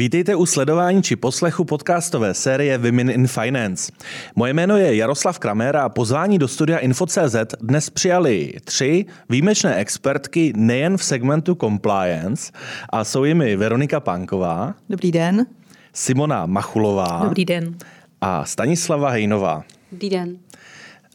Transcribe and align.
Vítejte 0.00 0.34
u 0.34 0.46
sledování 0.46 1.02
či 1.02 1.16
poslechu 1.16 1.64
podcastové 1.64 2.34
série 2.34 2.78
Women 2.78 3.10
in 3.10 3.26
Finance. 3.26 3.92
Moje 4.34 4.52
jméno 4.52 4.76
je 4.76 4.96
Jaroslav 4.96 5.38
Kramer 5.38 5.76
a 5.76 5.88
pozvání 5.88 6.38
do 6.38 6.48
studia 6.48 6.78
Info.cz 6.78 7.36
dnes 7.60 7.90
přijali 7.90 8.52
tři 8.64 9.06
výjimečné 9.28 9.76
expertky 9.76 10.52
nejen 10.56 10.96
v 10.96 11.04
segmentu 11.04 11.54
compliance 11.54 12.52
a 12.90 13.04
jsou 13.04 13.24
jimi 13.24 13.56
Veronika 13.56 14.00
Pánková. 14.00 14.74
Dobrý 14.90 15.12
den. 15.12 15.46
Simona 15.92 16.46
Machulová. 16.46 17.20
Dobrý 17.24 17.44
den. 17.44 17.76
A 18.20 18.44
Stanislava 18.44 19.10
Hejnová. 19.10 19.64
Dobrý 19.92 20.10
den. 20.10 20.38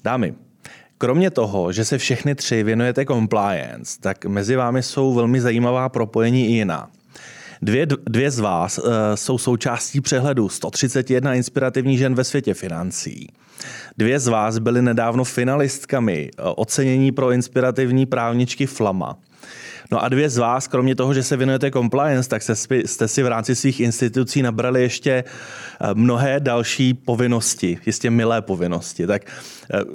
Dámy, 0.03 0.33
Kromě 0.97 1.31
toho, 1.31 1.72
že 1.72 1.86
se 1.86 1.97
všechny 1.97 2.36
tři 2.36 2.63
věnujete 2.63 3.05
compliance, 3.05 4.02
tak 4.02 4.25
mezi 4.25 4.55
vámi 4.55 4.83
jsou 4.83 5.13
velmi 5.13 5.41
zajímavá 5.41 5.89
propojení 5.89 6.47
i 6.47 6.52
jiná. 6.52 6.89
Dvě, 7.65 7.87
dvě 8.05 8.31
z 8.31 8.39
vás 8.39 8.77
uh, 8.77 8.85
jsou 9.15 9.37
součástí 9.37 10.01
přehledu 10.01 10.49
131 10.49 11.33
inspirativních 11.33 11.99
žen 11.99 12.15
ve 12.15 12.23
světě 12.23 12.53
financí. 12.53 13.27
Dvě 13.97 14.19
z 14.19 14.27
vás 14.27 14.57
byly 14.57 14.81
nedávno 14.81 15.23
finalistkami 15.23 16.31
uh, 16.39 16.53
ocenění 16.55 17.11
pro 17.11 17.31
inspirativní 17.31 18.05
právničky 18.05 18.65
Flama. 18.65 19.17
No 19.91 20.03
a 20.03 20.09
dvě 20.09 20.29
z 20.29 20.38
vás, 20.38 20.67
kromě 20.67 20.95
toho, 20.95 21.13
že 21.13 21.23
se 21.23 21.38
věnujete 21.38 21.71
compliance, 21.71 22.29
tak 22.29 22.41
jste 22.85 23.07
si 23.07 23.23
v 23.23 23.27
rámci 23.27 23.55
svých 23.55 23.79
institucí 23.79 24.41
nabrali 24.41 24.81
ještě 24.81 25.11
eh, 25.11 25.23
mnohé 25.93 26.39
další 26.39 26.93
povinnosti, 26.93 27.77
jistě 27.85 28.09
milé 28.09 28.41
povinnosti. 28.41 29.07
Tak 29.07 29.25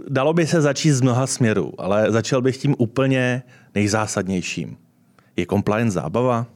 dalo 0.08 0.32
by 0.32 0.46
se 0.46 0.60
začít 0.60 0.90
z 0.90 1.00
mnoha 1.00 1.26
směrů, 1.26 1.72
ale 1.78 2.12
začal 2.12 2.42
bych 2.42 2.56
tím 2.56 2.74
úplně 2.78 3.42
nejzásadnějším. 3.74 4.76
Je 5.36 5.46
compliance 5.46 5.94
zábava? 5.94 6.46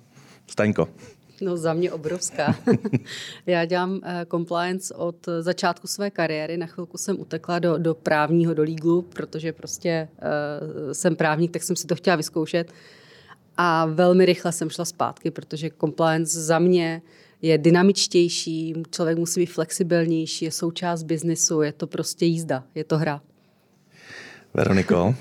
Staňko. 0.46 0.88
No 1.40 1.56
za 1.56 1.74
mě 1.74 1.92
obrovská. 1.92 2.56
Já 3.46 3.64
dělám 3.64 3.90
uh, 3.90 4.00
compliance 4.30 4.94
od 4.94 5.16
začátku 5.40 5.86
své 5.86 6.10
kariéry. 6.10 6.56
Na 6.56 6.66
chvilku 6.66 6.98
jsem 6.98 7.20
utekla 7.20 7.58
do, 7.58 7.78
do 7.78 7.94
právního, 7.94 8.54
do 8.54 8.62
legalu, 8.62 9.02
protože 9.02 9.52
prostě 9.52 10.08
uh, 10.18 10.92
jsem 10.92 11.16
právník, 11.16 11.50
tak 11.50 11.62
jsem 11.62 11.76
si 11.76 11.86
to 11.86 11.94
chtěla 11.94 12.16
vyzkoušet. 12.16 12.72
A 13.56 13.86
velmi 13.86 14.26
rychle 14.26 14.52
jsem 14.52 14.70
šla 14.70 14.84
zpátky, 14.84 15.30
protože 15.30 15.70
compliance 15.80 16.42
za 16.42 16.58
mě 16.58 17.02
je 17.42 17.58
dynamičtější, 17.58 18.74
člověk 18.90 19.18
musí 19.18 19.40
být 19.40 19.46
flexibilnější, 19.46 20.44
je 20.44 20.50
součást 20.50 21.02
biznesu, 21.02 21.62
je 21.62 21.72
to 21.72 21.86
prostě 21.86 22.26
jízda, 22.26 22.64
je 22.74 22.84
to 22.84 22.98
hra. 22.98 23.20
Veroniko? 24.54 25.14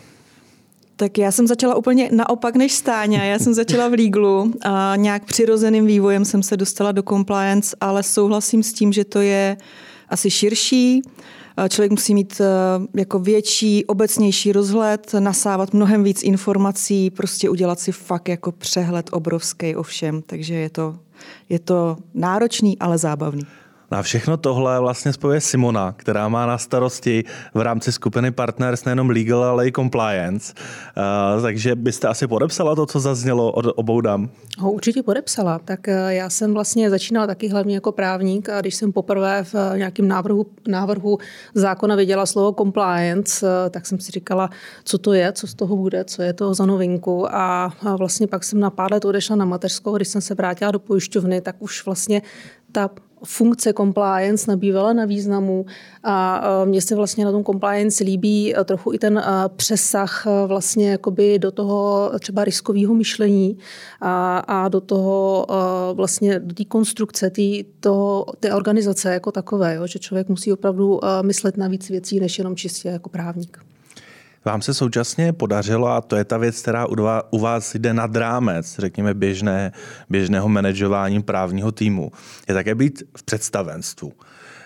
Tak 0.95 1.17
já 1.17 1.31
jsem 1.31 1.47
začala 1.47 1.75
úplně 1.75 2.09
naopak 2.11 2.55
než 2.55 2.73
Stáňa. 2.73 3.23
Já 3.23 3.39
jsem 3.39 3.53
začala 3.53 3.87
v 3.87 3.91
Legalu 3.91 4.53
a 4.61 4.93
nějak 4.95 5.25
přirozeným 5.25 5.85
vývojem 5.85 6.25
jsem 6.25 6.43
se 6.43 6.57
dostala 6.57 6.91
do 6.91 7.03
compliance, 7.03 7.75
ale 7.81 8.03
souhlasím 8.03 8.63
s 8.63 8.73
tím, 8.73 8.93
že 8.93 9.05
to 9.05 9.21
je 9.21 9.57
asi 10.09 10.31
širší. 10.31 11.01
Člověk 11.69 11.91
musí 11.91 12.13
mít 12.13 12.41
eh, 12.41 12.99
jako 12.99 13.19
větší, 13.19 13.85
obecnější 13.85 14.51
rozhled, 14.51 15.15
nasávat 15.19 15.73
mnohem 15.73 16.03
víc 16.03 16.23
informací, 16.23 17.09
prostě 17.09 17.49
udělat 17.49 17.79
si 17.79 17.91
fakt 17.91 18.29
jako 18.29 18.51
přehled 18.51 19.09
obrovský 19.11 19.75
o 19.75 19.83
všem. 19.83 20.21
Takže 20.21 20.53
je 20.53 20.69
to, 20.69 20.97
je 21.49 21.59
to 21.59 21.97
náročný, 22.13 22.79
ale 22.79 22.97
zábavný. 22.97 23.43
No 23.93 23.99
a 23.99 24.01
všechno 24.01 24.37
tohle 24.37 24.79
vlastně 24.79 25.13
spojuje 25.13 25.41
Simona, 25.41 25.91
která 25.91 26.29
má 26.29 26.45
na 26.45 26.57
starosti 26.57 27.23
v 27.53 27.61
rámci 27.61 27.91
skupiny 27.91 28.31
Partners 28.31 28.85
nejenom 28.85 29.09
legal, 29.09 29.43
ale 29.43 29.67
i 29.67 29.71
compliance. 29.71 30.53
Uh, 31.35 31.41
takže 31.41 31.75
byste 31.75 32.07
asi 32.07 32.27
podepsala 32.27 32.75
to, 32.75 32.85
co 32.85 32.99
zaznělo 32.99 33.51
od 33.51 33.65
obou 33.75 34.01
dam? 34.01 34.29
Ho 34.59 34.71
určitě 34.71 35.03
podepsala. 35.03 35.59
Tak 35.65 35.87
eh, 35.87 36.13
já 36.13 36.29
jsem 36.29 36.53
vlastně 36.53 36.89
začínala 36.89 37.27
taky 37.27 37.47
hlavně 37.47 37.75
jako 37.75 37.91
právník 37.91 38.49
a 38.49 38.61
když 38.61 38.75
jsem 38.75 38.91
poprvé 38.91 39.43
v 39.43 39.55
eh, 39.55 39.77
nějakém 39.77 40.07
návrhu, 40.07 40.45
návrhu 40.67 41.17
zákona 41.53 41.95
viděla 41.95 42.25
slovo 42.25 42.55
compliance, 42.57 43.45
tak 43.69 43.85
jsem 43.85 43.99
si 43.99 44.11
říkala, 44.11 44.49
co 44.83 44.97
to 44.97 45.13
je, 45.13 45.31
co 45.31 45.47
z 45.47 45.53
toho 45.53 45.75
bude, 45.75 46.03
co 46.03 46.21
je 46.21 46.33
to 46.33 46.53
za 46.53 46.65
novinku 46.65 47.35
a 47.35 47.73
vlastně 47.97 48.27
pak 48.27 48.43
jsem 48.43 48.59
na 48.59 48.69
pár 48.69 48.91
let 48.91 49.05
odešla 49.05 49.35
na 49.35 49.45
mateřskou, 49.45 49.95
když 49.95 50.07
jsem 50.07 50.21
se 50.21 50.35
vrátila 50.35 50.71
do 50.71 50.79
pojišťovny, 50.79 51.41
tak 51.41 51.55
už 51.59 51.85
vlastně 51.85 52.21
ta 52.71 52.89
funkce 53.25 53.73
compliance 53.73 54.51
nabývala 54.51 54.93
na 54.93 55.05
významu 55.05 55.65
a 56.03 56.43
mně 56.65 56.81
se 56.81 56.95
vlastně 56.95 57.25
na 57.25 57.31
tom 57.31 57.43
compliance 57.43 58.03
líbí 58.03 58.53
trochu 58.65 58.93
i 58.93 58.99
ten 58.99 59.23
přesah 59.55 60.25
vlastně 60.47 60.91
jakoby 60.91 61.39
do 61.39 61.51
toho 61.51 62.11
třeba 62.19 62.43
riskového 62.43 62.93
myšlení 62.93 63.57
a, 64.01 64.37
a 64.37 64.67
do 64.67 64.81
toho 64.81 65.47
vlastně 65.93 66.39
do 66.39 66.53
té 66.55 66.65
konstrukce 66.65 67.29
tý, 67.29 67.63
toho, 67.79 68.25
té 68.39 68.53
organizace 68.53 69.13
jako 69.13 69.31
takové, 69.31 69.75
jo, 69.75 69.87
že 69.87 69.99
člověk 69.99 70.29
musí 70.29 70.53
opravdu 70.53 70.99
myslet 71.21 71.57
na 71.57 71.67
víc 71.67 71.89
věcí, 71.89 72.19
než 72.19 72.37
jenom 72.37 72.55
čistě 72.55 72.89
jako 72.89 73.09
právník. 73.09 73.72
Vám 74.45 74.61
se 74.61 74.73
současně 74.73 75.33
podařilo, 75.33 75.87
a 75.87 76.01
to 76.01 76.15
je 76.15 76.23
ta 76.23 76.37
věc, 76.37 76.61
která 76.61 76.85
u 77.31 77.39
vás 77.39 77.75
jde 77.75 77.93
nad 77.93 78.15
rámec, 78.15 78.79
řekněme, 78.79 79.13
běžné, 79.13 79.71
běžného 80.09 80.49
manažování 80.49 81.21
právního 81.21 81.71
týmu, 81.71 82.11
je 82.47 82.53
také 82.53 82.75
být 82.75 83.03
v 83.17 83.23
představenstvu 83.23 84.13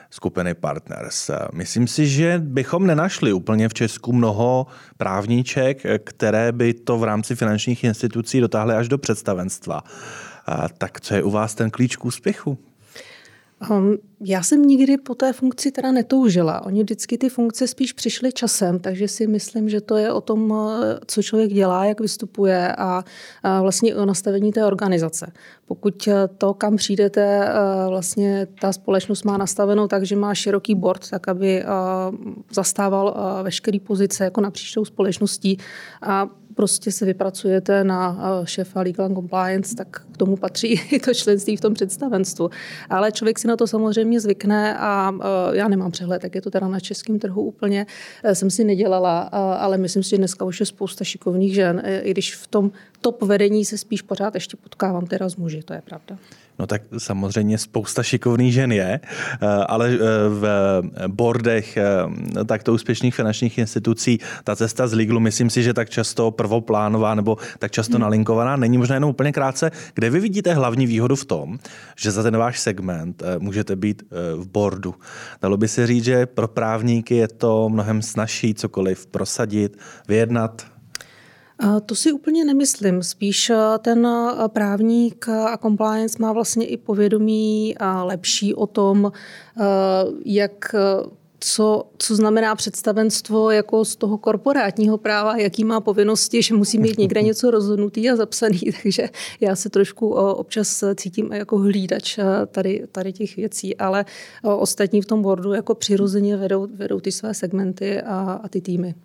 skupiny 0.09 0.53
Partners. 0.53 1.31
Myslím 1.53 1.87
si, 1.87 2.07
že 2.07 2.39
bychom 2.39 2.87
nenašli 2.87 3.33
úplně 3.33 3.69
v 3.69 3.73
Česku 3.73 4.13
mnoho 4.13 4.67
právníček, 4.97 5.81
které 6.03 6.51
by 6.51 6.73
to 6.73 6.97
v 6.97 7.03
rámci 7.03 7.35
finančních 7.35 7.83
institucí 7.83 8.39
dotáhly 8.39 8.75
až 8.75 8.87
do 8.87 8.97
představenstva. 8.97 9.83
Tak 10.77 11.01
co 11.01 11.15
je 11.15 11.23
u 11.23 11.31
vás 11.31 11.55
ten 11.55 11.69
klíč 11.71 11.95
k 11.95 12.05
úspěchu? 12.05 12.57
Um, 13.71 13.97
já 14.19 14.43
jsem 14.43 14.65
nikdy 14.65 14.97
po 14.97 15.15
té 15.15 15.33
funkci 15.33 15.71
teda 15.71 15.91
netoužila. 15.91 16.65
Oni 16.65 16.83
vždycky 16.83 17.17
ty 17.17 17.29
funkce 17.29 17.67
spíš 17.67 17.93
přišly 17.93 18.31
časem, 18.31 18.79
takže 18.79 19.07
si 19.07 19.27
myslím, 19.27 19.69
že 19.69 19.81
to 19.81 19.97
je 19.97 20.11
o 20.11 20.21
tom, 20.21 20.53
eh, 20.53 20.99
co 21.07 21.23
člověk 21.23 21.53
dělá, 21.53 21.85
jak 21.85 21.99
vystupuje 21.99 22.75
a, 22.75 23.03
a 23.43 23.61
vlastně 23.61 23.95
o 23.95 24.05
nastavení 24.05 24.51
té 24.51 24.65
organizace. 24.65 25.31
Pokud 25.65 26.07
eh, 26.07 26.27
to, 26.37 26.53
kam 26.53 26.75
přijdete, 26.75 27.47
eh, 27.47 27.53
vlastně 27.89 28.47
ta 28.61 28.73
společnost 28.73 29.23
má 29.23 29.37
nastavenou 29.37 29.87
tak, 29.87 30.05
že 30.05 30.15
má 30.15 30.35
široký 30.35 30.75
board, 30.75 31.09
tak 31.09 31.27
aby 31.27 31.63
zastával 32.51 33.15
veškeré 33.43 33.79
pozice 33.79 34.23
jako 34.23 34.41
napříč 34.41 34.73
tou 34.73 34.85
společností 34.85 35.57
a 36.01 36.29
prostě 36.57 36.91
se 36.91 37.05
vypracujete 37.05 37.83
na 37.83 38.17
šéfa 38.43 38.81
Legal 38.81 39.05
and 39.05 39.15
Compliance, 39.15 39.75
tak 39.75 40.01
k 40.11 40.17
tomu 40.17 40.35
patří 40.37 40.67
i 40.91 40.99
to 40.99 41.13
členství 41.13 41.57
v 41.57 41.61
tom 41.61 41.73
představenstvu. 41.73 42.49
Ale 42.89 43.11
člověk 43.11 43.39
si 43.39 43.47
na 43.47 43.55
to 43.55 43.67
samozřejmě 43.67 44.19
zvykne 44.19 44.77
a 44.77 45.13
já 45.53 45.67
nemám 45.67 45.91
přehled, 45.91 46.23
jak 46.23 46.35
je 46.35 46.41
to 46.41 46.51
teda 46.51 46.67
na 46.67 46.79
českém 46.79 47.19
trhu 47.19 47.41
úplně, 47.41 47.85
e, 48.23 48.35
jsem 48.35 48.49
si 48.49 48.63
nedělala, 48.63 49.21
ale 49.59 49.77
myslím 49.77 50.03
si, 50.03 50.09
že 50.09 50.17
dneska 50.17 50.45
už 50.45 50.59
je 50.59 50.65
spousta 50.65 51.03
šikovných 51.03 51.53
žen, 51.53 51.83
i 52.01 52.11
když 52.11 52.35
v 52.35 52.47
tom 52.47 52.71
top 53.01 53.21
vedení 53.21 53.65
se 53.65 53.77
spíš 53.77 54.01
pořád 54.01 54.35
ještě 54.35 54.57
potkávám 54.57 55.05
teda 55.05 55.29
s 55.29 55.35
muži, 55.35 55.63
to 55.63 55.73
je 55.73 55.81
pravda. 55.81 56.17
No 56.59 56.67
tak 56.67 56.81
samozřejmě 56.97 57.57
spousta 57.57 58.03
šikovných 58.03 58.53
žen 58.53 58.71
je, 58.71 58.99
eh, 59.01 59.47
ale 59.47 59.89
eh, 59.89 59.99
v 60.29 60.81
bordech 61.07 61.77
eh, 61.77 61.85
takto 62.45 62.73
úspěšných 62.73 63.15
finančních 63.15 63.57
institucí 63.57 64.19
ta 64.43 64.55
cesta 64.55 64.87
z 64.87 64.93
Liglu, 64.93 65.19
myslím 65.19 65.49
si, 65.49 65.63
že 65.63 65.73
tak 65.73 65.89
často 65.89 66.31
prvoplánová 66.31 67.15
nebo 67.15 67.37
tak 67.59 67.71
často 67.71 67.93
hmm. 67.93 68.01
nalinkovaná 68.01 68.55
není 68.55 68.77
možná 68.77 68.95
jenom 68.95 69.09
úplně 69.09 69.31
krátce. 69.31 69.71
Kde 69.93 70.09
vy 70.09 70.19
vidíte 70.19 70.53
hlavní 70.53 70.87
výhodu 70.87 71.15
v 71.15 71.25
tom, 71.25 71.59
že 71.97 72.11
za 72.11 72.23
ten 72.23 72.37
váš 72.37 72.59
segment 72.59 73.23
můžete 73.39 73.75
být 73.75 74.03
v 74.35 74.47
bordu? 74.47 74.95
Dalo 75.41 75.57
by 75.57 75.67
se 75.67 75.87
říct, 75.87 76.03
že 76.03 76.25
pro 76.25 76.47
právníky 76.47 77.15
je 77.15 77.27
to 77.27 77.69
mnohem 77.69 78.01
snažší 78.01 78.53
cokoliv 78.53 79.07
prosadit, 79.07 79.77
vyjednat, 80.07 80.76
to 81.85 81.95
si 81.95 82.11
úplně 82.11 82.45
nemyslím. 82.45 83.03
Spíš 83.03 83.51
ten 83.79 84.07
právník 84.47 85.29
a 85.29 85.57
compliance 85.57 86.17
má 86.19 86.33
vlastně 86.33 86.65
i 86.65 86.77
povědomí 86.77 87.75
lepší 88.03 88.55
o 88.55 88.67
tom, 88.67 89.11
jak 90.25 90.75
co, 91.39 91.83
co 91.97 92.15
znamená 92.15 92.55
představenstvo 92.55 93.51
jako 93.51 93.85
z 93.85 93.95
toho 93.95 94.17
korporátního 94.17 94.97
práva, 94.97 95.37
jaký 95.37 95.63
má 95.63 95.81
povinnosti, 95.81 96.41
že 96.41 96.53
musí 96.53 96.77
mít 96.77 96.97
někde 96.97 97.21
něco 97.21 97.51
rozhodnutý 97.51 98.09
a 98.09 98.15
zapsaný, 98.15 98.59
takže 98.83 99.09
já 99.41 99.55
se 99.55 99.69
trošku 99.69 100.09
občas 100.13 100.83
cítím 100.95 101.33
jako 101.33 101.57
hlídač 101.57 102.19
tady, 102.51 102.83
tady 102.91 103.13
těch 103.13 103.35
věcí, 103.35 103.77
ale 103.77 104.05
ostatní 104.43 105.01
v 105.01 105.05
tom 105.05 105.21
boardu 105.21 105.53
jako 105.53 105.75
přirozeně 105.75 106.37
vedou, 106.37 106.67
vedou 106.73 106.99
ty 106.99 107.11
své 107.11 107.33
segmenty 107.33 108.01
a, 108.01 108.39
a 108.43 108.47
ty 108.47 108.61
týmy. 108.61 108.95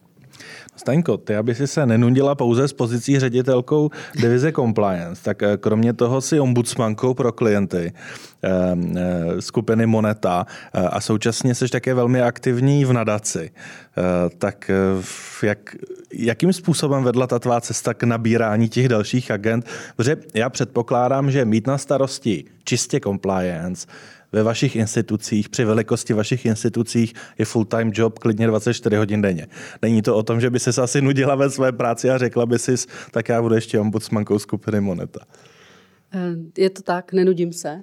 Staňko, 0.77 1.17
ty, 1.17 1.37
aby 1.37 1.55
si 1.55 1.67
se 1.67 1.87
nenudila 1.87 2.35
pouze 2.35 2.69
s 2.69 2.73
pozicí 2.73 3.19
ředitelkou 3.19 3.91
divize 4.15 4.53
compliance, 4.53 5.23
tak 5.23 5.43
eh, 5.43 5.57
kromě 5.57 5.93
toho 5.93 6.21
si 6.21 6.41
ombudsmankou 6.41 7.15
pro 7.15 7.33
klienty 7.33 7.93
eh, 8.43 8.51
eh, 8.97 9.43
skupiny 9.43 9.87
Moneta 9.87 10.47
a 10.73 11.01
současně 11.01 11.55
jsi 11.55 11.69
také 11.69 11.95
velmi 11.95 12.23
aktivní 12.23 12.85
v 12.85 12.93
nadaci. 12.93 13.51
Tak 14.39 14.71
jak, 15.43 15.77
jakým 16.13 16.53
způsobem 16.53 17.05
vedla 17.05 17.27
ta 17.27 17.39
tvá 17.39 17.61
cesta 17.61 17.95
k 17.95 18.03
nabírání 18.03 18.69
těch 18.69 18.89
dalších 18.89 19.31
agent? 19.31 19.67
Protože 19.97 20.17
já 20.35 20.51
předpokládám, 20.51 21.31
že 21.31 21.45
mít 21.45 21.67
na 21.67 21.79
starosti 21.79 22.45
čistě 22.65 23.01
compliance 23.01 23.87
ve 24.33 24.43
vašich 24.43 24.77
institucích, 24.77 25.49
při 25.49 25.65
velikosti 25.65 26.15
vašich 26.15 26.47
institucích 26.47 27.15
je 27.39 27.45
full-time 27.45 27.93
job 27.95 28.19
klidně 28.19 28.47
24 28.47 28.97
hodin 28.97 29.23
denně. 29.23 29.47
Není 29.83 30.03
to 30.03 30.17
o 30.17 30.23
tom, 30.23 30.41
že 30.41 30.51
by 30.51 30.59
se 30.61 30.83
asi 30.83 31.03
nudila 31.03 31.35
ve 31.35 31.51
své 31.51 31.73
práci 31.73 32.11
a 32.11 32.19
řekla 32.19 32.47
by 32.47 32.59
si, 32.59 32.75
tak 33.11 33.29
já 33.29 33.43
budu 33.43 33.55
ještě 33.55 33.81
ombudsmankou 33.81 34.39
skupiny 34.39 34.81
Moneta. 34.81 35.21
Je 36.59 36.71
to 36.71 36.83
tak, 36.83 37.13
nenudím 37.13 37.53
se. 37.53 37.83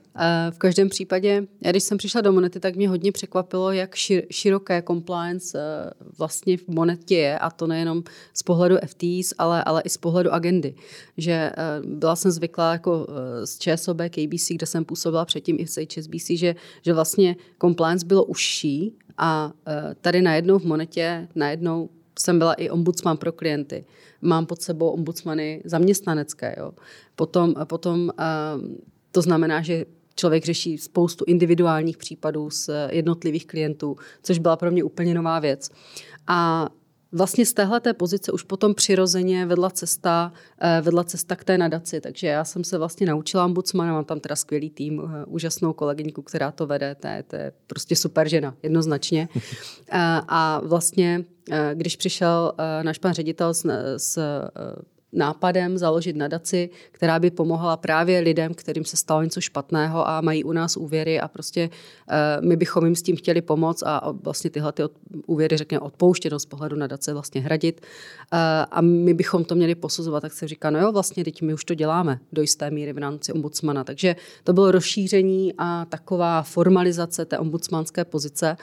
V 0.49 0.57
každém 0.57 0.89
případě, 0.89 1.47
já 1.61 1.71
když 1.71 1.83
jsem 1.83 1.97
přišla 1.97 2.21
do 2.21 2.31
Monety, 2.31 2.59
tak 2.59 2.75
mě 2.75 2.89
hodně 2.89 3.11
překvapilo, 3.11 3.71
jak 3.71 3.95
široké 4.31 4.83
compliance 4.87 5.59
eh, 5.59 5.91
vlastně 6.17 6.57
v 6.57 6.67
Monetě 6.67 7.15
je, 7.15 7.39
a 7.39 7.49
to 7.49 7.67
nejenom 7.67 8.03
z 8.33 8.43
pohledu 8.43 8.75
FTs, 8.85 9.33
ale, 9.37 9.63
ale 9.63 9.81
i 9.81 9.89
z 9.89 9.97
pohledu 9.97 10.33
agendy. 10.33 10.75
Že 11.17 11.31
eh, 11.31 11.53
byla 11.85 12.15
jsem 12.15 12.31
zvyklá 12.31 12.71
jako 12.71 13.07
eh, 13.09 13.47
z 13.47 13.57
ČSOB, 13.57 13.97
KBC, 13.97 14.47
kde 14.49 14.65
jsem 14.65 14.85
působila 14.85 15.25
předtím 15.25 15.55
i 15.59 15.65
v 15.65 15.97
HSBC, 15.97 16.29
že, 16.29 16.55
že 16.81 16.93
vlastně 16.93 17.35
compliance 17.61 18.05
bylo 18.05 18.25
užší 18.25 18.95
a 19.17 19.51
tady 20.01 20.21
najednou 20.21 20.59
v 20.59 20.65
Monetě 20.65 21.27
najednou 21.35 21.89
jsem 22.21 22.39
byla 22.39 22.53
i 22.53 22.69
ombudsman 22.69 23.17
pro 23.17 23.31
klienty. 23.31 23.85
Mám 24.21 24.45
pod 24.45 24.61
sebou 24.61 24.89
ombudsmany 24.89 25.61
zaměstnanecké. 25.65 26.55
Jo. 26.57 26.71
Potom, 27.15 27.55
potom 27.63 28.09
to 29.11 29.21
znamená, 29.21 29.61
že 29.61 29.85
člověk 30.15 30.45
řeší 30.45 30.77
spoustu 30.77 31.25
individuálních 31.27 31.97
případů 31.97 32.49
z 32.49 32.69
jednotlivých 32.89 33.47
klientů, 33.47 33.97
což 34.23 34.39
byla 34.39 34.55
pro 34.55 34.71
mě 34.71 34.83
úplně 34.83 35.13
nová 35.13 35.39
věc. 35.39 35.69
A 36.27 36.69
vlastně 37.11 37.45
z 37.45 37.53
téhle 37.53 37.81
pozice 37.93 38.31
už 38.31 38.43
potom 38.43 38.75
přirozeně 38.75 39.45
vedla 39.45 39.69
cesta, 39.69 40.33
eh, 40.61 40.81
vedla 40.81 41.03
cesta 41.03 41.35
k 41.35 41.43
té 41.43 41.57
nadaci, 41.57 42.01
takže 42.01 42.27
já 42.27 42.43
jsem 42.43 42.63
se 42.63 42.77
vlastně 42.77 43.07
naučila 43.07 43.45
ombudsmana, 43.45 43.93
mám 43.93 44.05
tam 44.05 44.19
teda 44.19 44.35
skvělý 44.35 44.69
tým, 44.69 45.01
eh, 45.01 45.25
úžasnou 45.25 45.73
kolegyňku, 45.73 46.21
která 46.21 46.51
to 46.51 46.67
vede, 46.67 46.95
to 46.95 47.07
je, 47.07 47.23
to 47.23 47.35
je 47.35 47.51
prostě 47.67 47.95
super 47.95 48.29
žena, 48.29 48.55
jednoznačně. 48.63 49.29
Eh, 49.91 50.21
a 50.27 50.61
vlastně, 50.63 51.25
když 51.73 51.95
přišel 51.95 52.53
náš 52.83 52.97
pan 52.97 53.13
ředitel 53.13 53.53
s, 53.53 53.65
s 53.97 54.19
nápadem 55.13 55.77
založit 55.77 56.15
nadaci, 56.15 56.69
která 56.91 57.19
by 57.19 57.31
pomohla 57.31 57.77
právě 57.77 58.19
lidem, 58.19 58.53
kterým 58.53 58.85
se 58.85 58.97
stalo 58.97 59.23
něco 59.23 59.41
špatného 59.41 60.07
a 60.07 60.21
mají 60.21 60.43
u 60.43 60.51
nás 60.51 60.77
úvěry 60.77 61.19
a 61.19 61.27
prostě 61.27 61.69
uh, 61.69 62.45
my 62.47 62.55
bychom 62.55 62.85
jim 62.85 62.95
s 62.95 63.01
tím 63.01 63.15
chtěli 63.15 63.41
pomoct 63.41 63.83
a 63.85 64.11
vlastně 64.23 64.49
tyhle 64.49 64.71
ty 64.71 64.83
úvěry, 65.25 65.57
řekněme, 65.57 65.79
odpouštěno 65.79 66.39
z 66.39 66.45
pohledu 66.45 66.75
nadace 66.75 67.13
vlastně 67.13 67.41
hradit. 67.41 67.81
Uh, 67.81 68.39
a 68.71 68.81
my 68.81 69.13
bychom 69.13 69.45
to 69.45 69.55
měli 69.55 69.75
posuzovat, 69.75 70.21
tak 70.21 70.33
se 70.33 70.47
říká, 70.47 70.69
no 70.69 70.79
jo, 70.79 70.91
vlastně 70.91 71.23
teď 71.23 71.41
my 71.41 71.53
už 71.53 71.65
to 71.65 71.73
děláme 71.73 72.19
do 72.33 72.41
jisté 72.41 72.71
míry 72.71 72.93
v 72.93 72.97
rámci 72.97 73.33
ombudsmana, 73.33 73.83
takže 73.83 74.15
to 74.43 74.53
bylo 74.53 74.71
rozšíření 74.71 75.53
a 75.57 75.85
taková 75.85 76.41
formalizace 76.41 77.25
té 77.25 77.37
ombudsmanské 77.39 78.05
pozice 78.05 78.57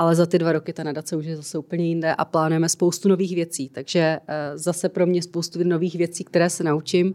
ale 0.00 0.14
za 0.14 0.26
ty 0.26 0.38
dva 0.38 0.52
roky 0.52 0.72
ta 0.72 0.82
nadace 0.82 1.16
už 1.16 1.26
je 1.26 1.36
zase 1.36 1.58
úplně 1.58 1.88
jinde 1.88 2.14
a 2.14 2.24
plánujeme 2.24 2.68
spoustu 2.68 3.08
nových 3.08 3.34
věcí. 3.34 3.68
Takže 3.68 4.00
eh, 4.28 4.58
zase 4.58 4.88
pro 4.88 5.06
mě 5.06 5.22
spoustu 5.22 5.64
nových 5.64 5.94
věcí, 5.94 6.24
které 6.24 6.50
se 6.50 6.64
naučím. 6.64 7.14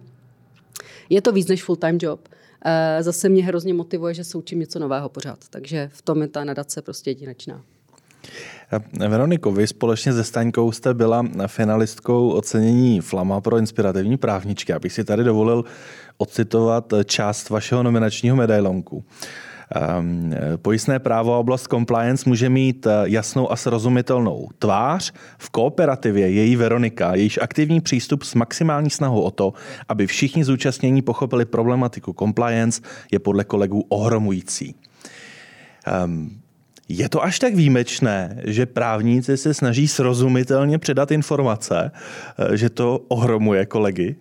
Je 1.10 1.22
to 1.22 1.32
víc 1.32 1.48
než 1.48 1.64
full-time 1.64 1.98
job. 2.02 2.30
Eh, 2.66 3.04
zase 3.04 3.30
mě 3.30 3.44
hrozně 3.44 3.74
motivuje, 3.74 4.14
že 4.14 4.24
se 4.24 4.38
učím 4.38 4.60
něco 4.60 4.80
nového 4.80 5.10
pořád. 5.10 5.40
Takže 5.50 5.90
v 5.94 6.02
tom 6.02 6.22
je 6.22 6.28
ta 6.28 6.44
nadace 6.44 6.82
prostě 6.82 7.10
jedinečná. 7.10 7.62
Eh, 9.02 9.08
Veroniko, 9.08 9.52
vy 9.52 9.68
společně 9.68 10.14
se 10.14 10.24
Staňkou 10.24 10.72
jste 10.72 10.94
byla 10.94 11.24
finalistkou 11.48 12.30
ocenění 12.30 13.02
Flama 13.02 13.42
pro 13.42 13.58
inspirativní 13.58 14.18
právničky. 14.18 14.74
Abych 14.74 14.94
si 14.94 15.04
tady 15.04 15.24
dovolil 15.24 15.66
ocitovat 16.18 16.94
část 17.06 17.50
vašeho 17.50 17.84
nominačního 17.84 18.36
medailonku. 18.36 19.04
Ehm, 19.72 20.34
pojistné 20.58 21.00
právo 21.00 21.34
a 21.34 21.38
oblast 21.38 21.68
compliance 21.68 22.30
může 22.30 22.50
mít 22.50 22.86
eh, 22.86 22.92
jasnou 23.04 23.52
a 23.52 23.56
srozumitelnou 23.56 24.50
tvář. 24.60 25.14
V 25.38 25.50
kooperativě 25.50 26.30
její 26.30 26.56
Veronika, 26.56 27.16
jejíž 27.16 27.40
aktivní 27.42 27.82
přístup 27.82 28.24
s 28.24 28.36
maximální 28.36 28.90
snahou 28.90 29.22
o 29.22 29.32
to, 29.32 29.54
aby 29.90 30.08
všichni 30.08 30.46
zúčastnění 30.46 31.02
pochopili 31.02 31.46
problematiku 31.46 32.16
compliance, 32.20 32.82
je 33.12 33.20
podle 33.20 33.44
kolegů 33.44 33.86
ohromující. 33.90 34.76
Um, 36.06 36.42
je 36.90 37.10
to 37.10 37.24
až 37.24 37.40
tak 37.40 37.56
výjimečné, 37.56 38.42
že 38.46 38.66
právníci 38.66 39.38
se 39.38 39.54
snaží 39.54 39.88
srozumitelně 39.88 40.80
předat 40.80 41.12
informace, 41.12 41.92
eh, 42.38 42.58
že 42.58 42.70
to 42.70 43.00
ohromuje 43.08 43.66
kolegy? 43.66 44.16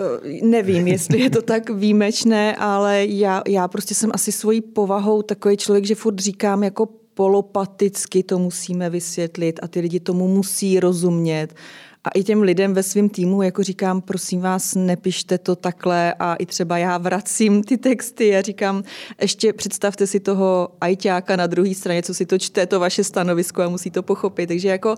Eh, 0.00 0.46
nevím, 0.46 0.86
jestli 0.86 1.20
je 1.20 1.30
to 1.30 1.42
tak 1.42 1.70
výjimečné, 1.70 2.56
ale 2.56 3.06
já, 3.06 3.42
já 3.48 3.68
prostě 3.68 3.94
jsem 3.94 4.10
asi 4.14 4.32
svojí 4.32 4.60
povahou 4.60 5.22
takový 5.22 5.56
člověk, 5.56 5.84
že 5.84 5.94
furt 5.94 6.18
říkám 6.18 6.64
jako 6.64 6.88
polopaticky 7.14 8.22
to 8.22 8.38
musíme 8.38 8.90
vysvětlit 8.90 9.60
a 9.62 9.68
ty 9.68 9.80
lidi 9.80 10.00
tomu 10.00 10.28
musí 10.28 10.80
rozumět 10.80 11.54
a 12.04 12.10
i 12.14 12.22
těm 12.24 12.42
lidem 12.42 12.74
ve 12.74 12.82
svém 12.82 13.08
týmu 13.08 13.42
jako 13.42 13.62
říkám, 13.62 14.00
prosím 14.00 14.40
vás, 14.40 14.74
nepište 14.74 15.38
to 15.38 15.56
takhle 15.56 16.14
a 16.14 16.34
i 16.34 16.46
třeba 16.46 16.78
já 16.78 16.98
vracím 16.98 17.62
ty 17.62 17.76
texty. 17.76 18.36
A 18.36 18.42
říkám, 18.42 18.82
ještě 19.20 19.52
představte 19.52 20.06
si 20.06 20.20
toho 20.20 20.68
ajťáka 20.80 21.36
na 21.36 21.46
druhé 21.46 21.74
straně, 21.74 22.02
co 22.02 22.14
si 22.14 22.26
to 22.26 22.38
čte, 22.38 22.66
to 22.66 22.80
vaše 22.80 23.04
stanovisko 23.04 23.62
a 23.62 23.68
musí 23.68 23.90
to 23.90 24.02
pochopit. 24.02 24.46
Takže 24.46 24.68
jako 24.68 24.94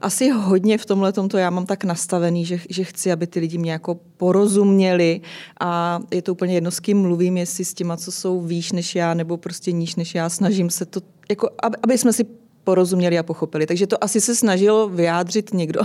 asi 0.00 0.30
hodně 0.30 0.78
v 0.78 0.86
tomhle 0.86 1.12
to 1.12 1.38
já 1.38 1.50
mám 1.50 1.66
tak 1.66 1.84
nastavený, 1.84 2.44
že, 2.44 2.60
že 2.70 2.84
chci, 2.84 3.12
aby 3.12 3.26
ty 3.26 3.40
lidi 3.40 3.58
mě 3.58 3.72
jako 3.72 3.94
porozuměli. 4.16 5.20
A 5.60 6.00
je 6.10 6.22
to 6.22 6.32
úplně 6.32 6.54
jedno, 6.54 6.70
s 6.70 6.80
kým 6.80 6.98
mluvím, 6.98 7.36
jestli 7.36 7.64
s 7.64 7.74
těma, 7.74 7.96
co 7.96 8.12
jsou 8.12 8.40
výš 8.40 8.72
než 8.72 8.94
já, 8.94 9.14
nebo 9.14 9.36
prostě 9.36 9.72
níž 9.72 9.96
než 9.96 10.14
já, 10.14 10.28
snažím 10.28 10.70
se 10.70 10.84
to, 10.86 11.00
jako, 11.30 11.50
aby, 11.62 11.76
aby 11.82 11.98
jsme 11.98 12.12
si 12.12 12.24
porozuměli 12.64 13.18
a 13.18 13.22
pochopili. 13.22 13.66
Takže 13.66 13.86
to 13.86 14.04
asi 14.04 14.20
se 14.20 14.34
snažil 14.34 14.88
vyjádřit 14.88 15.54
někdo 15.54 15.80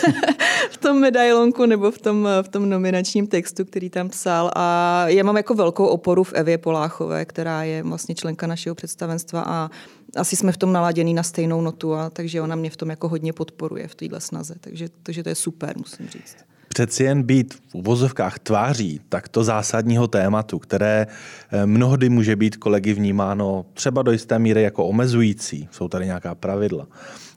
v 0.70 0.76
tom 0.76 1.00
medailonku 1.00 1.66
nebo 1.66 1.90
v 1.90 1.98
tom, 1.98 2.28
v 2.42 2.48
tom 2.48 2.68
nominačním 2.68 3.26
textu, 3.26 3.64
který 3.64 3.90
tam 3.90 4.08
psal. 4.08 4.50
A 4.54 5.04
já 5.08 5.24
mám 5.24 5.36
jako 5.36 5.54
velkou 5.54 5.86
oporu 5.86 6.24
v 6.24 6.32
Evě 6.32 6.58
Poláchové, 6.58 7.24
která 7.24 7.62
je 7.62 7.82
vlastně 7.82 8.14
členka 8.14 8.46
našeho 8.46 8.74
představenstva 8.74 9.44
a 9.46 9.70
asi 10.16 10.36
jsme 10.36 10.52
v 10.52 10.56
tom 10.56 10.72
naladěný 10.72 11.14
na 11.14 11.22
stejnou 11.22 11.60
notu, 11.60 11.94
a 11.94 12.10
takže 12.10 12.40
ona 12.40 12.56
mě 12.56 12.70
v 12.70 12.76
tom 12.76 12.90
jako 12.90 13.08
hodně 13.08 13.32
podporuje 13.32 13.88
v 13.88 13.94
téhle 13.94 14.20
snaze. 14.20 14.54
Takže, 14.60 14.88
takže 15.02 15.22
to 15.22 15.28
je 15.28 15.34
super, 15.34 15.78
musím 15.78 16.08
říct 16.08 16.36
přeci 16.78 17.04
jen 17.04 17.22
být 17.22 17.54
v 17.54 17.74
uvozovkách 17.74 18.38
tváří 18.38 19.00
takto 19.08 19.44
zásadního 19.44 20.06
tématu, 20.06 20.58
které 20.58 21.06
eh, 21.06 21.66
mnohdy 21.66 22.08
může 22.08 22.36
být 22.36 22.56
kolegy 22.56 22.94
vnímáno 22.94 23.66
třeba 23.74 24.02
do 24.02 24.12
jisté 24.12 24.38
míry 24.38 24.62
jako 24.62 24.86
omezující, 24.86 25.68
jsou 25.70 25.88
tady 25.88 26.06
nějaká 26.06 26.34
pravidla, 26.34 26.86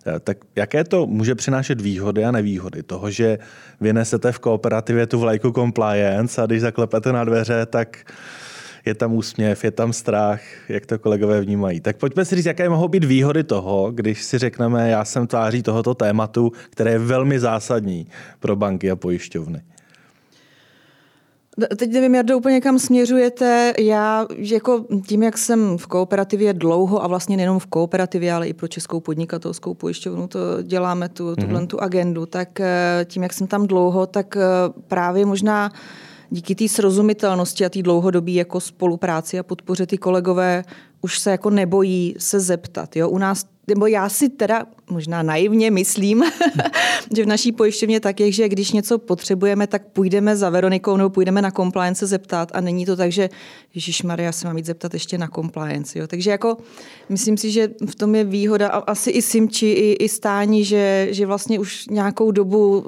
eh, 0.06 0.20
tak 0.20 0.38
jaké 0.56 0.84
to 0.84 1.08
může 1.08 1.36
přinášet 1.36 1.82
výhody 1.82 2.26
a 2.26 2.32
nevýhody? 2.32 2.84
Toho, 2.84 3.12
že 3.12 3.40
vy 3.82 3.94
nesete 3.94 4.32
v 4.32 4.40
kooperativě 4.40 5.08
tu 5.08 5.20
vlajku 5.20 5.52
compliance 5.52 6.42
a 6.42 6.46
když 6.46 6.62
zaklepete 6.62 7.12
na 7.12 7.24
dveře, 7.24 7.66
tak 7.66 7.98
je 8.86 8.96
tam 8.96 9.14
úsměv, 9.14 9.64
je 9.64 9.72
tam 9.72 9.94
strach, 9.94 10.42
jak 10.70 10.86
to 10.86 11.00
kolegové 11.00 11.42
vnímají. 11.42 11.80
Tak 11.80 11.98
pojďme 11.98 12.26
si 12.26 12.36
říct, 12.36 12.46
jaké 12.46 12.70
mohou 12.70 12.88
být 12.88 13.04
výhody 13.04 13.44
toho, 13.44 13.92
když 13.92 14.24
si 14.24 14.38
řekneme, 14.38 14.90
já 14.90 15.06
jsem 15.06 15.28
tváří 15.28 15.64
tohoto 15.64 15.94
tématu, 15.94 16.52
které 16.70 16.92
je 16.92 17.00
velmi 17.00 17.40
zásadní 17.40 18.08
pro 18.40 18.56
banky 18.56 18.92
a 18.92 18.96
pojišťovny. 18.96 19.62
Teď 21.78 21.92
nevím, 21.92 22.16
Jardo, 22.16 22.38
úplně 22.38 22.62
kam 22.62 22.80
směřujete. 22.80 23.74
Já 23.80 24.28
jako 24.38 24.86
tím, 25.08 25.24
jak 25.24 25.38
jsem 25.38 25.78
v 25.78 25.88
kooperativě 25.88 26.54
dlouho 26.54 27.04
a 27.04 27.08
vlastně 27.08 27.38
nejenom 27.38 27.60
v 27.60 27.66
kooperativě, 27.66 28.34
ale 28.34 28.48
i 28.48 28.54
pro 28.54 28.68
Českou 28.68 29.00
podnikatelskou 29.00 29.74
pojišťovnu 29.74 30.28
to 30.28 30.40
děláme, 30.64 31.10
tu, 31.10 31.34
mm-hmm. 31.34 31.68
tu 31.68 31.82
agendu, 31.82 32.26
tak 32.26 32.60
eh, 32.60 33.06
tím, 33.06 33.24
jak 33.24 33.34
jsem 33.34 33.48
tam 33.48 33.68
dlouho, 33.68 34.06
tak 34.06 34.38
eh, 34.38 34.42
právě 34.88 35.26
možná 35.26 35.72
díky 36.32 36.56
té 36.56 36.68
srozumitelnosti 36.68 37.66
a 37.66 37.70
té 37.70 37.82
dlouhodobé 37.82 38.32
jako 38.32 38.60
spolupráci 38.60 39.40
a 39.40 39.44
podpoře 39.44 39.86
ty 39.86 39.98
kolegové 39.98 40.64
už 41.02 41.20
se 41.20 41.32
jako 41.32 41.50
nebojí 41.50 42.16
se 42.18 42.40
zeptat. 42.40 42.96
Jo? 42.96 43.10
U 43.10 43.18
nás 43.18 43.46
nebo 43.76 43.88
já 43.88 44.10
si 44.10 44.30
teda 44.30 44.66
možná 44.90 45.24
naivně 45.24 45.72
myslím, 45.72 46.24
že 47.16 47.24
v 47.24 47.28
naší 47.28 47.52
pojišťovně 47.52 48.00
tak 48.00 48.20
je, 48.20 48.32
že 48.32 48.50
když 48.50 48.72
něco 48.72 48.98
potřebujeme, 48.98 49.68
tak 49.68 49.88
půjdeme 49.88 50.36
za 50.36 50.50
Veronikou 50.50 50.98
nebo 50.98 51.10
půjdeme 51.10 51.42
na 51.42 51.52
compliance 51.52 52.08
zeptat 52.08 52.52
a 52.54 52.62
není 52.62 52.86
to 52.86 52.96
tak, 52.96 53.12
že 53.12 53.30
Ježíš 53.74 54.04
Maria 54.04 54.32
se 54.32 54.48
mám 54.48 54.58
jít 54.58 54.66
zeptat 54.66 54.94
ještě 54.94 55.18
na 55.18 55.28
compliance. 55.28 56.00
Jo. 56.00 56.08
Takže 56.08 56.32
jako 56.32 56.58
myslím 57.10 57.38
si, 57.38 57.52
že 57.52 57.70
v 57.90 57.96
tom 57.96 58.16
je 58.16 58.24
výhoda 58.24 58.68
a 58.68 58.78
asi 58.78 59.10
i 59.10 59.22
Simči, 59.22 59.66
i, 59.66 59.94
i 59.94 60.10
stání, 60.10 60.66
že, 60.66 61.08
že 61.12 61.26
vlastně 61.26 61.60
už 61.60 61.88
nějakou 61.88 62.32
dobu 62.32 62.84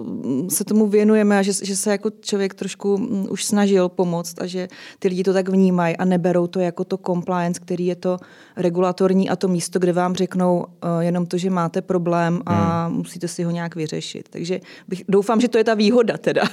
se 0.50 0.64
tomu 0.64 0.88
věnujeme 0.88 1.40
a 1.40 1.42
že, 1.42 1.54
že 1.64 1.76
se 1.76 1.92
jako 1.92 2.10
člověk 2.22 2.54
trošku 2.54 2.98
mm, 2.98 3.28
už 3.30 3.46
snažil 3.46 3.90
pomoct 3.90 4.42
a 4.42 4.46
že 4.46 4.68
ty 5.00 5.08
lidi 5.08 5.24
to 5.24 5.34
tak 5.34 5.50
vnímají 5.50 5.98
a 5.98 6.06
neberou 6.06 6.48
to 6.48 6.60
jako 6.60 6.84
to 6.84 6.98
compliance, 6.98 7.60
který 7.60 7.86
je 7.86 7.96
to 7.96 8.18
regulatorní 8.56 9.30
a 9.30 9.36
to 9.36 9.48
místo, 9.48 9.80
kde 9.80 9.94
vám 9.94 10.16
řeknou 10.16 10.66
jenom 11.00 11.26
to, 11.26 11.38
že 11.38 11.50
máte 11.50 11.82
problém 11.82 12.42
a 12.46 12.88
hmm. 12.88 12.98
musíte 12.98 13.28
si 13.28 13.44
ho 13.44 13.52
nějak 13.52 13.76
vyřešit. 13.76 14.30
Takže 14.30 14.60
bych, 14.88 15.04
doufám, 15.08 15.42
že 15.42 15.48
to 15.48 15.58
je 15.58 15.64
ta 15.64 15.74
výhoda 15.74 16.18
teda. 16.18 16.44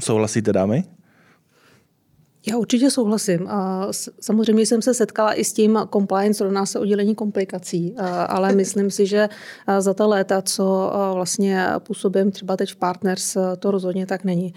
Souhlasíte, 0.00 0.52
dámy? 0.52 0.84
Já 2.46 2.56
určitě 2.56 2.90
souhlasím. 2.90 3.48
Samozřejmě 4.20 4.66
jsem 4.66 4.82
se 4.82 4.94
setkala 4.94 5.34
i 5.34 5.44
s 5.44 5.52
tím 5.52 5.78
compliance, 5.92 6.44
rovná 6.44 6.66
se 6.66 6.78
oddělení 6.78 7.14
komplikací, 7.14 7.94
ale 8.28 8.52
myslím 8.54 8.90
si, 8.90 9.06
že 9.06 9.28
za 9.78 9.94
ta 9.94 10.06
léta, 10.06 10.42
co 10.42 10.92
vlastně 11.14 11.66
působím 11.78 12.30
třeba 12.30 12.56
teď 12.56 12.72
v 12.72 12.76
Partners, 12.76 13.36
to 13.58 13.70
rozhodně 13.70 14.06
tak 14.06 14.24
není. 14.24 14.54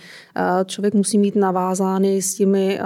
Člověk 0.66 0.94
musí 0.94 1.18
mít 1.18 1.36
navázány 1.36 2.22
s 2.22 2.36
těmi 2.36 2.80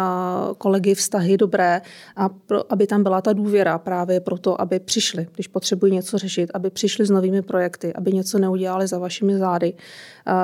kolegy 0.57 0.95
vztahy 0.95 1.37
dobré, 1.37 1.81
a 2.15 2.29
pro, 2.29 2.73
aby 2.73 2.87
tam 2.87 3.03
byla 3.03 3.21
ta 3.21 3.33
důvěra 3.33 3.77
právě 3.77 4.19
proto, 4.19 4.61
aby 4.61 4.79
přišli, 4.79 5.27
když 5.35 5.47
potřebují 5.47 5.93
něco 5.93 6.17
řešit, 6.17 6.51
aby 6.53 6.69
přišli 6.69 7.05
s 7.05 7.09
novými 7.09 7.41
projekty, 7.41 7.93
aby 7.93 8.11
něco 8.11 8.39
neudělali 8.39 8.87
za 8.87 8.99
vašimi 8.99 9.37
zády 9.37 9.73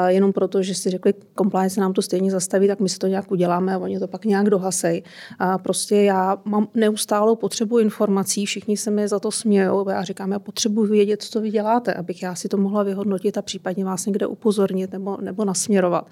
jenom 0.07 0.33
proto, 0.33 0.63
že 0.63 0.75
si 0.75 0.89
řekli, 0.89 1.13
compliance 1.37 1.81
nám 1.81 1.93
to 1.93 2.01
stejně 2.01 2.31
zastaví, 2.31 2.67
tak 2.67 2.79
my 2.79 2.89
si 2.89 2.97
to 2.97 3.07
nějak 3.07 3.31
uděláme 3.31 3.73
a 3.73 3.77
oni 3.77 3.99
to 3.99 4.07
pak 4.07 4.25
nějak 4.25 4.40
dohasej. 4.49 5.03
A 5.39 5.57
prostě 5.57 5.95
já 5.95 6.37
mám 6.45 6.67
neustálou 6.73 7.35
potřebu 7.35 7.79
informací, 7.79 8.45
všichni 8.45 8.77
se 8.77 8.91
mi 8.91 9.07
za 9.07 9.19
to 9.19 9.31
smějou, 9.31 9.89
já 9.89 10.03
říkám, 10.03 10.31
já 10.31 10.39
potřebuji 10.39 10.85
vědět, 10.85 11.23
co 11.23 11.41
vy 11.41 11.49
děláte, 11.49 11.93
abych 11.93 12.23
já 12.23 12.35
si 12.35 12.49
to 12.49 12.57
mohla 12.57 12.83
vyhodnotit 12.83 13.37
a 13.37 13.41
případně 13.41 13.85
vás 13.85 14.05
někde 14.05 14.27
upozornit 14.27 14.91
nebo, 14.91 15.17
nebo 15.21 15.45
nasměrovat. 15.45 16.09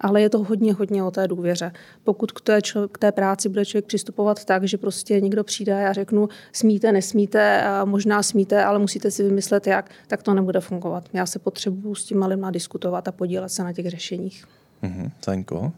Ale 0.00 0.22
je 0.22 0.30
to 0.30 0.38
hodně, 0.38 0.72
hodně 0.72 1.04
o 1.04 1.10
té 1.10 1.28
důvěře. 1.28 1.72
Pokud 2.04 2.32
k 2.32 2.40
té, 2.40 2.62
člo, 2.62 2.88
k 2.88 2.98
té 2.98 3.12
práci 3.12 3.48
bude 3.48 3.64
člověk 3.64 3.84
přistupovat 3.84 4.44
tak, 4.44 4.64
že 4.64 4.78
prostě 4.78 5.20
někdo 5.20 5.44
přijde 5.44 5.86
a 5.86 5.92
řeknu, 5.92 6.28
smíte, 6.52 6.92
nesmíte, 6.92 7.64
možná 7.84 8.22
smíte, 8.22 8.64
ale 8.64 8.78
musíte 8.78 9.10
si 9.10 9.22
vymyslet 9.22 9.66
jak, 9.66 9.90
tak 10.06 10.22
to 10.22 10.34
nebude 10.34 10.60
fungovat. 10.60 11.04
Já 11.12 11.26
se 11.26 11.38
potřebuji 11.38 11.94
s 11.94 12.04
tím 12.04 12.18
malým 12.18 12.40
nadiskutovat 12.40 13.08
a 13.08 13.12
podílet 13.12 13.48
se 13.48 13.64
na 13.64 13.72
těch 13.72 13.90
řešeních. 13.90 14.44
Mhm, 14.82 15.10
Zaňko? 15.24 15.72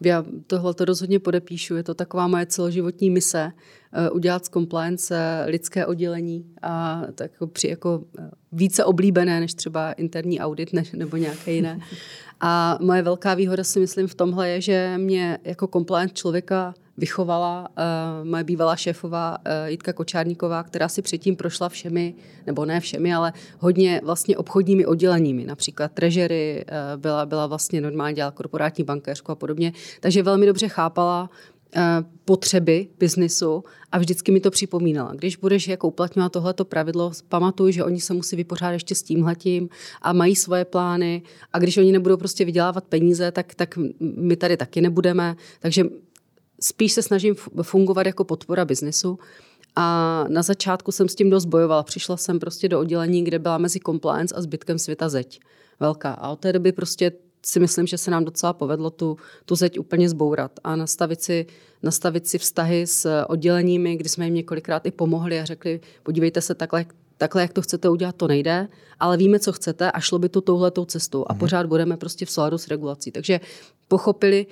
Já 0.00 0.24
tohle 0.46 0.74
to 0.74 0.84
rozhodně 0.84 1.18
podepíšu. 1.18 1.76
Je 1.76 1.82
to 1.82 1.94
taková 1.94 2.28
moje 2.28 2.46
celoživotní 2.46 3.10
mise 3.10 3.52
uh, 3.52 4.16
udělat 4.16 4.44
z 4.44 4.48
compliance 4.48 5.44
lidské 5.46 5.86
oddělení 5.86 6.46
a 6.62 7.02
tak 7.14 7.32
jako, 7.32 7.46
při, 7.46 7.68
jako 7.68 7.98
uh, 7.98 8.24
více 8.52 8.84
oblíbené 8.84 9.40
než 9.40 9.54
třeba 9.54 9.92
interní 9.92 10.40
audit 10.40 10.72
než, 10.72 10.92
nebo 10.92 11.16
nějaké 11.16 11.52
jiné. 11.52 11.80
A 12.40 12.78
moje 12.80 13.02
velká 13.02 13.34
výhoda 13.34 13.64
si 13.64 13.80
myslím 13.80 14.06
v 14.06 14.14
tomhle 14.14 14.48
je, 14.48 14.60
že 14.60 14.94
mě 14.98 15.38
jako 15.44 15.66
compliance 15.66 16.14
člověka 16.14 16.74
vychovala 16.96 17.68
uh, 17.68 18.28
moje 18.28 18.44
bývalá 18.44 18.76
šéfová 18.76 19.38
uh, 19.38 19.46
Jitka 19.66 19.92
Kočárníková, 19.92 20.62
která 20.62 20.88
si 20.88 21.02
předtím 21.02 21.36
prošla 21.36 21.68
všemi, 21.68 22.14
nebo 22.46 22.64
ne 22.64 22.80
všemi, 22.80 23.14
ale 23.14 23.32
hodně 23.58 24.00
vlastně 24.04 24.36
obchodními 24.36 24.86
odděleními. 24.86 25.44
Například 25.44 25.92
treasury, 25.92 26.64
uh, 26.68 27.00
byla, 27.00 27.26
byla 27.26 27.46
vlastně 27.46 27.80
normálně 27.80 28.14
dělala 28.14 28.30
korporátní 28.32 28.84
bankéřku 28.84 29.32
a 29.32 29.34
podobně. 29.34 29.72
Takže 30.00 30.22
velmi 30.22 30.46
dobře 30.46 30.68
chápala 30.68 31.30
potřeby 32.24 32.88
biznisu 32.98 33.64
a 33.92 33.98
vždycky 33.98 34.32
mi 34.32 34.40
to 34.40 34.50
připomínala. 34.50 35.14
Když 35.14 35.36
budeš 35.36 35.68
jako 35.68 35.88
uplatňovat 35.88 36.32
tohleto 36.32 36.64
pravidlo, 36.64 37.12
pamatuj, 37.28 37.72
že 37.72 37.84
oni 37.84 38.00
se 38.00 38.14
musí 38.14 38.36
vypořádat 38.36 38.72
ještě 38.72 38.94
s 38.94 39.02
tímhletím 39.02 39.68
a 40.02 40.12
mají 40.12 40.36
svoje 40.36 40.64
plány 40.64 41.22
a 41.52 41.58
když 41.58 41.76
oni 41.76 41.92
nebudou 41.92 42.16
prostě 42.16 42.44
vydělávat 42.44 42.84
peníze, 42.84 43.32
tak, 43.32 43.54
tak 43.54 43.78
my 44.00 44.36
tady 44.36 44.56
taky 44.56 44.80
nebudeme. 44.80 45.36
Takže 45.60 45.84
spíš 46.64 46.92
se 46.92 47.02
snažím 47.02 47.34
fungovat 47.62 48.06
jako 48.06 48.24
podpora 48.24 48.64
biznesu. 48.64 49.18
A 49.76 50.24
na 50.28 50.42
začátku 50.42 50.92
jsem 50.92 51.08
s 51.08 51.14
tím 51.14 51.30
dost 51.30 51.44
bojovala. 51.44 51.82
Přišla 51.82 52.16
jsem 52.16 52.38
prostě 52.38 52.68
do 52.68 52.80
oddělení, 52.80 53.24
kde 53.24 53.38
byla 53.38 53.58
mezi 53.58 53.80
compliance 53.86 54.34
a 54.34 54.42
zbytkem 54.42 54.78
světa 54.78 55.08
zeď. 55.08 55.40
Velká. 55.80 56.12
A 56.12 56.30
od 56.30 56.40
té 56.40 56.52
doby 56.52 56.72
prostě 56.72 57.12
si 57.46 57.60
myslím, 57.60 57.86
že 57.86 57.98
se 57.98 58.10
nám 58.10 58.24
docela 58.24 58.52
povedlo 58.52 58.90
tu, 58.90 59.16
tu 59.44 59.54
zeď 59.54 59.78
úplně 59.78 60.08
zbourat 60.08 60.52
a 60.64 60.76
nastavit 60.76 61.22
si, 61.22 61.46
nastavit 61.82 62.26
si 62.26 62.38
vztahy 62.38 62.86
s 62.86 63.24
odděleními, 63.28 63.96
kdy 63.96 64.08
jsme 64.08 64.24
jim 64.24 64.34
několikrát 64.34 64.86
i 64.86 64.90
pomohli 64.90 65.40
a 65.40 65.44
řekli, 65.44 65.80
podívejte 66.02 66.40
se 66.40 66.54
takhle, 66.54 66.86
takhle, 67.18 67.42
jak 67.42 67.52
to 67.52 67.62
chcete 67.62 67.88
udělat, 67.88 68.16
to 68.16 68.28
nejde, 68.28 68.68
ale 69.00 69.16
víme, 69.16 69.38
co 69.38 69.52
chcete 69.52 69.90
a 69.90 70.00
šlo 70.00 70.18
by 70.18 70.28
to 70.28 70.40
touhletou 70.40 70.84
cestou 70.84 71.24
a 71.28 71.32
mhm. 71.32 71.40
pořád 71.40 71.66
budeme 71.66 71.96
prostě 71.96 72.26
v 72.26 72.30
souladu 72.30 72.58
s 72.58 72.68
regulací. 72.68 73.10
Takže 73.10 73.40
pochopili, 73.88 74.46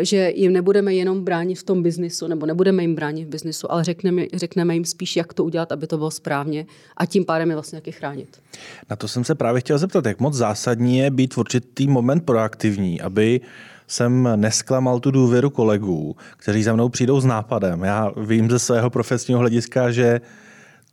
že 0.00 0.32
jim 0.34 0.52
nebudeme 0.52 0.94
jenom 0.94 1.24
bránit 1.24 1.54
v 1.54 1.62
tom 1.62 1.82
biznisu, 1.82 2.26
nebo 2.26 2.46
nebudeme 2.46 2.82
jim 2.82 2.94
bránit 2.94 3.24
v 3.24 3.28
biznisu, 3.28 3.72
ale 3.72 3.84
řekneme, 3.84 4.22
řekneme 4.34 4.74
jim 4.74 4.84
spíš, 4.84 5.16
jak 5.16 5.34
to 5.34 5.44
udělat, 5.44 5.72
aby 5.72 5.86
to 5.86 5.96
bylo 5.96 6.10
správně 6.10 6.66
a 6.96 7.06
tím 7.06 7.24
pádem 7.24 7.50
je 7.50 7.56
vlastně 7.56 7.76
taky 7.80 7.92
chránit. 7.92 8.42
Na 8.90 8.96
to 8.96 9.08
jsem 9.08 9.24
se 9.24 9.34
právě 9.34 9.60
chtěl 9.60 9.78
zeptat, 9.78 10.06
jak 10.06 10.20
moc 10.20 10.34
zásadní 10.34 10.98
je 10.98 11.10
být 11.10 11.34
v 11.34 11.38
určitý 11.38 11.88
moment 11.88 12.20
proaktivní, 12.20 13.00
aby 13.00 13.40
jsem 13.86 14.28
nesklamal 14.36 15.00
tu 15.00 15.10
důvěru 15.10 15.50
kolegů, 15.50 16.16
kteří 16.36 16.62
za 16.62 16.72
mnou 16.72 16.88
přijdou 16.88 17.20
s 17.20 17.24
nápadem. 17.24 17.82
Já 17.82 18.12
vím 18.16 18.50
ze 18.50 18.58
svého 18.58 18.90
profesního 18.90 19.40
hlediska, 19.40 19.90
že 19.90 20.20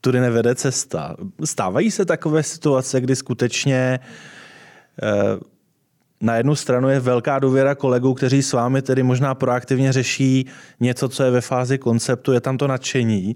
tudy 0.01 0.19
nevede 0.19 0.55
cesta. 0.55 1.15
Stávají 1.43 1.91
se 1.91 2.05
takové 2.05 2.43
situace, 2.43 3.01
kdy 3.01 3.15
skutečně 3.15 4.00
eh, 5.03 5.57
na 6.21 6.36
jednu 6.36 6.55
stranu 6.55 6.89
je 6.89 7.00
velká 7.00 7.39
důvěra 7.39 7.75
kolegů, 7.75 8.13
kteří 8.13 8.43
s 8.43 8.53
vámi 8.53 8.81
tedy 8.81 9.03
možná 9.03 9.36
proaktivně 9.36 9.93
řeší 9.93 10.45
něco, 10.79 11.09
co 11.09 11.24
je 11.24 11.31
ve 11.31 11.41
fázi 11.41 11.77
konceptu, 11.77 12.33
je 12.33 12.41
tam 12.41 12.57
to 12.57 12.67
nadšení 12.67 13.36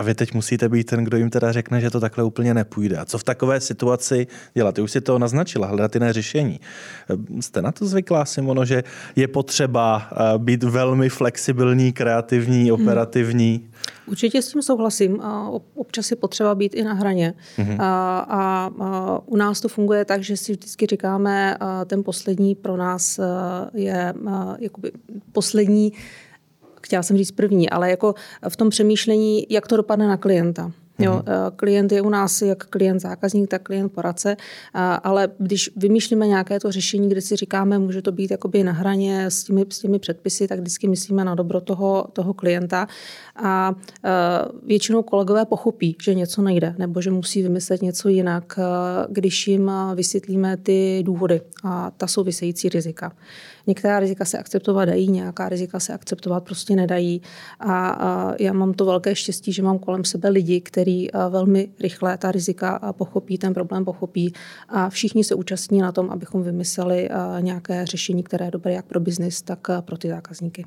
a 0.00 0.02
vy 0.02 0.14
teď 0.14 0.34
musíte 0.34 0.68
být 0.68 0.84
ten, 0.84 1.04
kdo 1.04 1.16
jim 1.16 1.30
teda 1.30 1.52
řekne, 1.52 1.80
že 1.80 1.90
to 1.90 2.00
takhle 2.00 2.24
úplně 2.24 2.54
nepůjde. 2.54 2.96
A 2.96 3.04
co 3.04 3.18
v 3.18 3.24
takové 3.24 3.60
situaci 3.60 4.26
dělat? 4.54 4.74
Ty 4.74 4.80
už 4.80 4.90
si 4.90 5.00
to 5.00 5.18
naznačila, 5.18 5.66
hledat 5.66 5.94
jiné 5.94 6.12
řešení. 6.12 6.60
Jste 7.40 7.62
na 7.62 7.72
to 7.72 7.86
zvyklá, 7.86 8.24
Simono, 8.24 8.64
že 8.64 8.84
je 9.16 9.28
potřeba 9.28 10.08
eh, 10.12 10.38
být 10.38 10.62
velmi 10.62 11.08
flexibilní, 11.08 11.92
kreativní, 11.92 12.62
hmm. 12.62 12.80
operativní? 12.80 13.56
Hmm. 13.56 13.70
Určitě 14.06 14.42
s 14.42 14.52
tím 14.52 14.62
souhlasím. 14.62 15.20
Občas 15.74 16.10
je 16.10 16.16
potřeba 16.16 16.54
být 16.54 16.74
i 16.74 16.84
na 16.84 16.92
hraně. 16.92 17.34
Mm-hmm. 17.58 17.76
A, 17.78 18.18
a, 18.18 18.70
a 18.80 19.20
u 19.26 19.36
nás 19.36 19.60
to 19.60 19.68
funguje 19.68 20.04
tak, 20.04 20.22
že 20.22 20.36
si 20.36 20.52
vždycky 20.52 20.86
říkáme, 20.86 21.56
ten 21.86 22.04
poslední 22.04 22.54
pro 22.54 22.76
nás 22.76 23.20
je 23.74 24.14
jakoby 24.58 24.92
poslední 25.32 25.92
chtěla 26.80 27.02
jsem 27.02 27.16
říct 27.16 27.30
první, 27.30 27.70
ale 27.70 27.90
jako 27.90 28.14
v 28.48 28.56
tom 28.56 28.70
přemýšlení, 28.70 29.46
jak 29.50 29.66
to 29.66 29.76
dopadne 29.76 30.08
na 30.08 30.16
klienta. 30.16 30.72
Jo, 31.00 31.12
mhm. 31.12 31.24
eh, 31.26 31.50
klient 31.56 31.92
je 31.92 32.02
u 32.02 32.08
nás 32.08 32.42
jak 32.42 32.66
klient 32.66 33.00
zákazník, 33.00 33.50
tak 33.50 33.62
klient 33.62 33.92
poradce, 33.92 34.36
ale 35.02 35.28
když 35.38 35.70
vymýšlíme 35.76 36.26
nějaké 36.26 36.60
to 36.60 36.72
řešení, 36.72 37.08
kde 37.08 37.20
si 37.20 37.36
říkáme, 37.36 37.78
může 37.78 38.02
to 38.02 38.12
být 38.12 38.30
jakoby 38.30 38.64
na 38.64 38.72
hraně 38.72 39.26
s 39.26 39.44
těmi, 39.44 39.66
s 39.68 39.78
těmi 39.78 39.98
předpisy, 39.98 40.48
tak 40.48 40.60
vždycky 40.60 40.88
myslíme 40.88 41.24
na 41.24 41.34
dobro 41.34 41.60
toho, 41.60 42.06
toho 42.12 42.34
klienta 42.34 42.88
a 43.36 43.74
eh, 44.04 44.08
většinou 44.66 45.02
kolegové 45.02 45.44
pochopí, 45.44 45.96
že 46.02 46.14
něco 46.14 46.42
nejde 46.42 46.74
nebo 46.78 47.00
že 47.00 47.10
musí 47.10 47.42
vymyslet 47.42 47.82
něco 47.82 48.08
jinak, 48.08 48.58
eh, 48.58 48.62
když 49.08 49.48
jim 49.48 49.70
vysvětlíme 49.94 50.56
ty 50.56 51.02
důvody 51.06 51.40
a 51.64 51.90
ta 51.90 52.06
související 52.06 52.68
rizika. 52.68 53.12
Některá 53.70 54.00
rizika 54.00 54.24
se 54.24 54.38
akceptovat 54.38 54.88
dají, 54.88 55.10
nějaká 55.10 55.48
rizika 55.48 55.80
se 55.80 55.92
akceptovat 55.92 56.44
prostě 56.44 56.76
nedají. 56.76 57.22
A, 57.60 57.88
a 57.88 58.34
já 58.40 58.52
mám 58.52 58.74
to 58.74 58.84
velké 58.84 59.14
štěstí, 59.14 59.52
že 59.52 59.62
mám 59.62 59.78
kolem 59.78 60.04
sebe 60.04 60.28
lidi, 60.28 60.60
kteří 60.60 61.10
velmi 61.30 61.68
rychle 61.80 62.18
ta 62.18 62.32
rizika 62.32 62.92
pochopí, 62.92 63.38
ten 63.38 63.54
problém 63.54 63.84
pochopí 63.84 64.32
a 64.68 64.90
všichni 64.90 65.24
se 65.24 65.34
účastní 65.34 65.78
na 65.78 65.92
tom, 65.92 66.10
abychom 66.10 66.42
vymysleli 66.42 67.08
nějaké 67.40 67.86
řešení, 67.86 68.22
které 68.22 68.44
je 68.44 68.50
dobré 68.50 68.72
jak 68.72 68.86
pro 68.86 69.00
biznis, 69.00 69.42
tak 69.42 69.68
pro 69.80 69.98
ty 69.98 70.08
zákazníky. 70.08 70.64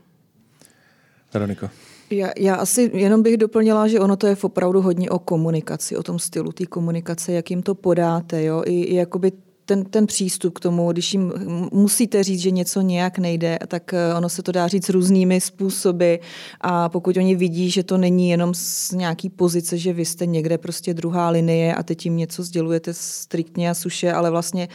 Veroniko. 1.33 1.69
Já, 2.10 2.31
já 2.38 2.55
asi 2.55 2.91
jenom 2.93 3.24
bych 3.24 3.38
doplnila, 3.38 3.88
že 3.88 4.00
ono 4.00 4.15
to 4.15 4.27
je 4.27 4.36
opravdu 4.41 4.81
hodně 4.81 5.10
o 5.10 5.19
komunikaci, 5.19 5.98
o 5.98 6.03
tom 6.03 6.19
stylu 6.19 6.51
té 6.51 6.65
komunikace, 6.65 7.33
jak 7.33 7.50
jim 7.50 7.63
to 7.63 7.75
podáte. 7.75 8.43
Jo? 8.43 8.63
I, 8.65 8.81
i 8.81 8.95
jakoby 8.95 9.31
ten, 9.65 9.86
ten 9.86 10.08
přístup 10.08 10.53
k 10.53 10.60
tomu, 10.60 10.91
když 10.91 11.13
jim 11.13 11.34
musíte 11.72 12.24
říct, 12.24 12.39
že 12.39 12.51
něco 12.51 12.82
nějak 12.82 13.17
nejde, 13.17 13.60
tak 13.67 13.93
eh, 13.93 14.13
ono 14.13 14.29
se 14.29 14.43
to 14.43 14.51
dá 14.51 14.67
říct 14.67 14.89
různými 14.89 15.41
způsoby. 15.41 16.15
A 16.62 16.89
pokud 16.89 17.17
oni 17.17 17.36
vidí, 17.36 17.70
že 17.72 17.84
to 17.84 17.98
není 17.98 18.29
jenom 18.29 18.53
z 18.53 18.91
nějaký 18.91 19.29
pozice, 19.29 19.77
že 19.77 19.93
vy 19.93 20.05
jste 20.05 20.25
někde 20.25 20.58
prostě 20.58 20.93
druhá 20.93 21.29
linie 21.29 21.75
a 21.75 21.84
teď 21.84 22.05
jim 22.05 22.17
něco 22.17 22.43
sdělujete 22.43 22.93
striktně 22.93 23.70
a 23.70 23.74
suše, 23.74 24.13
ale 24.13 24.32
vlastně 24.32 24.67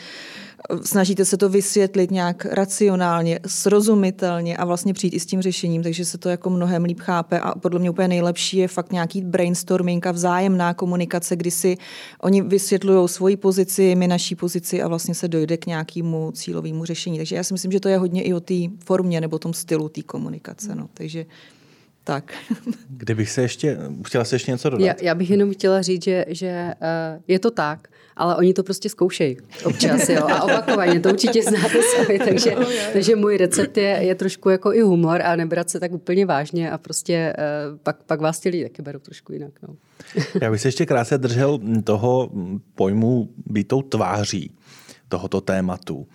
snažíte 0.83 1.25
se 1.25 1.37
to 1.37 1.49
vysvětlit 1.49 2.11
nějak 2.11 2.45
racionálně, 2.45 3.41
srozumitelně 3.47 4.57
a 4.57 4.65
vlastně 4.65 4.95
přijít 4.95 5.15
i 5.15 5.21
s 5.21 5.27
tím 5.27 5.43
řešením, 5.43 5.83
takže 5.83 6.05
se 6.05 6.19
to 6.19 6.29
jako 6.29 6.50
mnohem 6.50 6.85
líp 6.85 7.00
chápe 7.00 7.41
a 7.41 7.59
podle 7.59 7.81
mě 7.81 7.91
úplně 7.91 8.09
nejlepší 8.09 8.57
je 8.57 8.69
fakt 8.69 8.93
nějaký 8.93 9.23
brainstorming 9.23 10.07
a 10.07 10.12
vzájemná 10.12 10.75
komunikace, 10.75 11.37
kdy 11.37 11.50
si 11.50 11.77
oni 12.23 12.43
vysvětlují 12.43 13.09
svoji 13.09 13.37
pozici, 13.37 13.95
my 13.95 14.09
naší 14.09 14.35
pozici 14.35 14.83
a 14.83 14.88
vlastně 14.88 15.15
se 15.15 15.29
dojde 15.29 15.57
k 15.57 15.67
nějakému 15.67 16.33
cílovému 16.33 16.85
řešení. 16.85 17.19
Takže 17.19 17.37
já 17.37 17.43
si 17.43 17.55
myslím, 17.55 17.73
že 17.73 17.81
to 17.81 17.88
je 17.88 17.99
hodně 17.99 18.23
i 18.23 18.33
o 18.33 18.41
té 18.41 18.55
formě 18.85 19.21
nebo 19.21 19.38
tom 19.38 19.53
stylu 19.53 19.88
té 19.88 20.03
komunikace. 20.03 20.75
No. 20.75 20.88
Takže 20.95 21.27
tak. 22.05 22.33
Kdybych 22.88 23.31
se 23.31 23.43
ještě, 23.43 23.79
chtěla 24.07 24.25
se 24.25 24.35
ještě 24.35 24.50
něco 24.50 24.71
dodat? 24.71 24.87
Já, 24.87 24.95
já 25.03 25.15
bych 25.15 25.31
jenom 25.31 25.53
chtěla 25.53 25.83
říct, 25.83 26.05
že, 26.05 26.25
že 26.29 26.75
uh, 26.81 27.23
je 27.29 27.38
to 27.38 27.50
tak, 27.50 27.88
ale 28.19 28.37
oni 28.37 28.55
to 28.55 28.63
prostě 28.63 28.89
zkoušejí 28.89 29.37
občas, 29.65 30.09
jo, 30.09 30.27
a 30.27 30.43
opakovaně, 30.43 31.01
to 31.01 31.09
určitě 31.09 31.43
znáte 31.43 31.83
sami, 31.97 32.19
takže, 32.19 32.55
takže 32.93 33.17
můj 33.17 33.37
recept 33.37 33.77
je, 33.77 33.99
je 34.01 34.15
trošku 34.15 34.49
jako 34.49 34.73
i 34.73 34.81
humor 34.81 35.23
a 35.23 35.37
nebrat 35.37 35.71
se 35.71 35.81
tak 35.81 35.93
úplně 35.93 36.27
vážně 36.27 36.71
a 36.71 36.79
prostě 36.79 37.37
uh, 37.39 37.79
pak, 37.83 38.03
pak 38.03 38.21
vás 38.21 38.41
ti 38.41 38.49
lidi 38.49 38.63
taky 38.63 38.83
berou 38.83 38.99
trošku 38.99 39.33
jinak, 39.33 39.53
no. 39.69 39.77
Já 40.43 40.51
bych 40.51 40.61
se 40.61 40.69
ještě 40.69 40.87
krátce 40.87 41.19
držel 41.19 41.59
toho 41.85 42.31
pojmu 42.75 43.29
být 43.47 43.69
tou 43.69 43.83
tváří 43.83 44.53
tohoto 45.09 45.41
tématu. 45.41 46.07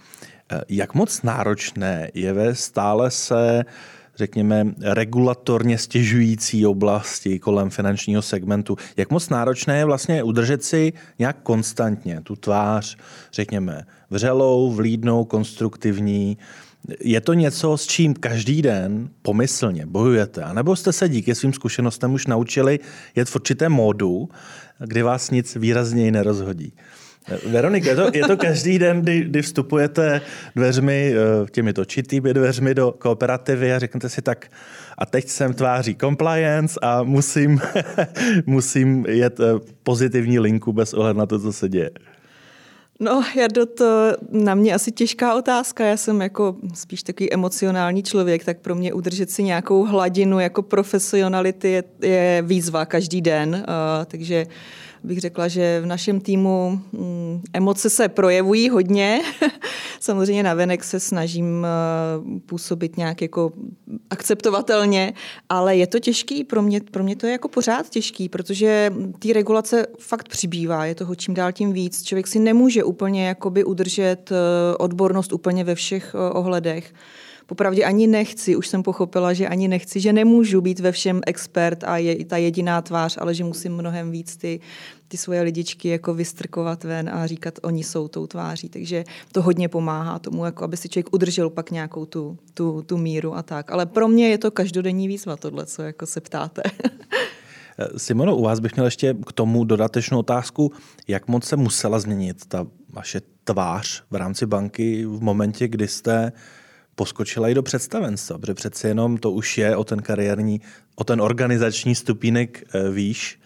Eh, 0.52 0.62
jak 0.70 0.94
moc 0.94 1.22
náročné 1.22 2.12
je 2.14 2.34
ve 2.34 2.56
stále 2.56 3.12
se 3.12 3.64
uh, 3.66 3.72
řekněme, 4.16 4.66
regulatorně 4.82 5.78
stěžující 5.78 6.66
oblasti 6.66 7.40
kolem 7.40 7.70
finančního 7.70 8.22
segmentu. 8.22 8.78
Jak 8.98 9.12
moc 9.12 9.30
náročné 9.30 9.78
je 9.78 9.86
vlastně 9.86 10.24
udržet 10.24 10.64
si 10.64 10.94
nějak 11.20 11.38
konstantně 11.44 12.22
tu 12.22 12.36
tvář, 12.36 12.98
řekněme, 13.34 13.86
vřelou, 14.10 14.72
vlídnou, 14.72 15.26
konstruktivní, 15.26 16.38
je 17.00 17.22
to 17.22 17.34
něco, 17.34 17.78
s 17.78 17.88
čím 17.88 18.14
každý 18.14 18.62
den 18.62 19.10
pomyslně 19.22 19.86
bojujete? 19.86 20.44
A 20.44 20.54
nebo 20.54 20.76
jste 20.76 20.94
se 20.94 21.10
díky 21.10 21.36
svým 21.36 21.54
zkušenostem 21.54 22.14
už 22.14 22.28
naučili 22.28 22.80
jet 23.16 23.30
v 23.30 23.36
určité 23.36 23.70
módu, 23.70 24.30
kdy 24.80 25.02
vás 25.02 25.32
nic 25.32 25.56
výrazněji 25.56 26.12
nerozhodí? 26.12 26.74
Veronika, 27.46 27.90
je 27.90 27.96
to, 27.96 28.10
je 28.14 28.28
to 28.28 28.38
každý 28.38 28.80
den, 28.80 29.02
kdy, 29.02 29.22
kdy 29.22 29.42
vstupujete 29.42 30.22
dveřmi, 30.56 31.14
eh, 31.14 31.46
těmi 31.52 31.74
točitými 31.74 32.34
dveřmi 32.34 32.76
do 32.76 32.92
kooperativy 32.92 33.74
a 33.74 33.80
řeknete 33.80 34.10
si 34.10 34.22
tak, 34.22 34.48
a 34.98 35.06
teď 35.06 35.28
jsem 35.28 35.54
tváří 35.54 35.96
compliance 35.96 36.80
a 36.82 37.04
musím, 37.04 37.62
musím 38.46 39.06
jet 39.10 39.40
eh, 39.40 39.44
pozitivní 39.84 40.40
linku 40.40 40.74
bez 40.74 40.94
ohledu 40.94 41.20
na 41.20 41.26
to, 41.26 41.40
co 41.40 41.54
se 41.54 41.70
děje. 41.70 41.92
No, 43.00 43.24
já 43.36 43.48
do 43.48 43.66
to 43.66 44.12
na 44.32 44.56
mě 44.56 44.74
asi 44.74 44.92
těžká 44.92 45.36
otázka. 45.36 45.86
Já 45.86 45.98
jsem 45.98 46.22
jako 46.22 46.56
spíš 46.74 47.04
takový 47.04 47.34
emocionální 47.34 48.04
člověk, 48.04 48.46
tak 48.46 48.60
pro 48.60 48.76
mě 48.76 48.94
udržet 48.94 49.32
si 49.32 49.44
nějakou 49.44 49.86
hladinu 49.86 50.40
jako 50.40 50.62
profesionality 50.62 51.72
je, 51.72 51.84
je 52.02 52.42
výzva 52.46 52.86
každý 52.86 53.22
den. 53.22 53.50
Uh, 53.50 54.06
takže 54.06 54.46
bych 55.04 55.20
řekla, 55.20 55.48
že 55.48 55.82
v 55.82 55.86
našem 55.86 56.22
týmu 56.22 56.82
mm, 56.92 57.42
emoce 57.54 57.90
se 57.90 58.10
projevují 58.10 58.70
hodně. 58.70 59.22
Samozřejmě 60.00 60.44
na 60.44 60.54
venek 60.54 60.84
se 60.84 61.00
snažím 61.00 61.66
uh, 62.26 62.40
působit 62.46 62.98
nějak 62.98 63.22
jako 63.22 63.52
akceptovatelně, 64.10 65.14
ale 65.50 65.76
je 65.76 65.88
to 65.88 66.00
těžký. 66.00 66.44
Pro 66.44 66.62
mě, 66.62 66.82
pro 66.92 67.04
mě 67.04 67.16
to 67.16 67.26
je 67.26 67.32
jako 67.32 67.48
pořád 67.48 67.90
těžký, 67.90 68.30
protože 68.30 68.94
ty 69.20 69.34
regulace 69.34 69.86
fakt 70.00 70.30
přibývá. 70.30 70.86
Je 70.86 70.96
toho 70.96 71.16
čím 71.16 71.34
dál 71.34 71.52
tím 71.52 71.74
víc. 71.74 72.04
Člověk 72.04 72.28
si 72.28 72.40
nemůže 72.40 72.84
úplně 72.84 73.28
jakoby 73.28 73.64
udržet 73.64 74.32
uh, 74.32 74.38
odbornost 74.80 75.34
úplně 75.34 75.64
ve 75.64 75.76
všech 75.76 76.16
uh, 76.16 76.38
ohledech 76.40 76.94
popravdě 77.46 77.84
ani 77.84 78.08
nechci, 78.08 78.56
už 78.56 78.68
jsem 78.68 78.84
pochopila, 78.84 79.34
že 79.34 79.48
ani 79.48 79.68
nechci, 79.68 80.00
že 80.00 80.14
nemůžu 80.14 80.62
být 80.62 80.80
ve 80.80 80.92
všem 80.92 81.22
expert 81.28 81.84
a 81.84 81.98
je 81.98 82.26
ta 82.26 82.38
jediná 82.38 82.82
tvář, 82.82 83.18
ale 83.22 83.34
že 83.34 83.44
musím 83.44 83.74
mnohem 83.74 84.12
víc 84.12 84.38
ty, 84.38 84.60
ty 85.08 85.18
svoje 85.18 85.42
lidičky 85.42 85.90
jako 85.90 86.14
vystrkovat 86.14 86.84
ven 86.84 87.10
a 87.10 87.28
říkat, 87.28 87.60
oni 87.62 87.84
jsou 87.84 88.08
tou 88.08 88.28
tváří. 88.28 88.70
Takže 88.70 89.04
to 89.32 89.42
hodně 89.42 89.70
pomáhá 89.70 90.20
tomu, 90.20 90.46
jako 90.46 90.64
aby 90.64 90.78
si 90.78 90.90
člověk 90.90 91.14
udržel 91.14 91.50
pak 91.50 91.72
nějakou 91.72 92.06
tu, 92.06 92.38
tu, 92.54 92.82
tu 92.82 92.98
míru 92.98 93.36
a 93.36 93.44
tak. 93.44 93.72
Ale 93.72 93.86
pro 93.86 94.08
mě 94.08 94.30
je 94.30 94.38
to 94.38 94.52
každodenní 94.52 95.08
výzva 95.08 95.38
tohle, 95.38 95.66
co 95.66 95.82
jako 95.82 96.06
se 96.06 96.22
ptáte. 96.22 96.62
Simono, 97.98 98.36
u 98.36 98.44
vás 98.44 98.60
bych 98.60 98.76
měl 98.76 98.86
ještě 98.86 99.16
k 99.28 99.32
tomu 99.32 99.64
dodatečnou 99.64 100.20
otázku, 100.20 100.72
jak 101.08 101.28
moc 101.28 101.46
se 101.46 101.56
musela 101.56 102.00
změnit 102.00 102.46
ta 102.46 102.68
vaše 102.90 103.22
tvář 103.44 104.04
v 104.12 104.16
rámci 104.16 104.46
banky 104.46 105.06
v 105.06 105.22
momentě, 105.22 105.68
kdy 105.68 105.88
jste 105.88 106.32
poskočila 106.96 107.50
i 107.50 107.54
do 107.54 107.64
představenstva, 107.64 108.38
protože 108.38 108.54
přeci 108.54 108.88
jenom 108.88 109.18
to 109.18 109.32
už 109.32 109.58
je 109.58 109.76
o 109.76 109.84
ten 109.84 110.02
kariérní, 110.02 110.62
o 110.96 111.04
ten 111.04 111.22
organizační 111.22 111.96
stupínek 111.96 112.64
eh, 112.74 112.90
výš. 112.90 113.40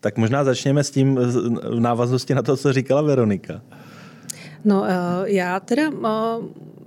Tak 0.00 0.16
možná 0.16 0.44
začněme 0.44 0.84
s 0.84 0.90
tím 0.90 1.14
v 1.14 1.80
návaznosti 1.80 2.34
na 2.34 2.42
to, 2.42 2.56
co 2.56 2.72
říkala 2.72 3.02
Veronika. 3.02 3.62
No, 4.64 4.84
eh, 4.84 4.94
já 5.24 5.60
teda 5.60 5.82
eh, 5.82 6.08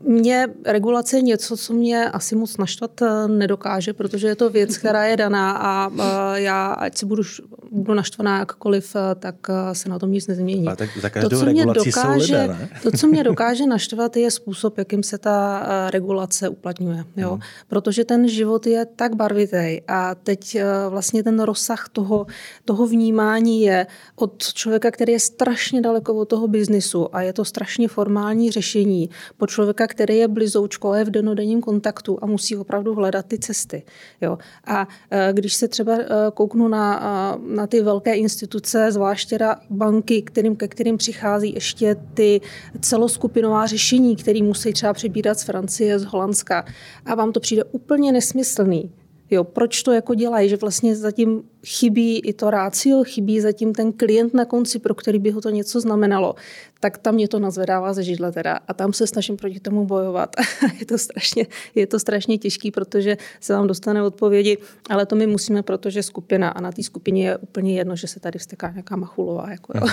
mě 0.05 0.47
regulace 0.65 1.17
je 1.17 1.21
něco, 1.21 1.57
co 1.57 1.73
mě 1.73 2.09
asi 2.09 2.35
moc 2.35 2.57
naštvat 2.57 3.01
eh, 3.01 3.27
nedokáže, 3.27 3.93
protože 3.93 4.27
je 4.27 4.35
to 4.35 4.49
věc, 4.49 4.77
která 4.77 5.03
je 5.03 5.17
daná 5.17 5.51
a 5.51 5.89
eh, 5.89 6.41
já, 6.41 6.67
ať 6.67 6.97
se 6.97 7.05
budu, 7.05 7.23
budu 7.71 7.93
naštvaná 7.93 8.39
jakkoliv, 8.39 8.95
eh, 8.95 9.15
tak 9.15 9.35
se 9.73 9.89
na 9.89 9.99
tom 9.99 10.11
nic 10.11 10.27
nezmění. 10.27 10.67
A 10.67 10.75
tak 10.75 10.89
za 11.01 11.09
každou 11.09 11.29
to, 11.29 11.39
co 11.39 11.45
mě 11.45 11.65
dokáže, 11.65 12.41
lidé, 12.41 12.47
ne? 12.47 12.69
to, 12.83 12.91
co 12.91 13.07
mě 13.07 13.23
dokáže 13.23 13.65
naštvat, 13.65 14.17
je 14.17 14.31
způsob, 14.31 14.77
jakým 14.77 15.03
se 15.03 15.17
ta 15.17 15.65
regulace 15.89 16.49
uplatňuje. 16.49 17.03
Jo? 17.17 17.29
Hmm. 17.29 17.39
Protože 17.67 18.05
ten 18.05 18.27
život 18.27 18.67
je 18.67 18.85
tak 18.85 19.15
barvitý 19.15 19.81
a 19.87 20.15
teď 20.15 20.57
vlastně 20.89 21.23
ten 21.23 21.39
rozsah 21.39 21.89
toho, 21.91 22.25
toho 22.65 22.87
vnímání 22.87 23.61
je 23.61 23.87
od 24.15 24.53
člověka, 24.53 24.91
který 24.91 25.13
je 25.13 25.19
strašně 25.19 25.81
daleko 25.81 26.15
od 26.15 26.25
toho 26.25 26.47
biznisu 26.47 27.15
a 27.15 27.21
je 27.21 27.33
to 27.33 27.45
strašně 27.45 27.87
formální 27.87 28.51
řešení, 28.51 29.09
po 29.37 29.47
člověka, 29.47 29.87
který 29.95 30.17
je 30.17 30.27
blizoučko, 30.27 30.93
je 30.93 31.05
v 31.05 31.10
denodenním 31.10 31.62
kontaktu 31.62 32.19
a 32.21 32.25
musí 32.25 32.58
opravdu 32.58 32.95
hledat 32.95 33.25
ty 33.25 33.39
cesty. 33.39 33.84
Jo. 34.21 34.38
A 34.65 34.88
e, 35.12 35.34
když 35.34 35.53
se 35.53 35.67
třeba 35.67 35.93
e, 35.93 36.05
kouknu 36.34 36.67
na, 36.67 37.39
na 37.47 37.67
ty 37.67 37.81
velké 37.81 38.15
instituce, 38.15 38.91
zvláště 38.91 39.39
banky, 39.69 40.21
kterým, 40.21 40.55
ke 40.55 40.67
kterým 40.67 40.97
přichází 40.97 41.53
ještě 41.53 41.95
ty 42.13 42.41
celoskupinová 42.81 43.65
řešení, 43.65 44.15
které 44.15 44.43
musí 44.43 44.73
třeba 44.73 44.93
přebírat 44.93 45.39
z 45.39 45.43
Francie, 45.43 45.99
z 45.99 46.05
Holandska 46.05 46.65
a 47.05 47.15
vám 47.15 47.31
to 47.31 47.39
přijde 47.39 47.63
úplně 47.63 48.12
nesmyslný, 48.12 48.91
Jo, 49.31 49.43
proč 49.43 49.83
to 49.83 49.91
jako 49.91 50.15
dělají, 50.15 50.49
že 50.49 50.57
vlastně 50.57 50.95
zatím 50.95 51.43
chybí 51.65 52.19
i 52.19 52.33
to 52.33 52.49
rácio, 52.49 53.03
chybí 53.03 53.41
zatím 53.41 53.73
ten 53.73 53.93
klient 53.93 54.33
na 54.33 54.45
konci, 54.45 54.79
pro 54.79 54.95
který 54.95 55.19
by 55.19 55.31
ho 55.31 55.41
to 55.41 55.49
něco 55.49 55.81
znamenalo, 55.81 56.35
tak 56.79 56.97
tam 56.97 57.15
mě 57.15 57.27
to 57.27 57.39
nazvedává 57.39 57.93
ze 57.93 58.03
židle 58.03 58.31
teda 58.31 58.59
a 58.67 58.73
tam 58.73 58.93
se 58.93 59.07
snažím 59.07 59.38
proti 59.38 59.59
tomu 59.59 59.85
bojovat. 59.85 60.35
je, 60.79 60.85
to 60.85 60.97
strašně, 60.97 61.47
je 61.75 61.88
to 61.88 61.99
strašně 61.99 62.38
těžký, 62.38 62.71
protože 62.71 63.17
se 63.39 63.53
vám 63.53 63.67
dostane 63.67 64.03
odpovědi, 64.03 64.57
ale 64.89 65.05
to 65.05 65.15
my 65.15 65.27
musíme, 65.27 65.63
protože 65.63 66.03
skupina 66.03 66.49
a 66.49 66.61
na 66.61 66.71
té 66.71 66.83
skupině 66.83 67.27
je 67.27 67.38
úplně 67.38 67.77
jedno, 67.77 67.95
že 67.95 68.07
se 68.07 68.19
tady 68.19 68.39
vsteká 68.39 68.71
nějaká 68.71 68.95
machulová. 68.95 69.51
Jako, 69.51 69.73
jo. 69.75 69.88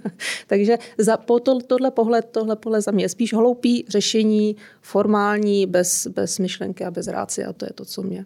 Takže 0.46 0.78
za, 0.98 1.16
po 1.16 1.40
to, 1.40 1.58
tohle 1.60 1.90
pohled, 1.90 2.28
tohle 2.30 2.56
pohled 2.56 2.80
za 2.80 2.90
mě 2.90 3.04
je 3.04 3.08
spíš 3.08 3.34
hloupý 3.34 3.84
řešení, 3.88 4.56
formální, 4.80 5.66
bez, 5.66 6.06
bez 6.06 6.38
myšlenky 6.38 6.84
a 6.84 6.90
bez 6.90 7.06
ráci 7.06 7.44
a 7.44 7.52
to 7.52 7.64
je 7.64 7.72
to, 7.74 7.84
co 7.84 8.02
mě 8.02 8.24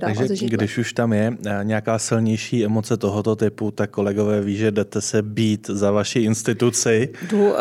takže 0.00 0.46
když 0.46 0.78
už 0.78 0.92
tam 0.92 1.12
je 1.12 1.36
eh, 1.46 1.60
nějaká 1.62 1.98
silnější 1.98 2.64
emoce 2.64 2.96
tohoto 2.96 3.36
typu, 3.36 3.70
tak 3.70 3.90
kolegové 3.90 4.40
ví, 4.40 4.56
že 4.56 4.70
jdete 4.70 5.00
se 5.00 5.22
být 5.22 5.66
za 5.66 5.90
vaši 5.90 6.20
instituci. 6.20 7.12
Jdu, 7.28 7.44
uh, 7.44 7.56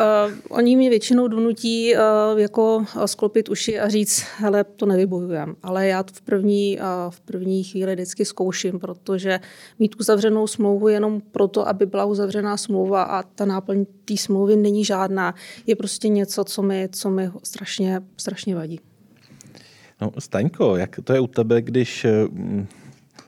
oni 0.50 0.76
mi 0.76 0.90
většinou 0.90 1.28
donutí 1.28 1.96
uh, 1.96 2.40
jako 2.40 2.86
sklopit 3.06 3.50
uši 3.50 3.80
a 3.80 3.90
říct, 3.90 4.24
hele, 4.38 4.64
to 4.64 4.86
nevybojujem. 4.86 5.56
Ale 5.64 5.88
já 5.88 6.04
to 6.04 6.14
v 6.14 6.22
první, 6.22 6.80
uh, 6.80 6.86
v 7.10 7.20
první 7.20 7.64
chvíli 7.64 7.94
vždycky 7.94 8.26
zkouším, 8.26 8.80
protože 8.80 9.40
mít 9.80 9.96
uzavřenou 10.00 10.48
smlouvu 10.48 10.88
jenom 10.88 11.22
proto, 11.32 11.68
aby 11.68 11.86
byla 11.86 12.06
uzavřená 12.06 12.58
smlouva 12.58 13.04
a 13.04 13.24
ta 13.24 13.46
náplň 13.46 13.86
té 14.06 14.18
smlouvy 14.18 14.56
není 14.56 14.86
žádná, 14.86 15.36
je 15.68 15.76
prostě 15.76 16.08
něco, 16.08 16.44
co 16.44 16.62
mi, 16.62 16.90
co 16.92 17.10
mi 17.10 17.30
strašně, 17.44 18.02
strašně 18.18 18.56
vadí. 18.56 18.80
No, 20.02 20.12
Staňko, 20.20 20.76
jak 20.76 21.00
to 21.04 21.14
je 21.14 21.20
u 21.20 21.28
tebe, 21.28 21.62
když 21.62 22.06
eh, 22.06 22.28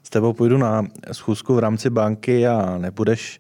s 0.03 0.09
tebou 0.09 0.33
půjdu 0.33 0.57
na 0.57 0.88
schůzku 1.12 1.55
v 1.55 1.59
rámci 1.59 1.89
banky 1.89 2.47
a 2.47 2.77
nebudeš 2.77 3.39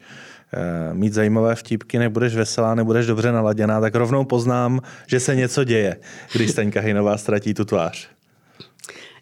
eh, 0.53 0.93
mít 0.93 1.13
zajímavé 1.13 1.55
vtípky, 1.55 1.99
nebudeš 1.99 2.35
veselá, 2.35 2.75
nebudeš 2.75 3.05
dobře 3.05 3.31
naladěná, 3.31 3.81
tak 3.81 3.95
rovnou 3.95 4.25
poznám, 4.25 4.81
že 5.07 5.19
se 5.19 5.35
něco 5.35 5.63
děje, 5.63 5.97
když 6.33 6.51
Staňka 6.51 6.81
Hejnová 6.81 7.17
ztratí 7.17 7.53
tu 7.53 7.65
tvář. 7.65 8.09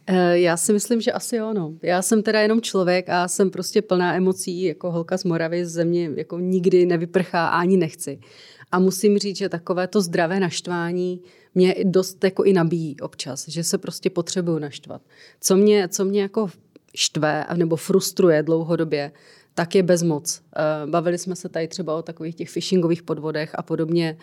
Eh, 0.08 0.40
já 0.40 0.58
si 0.58 0.74
myslím, 0.74 1.02
že 1.02 1.12
asi 1.12 1.42
ono. 1.42 1.74
Já 1.82 2.02
jsem 2.02 2.24
teda 2.24 2.40
jenom 2.40 2.62
člověk 2.62 3.10
a 3.10 3.28
jsem 3.28 3.50
prostě 3.50 3.82
plná 3.82 4.16
emocí, 4.16 4.64
jako 4.64 4.92
holka 4.92 5.18
z 5.18 5.24
Moravy, 5.24 5.66
z 5.66 5.72
země 5.72 6.10
jako 6.16 6.40
nikdy 6.40 6.86
nevyprchá 6.86 7.48
a 7.48 7.60
ani 7.60 7.78
nechci. 7.78 8.20
A 8.72 8.80
musím 8.80 9.18
říct, 9.18 9.38
že 9.38 9.50
takové 9.50 9.88
to 9.88 10.02
zdravé 10.02 10.40
naštvání 10.40 11.22
mě 11.56 11.76
dost 11.84 12.24
jako 12.24 12.44
i 12.44 12.54
nabíjí 12.54 13.00
občas, 13.00 13.50
že 13.50 13.64
se 13.64 13.78
prostě 13.78 14.10
potřebuju 14.10 14.60
naštvat. 14.60 15.02
Co 15.42 15.58
mě, 15.58 15.88
co 15.88 16.06
mě 16.06 16.22
jako 16.22 16.50
štve 16.96 17.46
nebo 17.56 17.76
frustruje 17.76 18.44
dlouhodobě, 18.44 19.12
tak 19.54 19.76
je 19.76 19.84
bezmoc. 19.84 20.42
Eh, 20.56 20.88
bavili 20.88 21.18
jsme 21.18 21.36
se 21.36 21.50
tady 21.50 21.68
třeba 21.68 21.96
o 21.96 22.02
takových 22.02 22.36
těch 22.36 22.50
phishingových 22.50 23.04
podvodech 23.04 23.52
a 23.56 23.62
podobně. 23.62 24.18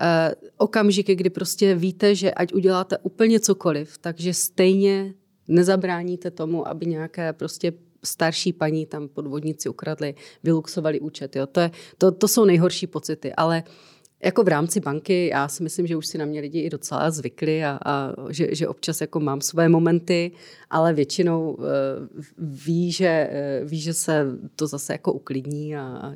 Eh, 0.00 0.34
okamžiky, 0.56 1.14
kdy 1.14 1.30
prostě 1.30 1.74
víte, 1.74 2.14
že 2.14 2.30
ať 2.30 2.52
uděláte 2.52 2.98
úplně 2.98 3.40
cokoliv, 3.40 3.98
takže 3.98 4.34
stejně 4.34 5.14
nezabráníte 5.48 6.30
tomu, 6.30 6.68
aby 6.68 6.86
nějaké 6.86 7.32
prostě 7.32 7.72
starší 8.04 8.52
paní 8.52 8.86
tam 8.86 9.08
podvodníci 9.08 9.68
ukradli, 9.68 10.14
vyluxovali 10.42 11.00
účet. 11.00 11.36
Jo. 11.36 11.46
To, 11.46 11.60
je, 11.60 11.70
to, 11.98 12.12
to 12.12 12.28
jsou 12.28 12.44
nejhorší 12.44 12.86
pocity, 12.86 13.32
ale 13.32 13.62
jako 14.24 14.42
v 14.42 14.48
rámci 14.48 14.80
banky, 14.80 15.28
já 15.32 15.48
si 15.48 15.62
myslím, 15.62 15.86
že 15.86 15.96
už 15.96 16.06
si 16.06 16.18
na 16.18 16.24
mě 16.24 16.40
lidi 16.40 16.60
i 16.60 16.70
docela 16.70 17.10
zvykli 17.10 17.64
a, 17.64 17.78
a 17.84 18.12
že, 18.30 18.54
že 18.54 18.68
občas 18.68 19.00
jako 19.00 19.20
mám 19.20 19.40
své 19.40 19.68
momenty, 19.68 20.30
ale 20.70 20.92
většinou 20.92 21.50
uh, 21.50 21.64
ví, 22.38 22.92
že, 22.92 23.30
uh, 23.62 23.68
ví, 23.68 23.80
že 23.80 23.94
se 23.94 24.26
to 24.56 24.66
zase 24.66 24.92
jako 24.92 25.12
uklidní 25.12 25.76
a, 25.76 25.80
a 25.80 26.12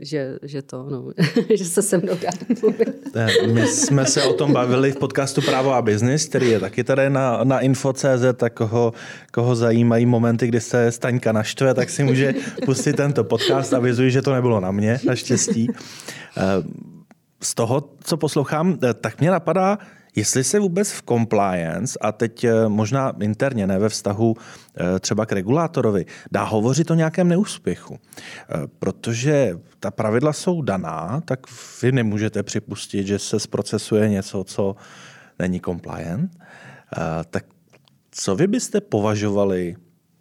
že, 0.00 0.38
že 0.42 0.62
to, 0.62 0.86
no, 0.90 1.12
že 1.54 1.64
se 1.64 1.82
se 1.82 1.98
mnou 1.98 2.14
dá 2.22 2.30
My 3.52 3.66
jsme 3.66 4.06
se 4.06 4.22
o 4.22 4.32
tom 4.32 4.52
bavili 4.52 4.92
v 4.92 4.96
podcastu 4.96 5.42
Právo 5.42 5.74
a 5.74 5.82
biznis, 5.82 6.28
který 6.28 6.50
je 6.50 6.60
taky 6.60 6.84
tady 6.84 7.10
na, 7.10 7.44
na 7.44 7.60
info.cz, 7.60 8.24
tak 8.36 8.54
koho, 8.54 8.92
koho 9.32 9.56
zajímají 9.56 10.06
momenty, 10.06 10.46
kdy 10.46 10.60
se 10.60 10.92
Staňka 10.92 11.32
naštve, 11.32 11.74
tak 11.74 11.90
si 11.90 12.04
může 12.04 12.34
pustit 12.64 12.96
tento 12.96 13.24
podcast. 13.24 13.74
Avizuji, 13.74 14.10
že 14.10 14.22
to 14.22 14.34
nebylo 14.34 14.60
na 14.60 14.70
mě, 14.70 15.00
naštěstí. 15.06 15.68
Uh, 15.68 16.99
z 17.42 17.54
toho, 17.54 17.90
co 18.04 18.16
poslouchám, 18.16 18.78
eh, 18.82 18.94
tak 18.94 19.20
mě 19.20 19.30
napadá, 19.30 19.78
jestli 20.16 20.44
se 20.44 20.58
vůbec 20.58 20.90
v 20.90 21.02
compliance, 21.02 21.98
a 22.00 22.12
teď 22.12 22.44
eh, 22.44 22.68
možná 22.68 23.12
interně, 23.20 23.66
ne 23.66 23.78
ve 23.78 23.88
vztahu 23.88 24.36
eh, 24.36 25.00
třeba 25.00 25.26
k 25.26 25.32
regulátorovi, 25.32 26.06
dá 26.32 26.44
hovořit 26.44 26.90
o 26.90 26.94
nějakém 26.94 27.28
neúspěchu. 27.28 27.98
Protože 28.78 29.58
ta 29.80 29.90
pravidla 29.90 30.32
jsou 30.32 30.62
daná, 30.62 31.22
tak 31.24 31.40
vy 31.82 31.92
nemůžete 31.92 32.42
připustit, 32.42 33.06
že 33.06 33.18
se 33.18 33.40
zprocesuje 33.40 34.08
něco, 34.08 34.44
co 34.44 34.76
není 35.38 35.60
compliant. 35.60 36.30
Tak 37.30 37.44
co 38.10 38.36
vy 38.36 38.46
byste 38.46 38.80
považovali 38.80 39.76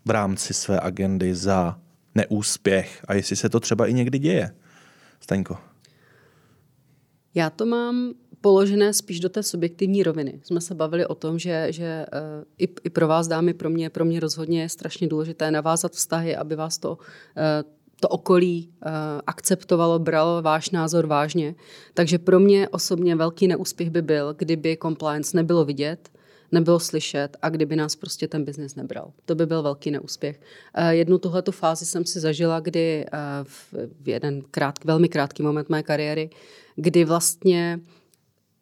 v 0.06 0.10
rámci 0.10 0.54
své 0.54 0.80
agendy 0.80 1.36
za 1.36 1.80
neúspěch 2.16 3.06
a 3.08 3.14
jestli 3.14 3.36
se 3.36 3.50
to 3.50 3.60
třeba 3.60 3.88
i 3.88 3.94
někdy 3.94 4.20
děje? 4.20 4.52
Staňko. 5.20 5.69
Já 7.40 7.50
to 7.50 7.66
mám 7.66 8.14
položené 8.42 8.94
spíš 8.94 9.20
do 9.20 9.30
té 9.30 9.44
subjektivní 9.44 10.04
roviny. 10.04 10.40
Jsme 10.44 10.62
se 10.62 10.76
bavili 10.76 11.06
o 11.06 11.16
tom, 11.16 11.40
že, 11.40 11.68
že 11.70 12.06
uh, 12.14 12.44
i, 12.58 12.68
i 12.84 12.90
pro 12.90 13.08
vás, 13.08 13.28
dámy, 13.28 13.54
pro 13.54 13.70
mě, 13.70 13.90
pro 13.90 14.06
mě 14.06 14.20
rozhodně 14.20 14.62
je 14.62 14.70
strašně 14.70 15.08
důležité 15.08 15.52
navázat 15.52 15.92
vztahy, 15.92 16.36
aby 16.36 16.56
vás 16.56 16.78
to, 16.78 16.92
uh, 16.92 16.98
to 18.00 18.08
okolí 18.08 18.70
uh, 18.70 18.92
akceptovalo, 19.28 20.00
bralo 20.00 20.42
váš 20.42 20.70
názor 20.70 21.08
vážně. 21.08 21.56
Takže 21.94 22.18
pro 22.20 22.40
mě 22.40 22.70
osobně 22.70 23.16
velký 23.16 23.48
neúspěch 23.48 23.90
by 23.90 24.02
byl, 24.02 24.36
kdyby 24.38 24.78
compliance 24.82 25.38
nebylo 25.38 25.66
vidět, 25.66 26.10
nebylo 26.52 26.80
slyšet 26.80 27.38
a 27.42 27.50
kdyby 27.50 27.76
nás 27.76 27.96
prostě 27.96 28.28
ten 28.28 28.46
biznis 28.46 28.76
nebral. 28.76 29.14
To 29.26 29.36
by 29.36 29.46
byl 29.46 29.64
velký 29.64 29.92
neúspěch. 29.92 30.42
Jednu 30.90 31.18
tuhletu 31.18 31.52
fázi 31.52 31.86
jsem 31.86 32.06
si 32.06 32.20
zažila, 32.20 32.60
kdy 32.60 33.06
v 33.44 34.08
jeden 34.08 34.42
krát, 34.52 34.84
velmi 34.84 35.10
krátký 35.10 35.44
moment 35.44 35.70
mé 35.70 35.84
kariéry, 35.84 36.30
kdy 36.76 37.06
vlastně 37.06 37.80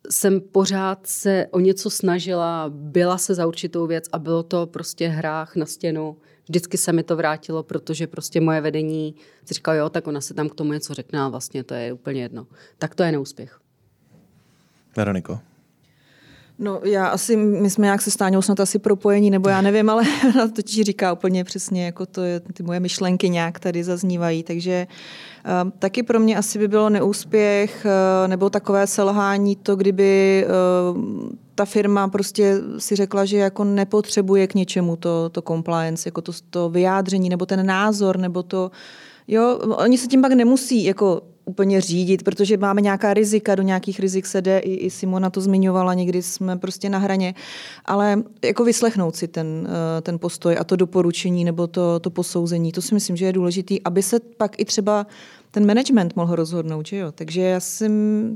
jsem 0.10 0.42
pořád 0.42 1.08
se 1.08 1.48
o 1.52 1.60
něco 1.60 1.90
snažila, 1.90 2.66
byla 2.70 3.18
se 3.18 3.36
za 3.36 3.48
určitou 3.48 3.88
věc 3.88 4.06
a 4.12 4.20
bylo 4.20 4.44
to 4.44 4.68
prostě 4.68 5.08
hrách 5.08 5.56
na 5.56 5.66
stěnu. 5.66 6.18
Vždycky 6.50 6.78
se 6.78 6.94
mi 6.94 7.04
to 7.04 7.16
vrátilo, 7.16 7.64
protože 7.64 8.08
prostě 8.08 8.42
moje 8.42 8.62
vedení 8.62 9.16
si 9.46 9.54
říkalo, 9.54 9.78
jo, 9.78 9.90
tak 9.90 10.08
ona 10.08 10.22
se 10.22 10.34
tam 10.34 10.50
k 10.50 10.56
tomu 10.56 10.74
něco 10.74 10.94
řekne 10.94 11.20
a 11.20 11.28
vlastně 11.28 11.64
to 11.64 11.74
je 11.74 11.94
úplně 11.94 12.22
jedno. 12.22 12.48
Tak 12.78 12.96
to 12.96 13.04
je 13.04 13.12
neúspěch. 13.12 13.60
Veroniko? 14.96 15.40
No 16.60 16.80
já 16.84 17.08
asi, 17.08 17.36
my 17.36 17.70
jsme 17.70 17.86
nějak 17.86 18.02
se 18.02 18.12
Stáňou 18.12 18.42
snad 18.42 18.60
asi 18.60 18.80
propojení, 18.80 19.30
nebo 19.30 19.50
já 19.50 19.62
nevím, 19.62 19.90
ale 19.90 20.04
to 20.34 20.50
totiž 20.52 20.86
říká 20.86 21.14
úplně 21.14 21.44
přesně, 21.44 21.86
jako 21.86 22.06
to 22.06 22.22
je, 22.22 22.40
ty 22.40 22.64
moje 22.64 22.80
myšlenky 22.80 23.30
nějak 23.30 23.60
tady 23.60 23.84
zaznívají, 23.84 24.44
takže 24.44 24.88
uh, 25.64 25.72
taky 25.80 26.04
pro 26.04 26.20
mě 26.20 26.38
asi 26.38 26.60
by 26.60 26.68
bylo 26.68 26.90
neúspěch 26.90 27.86
uh, 27.86 28.28
nebo 28.28 28.50
takové 28.50 28.88
selhání 28.88 29.56
to, 29.56 29.76
kdyby 29.76 30.46
uh, 30.94 31.02
ta 31.56 31.66
firma 31.66 32.08
prostě 32.08 32.56
si 32.78 32.96
řekla, 32.96 33.26
že 33.26 33.38
jako 33.38 33.64
nepotřebuje 33.64 34.48
k 34.48 34.56
něčemu 34.56 34.96
to, 34.96 35.30
to 35.30 35.42
compliance, 35.42 36.08
jako 36.08 36.22
to, 36.22 36.32
to 36.50 36.70
vyjádření, 36.70 37.30
nebo 37.30 37.46
ten 37.46 37.66
názor, 37.66 38.18
nebo 38.18 38.44
to, 38.44 38.72
jo, 39.28 39.58
oni 39.58 39.98
se 39.98 40.08
tím 40.08 40.22
pak 40.22 40.32
nemusí 40.32 40.84
jako 40.84 41.22
úplně 41.48 41.82
řídit, 41.82 42.24
protože 42.24 42.58
máme 42.58 42.82
nějaká 42.82 43.14
rizika, 43.14 43.56
do 43.56 43.64
nějakých 43.64 44.00
rizik 44.00 44.26
se 44.26 44.42
jde, 44.42 44.60
i, 44.60 44.74
i 44.74 44.90
Simona 44.90 45.30
to 45.30 45.42
zmiňovala, 45.42 45.94
někdy 45.94 46.22
jsme 46.22 46.58
prostě 46.58 46.90
na 46.90 46.98
hraně, 46.98 47.36
ale 47.86 48.24
jako 48.46 48.64
vyslechnout 48.64 49.16
si 49.16 49.28
ten, 49.28 49.68
eh, 49.98 50.02
ten 50.02 50.20
postoj 50.20 50.58
a 50.60 50.64
to 50.64 50.76
doporučení 50.76 51.46
nebo 51.46 51.68
to, 51.68 52.00
to 52.00 52.10
posouzení, 52.10 52.72
to 52.72 52.82
si 52.82 52.94
myslím, 52.94 53.16
že 53.16 53.26
je 53.26 53.34
důležité, 53.34 53.76
aby 53.86 54.04
se 54.04 54.20
pak 54.20 54.60
i 54.60 54.66
třeba 54.66 55.08
ten 55.52 55.66
management 55.66 56.16
mohl 56.16 56.36
rozhodnout, 56.36 56.88
že 56.88 56.98
jo. 56.98 57.12
Takže 57.12 57.42
já 57.42 57.60
jsem, 57.60 57.92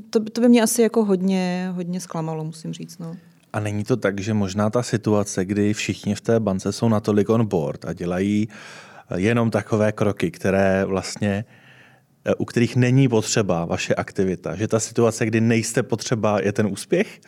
to, 0.09 0.19
to 0.19 0.41
by 0.41 0.49
mě 0.49 0.61
asi 0.61 0.81
jako 0.81 1.05
hodně, 1.05 1.71
hodně 1.75 1.99
zklamalo, 1.99 2.43
musím 2.43 2.73
říct. 2.73 2.97
No. 2.99 3.17
A 3.53 3.59
není 3.59 3.83
to 3.83 3.97
tak, 3.97 4.19
že 4.19 4.33
možná 4.33 4.69
ta 4.69 4.83
situace, 4.83 5.45
kdy 5.45 5.73
všichni 5.73 6.15
v 6.15 6.21
té 6.21 6.39
bance 6.39 6.71
jsou 6.71 6.89
natolik 6.89 7.29
on 7.29 7.45
board 7.45 7.85
a 7.85 7.93
dělají 7.93 8.47
jenom 9.15 9.51
takové 9.51 9.91
kroky, 9.91 10.31
které 10.31 10.85
vlastně 10.85 11.45
u 12.37 12.45
kterých 12.45 12.75
není 12.75 13.07
potřeba 13.07 13.65
vaše 13.65 13.95
aktivita. 13.95 14.55
Že 14.55 14.67
ta 14.67 14.79
situace, 14.79 15.25
kdy 15.25 15.41
nejste 15.41 15.83
potřeba, 15.83 16.39
je 16.41 16.51
ten 16.51 16.67
úspěch? 16.67 17.19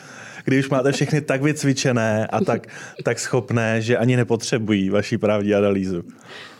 Kdy 0.45 0.60
už 0.60 0.69
máte 0.69 0.91
všechny 0.91 1.21
tak 1.21 1.41
vycvičené 1.41 2.27
a 2.27 2.41
tak, 2.41 2.67
tak 3.03 3.19
schopné, 3.19 3.82
že 3.82 3.97
ani 3.97 4.15
nepotřebují 4.15 4.89
vaši 4.89 5.17
právní 5.17 5.53
analýzu. 5.53 6.03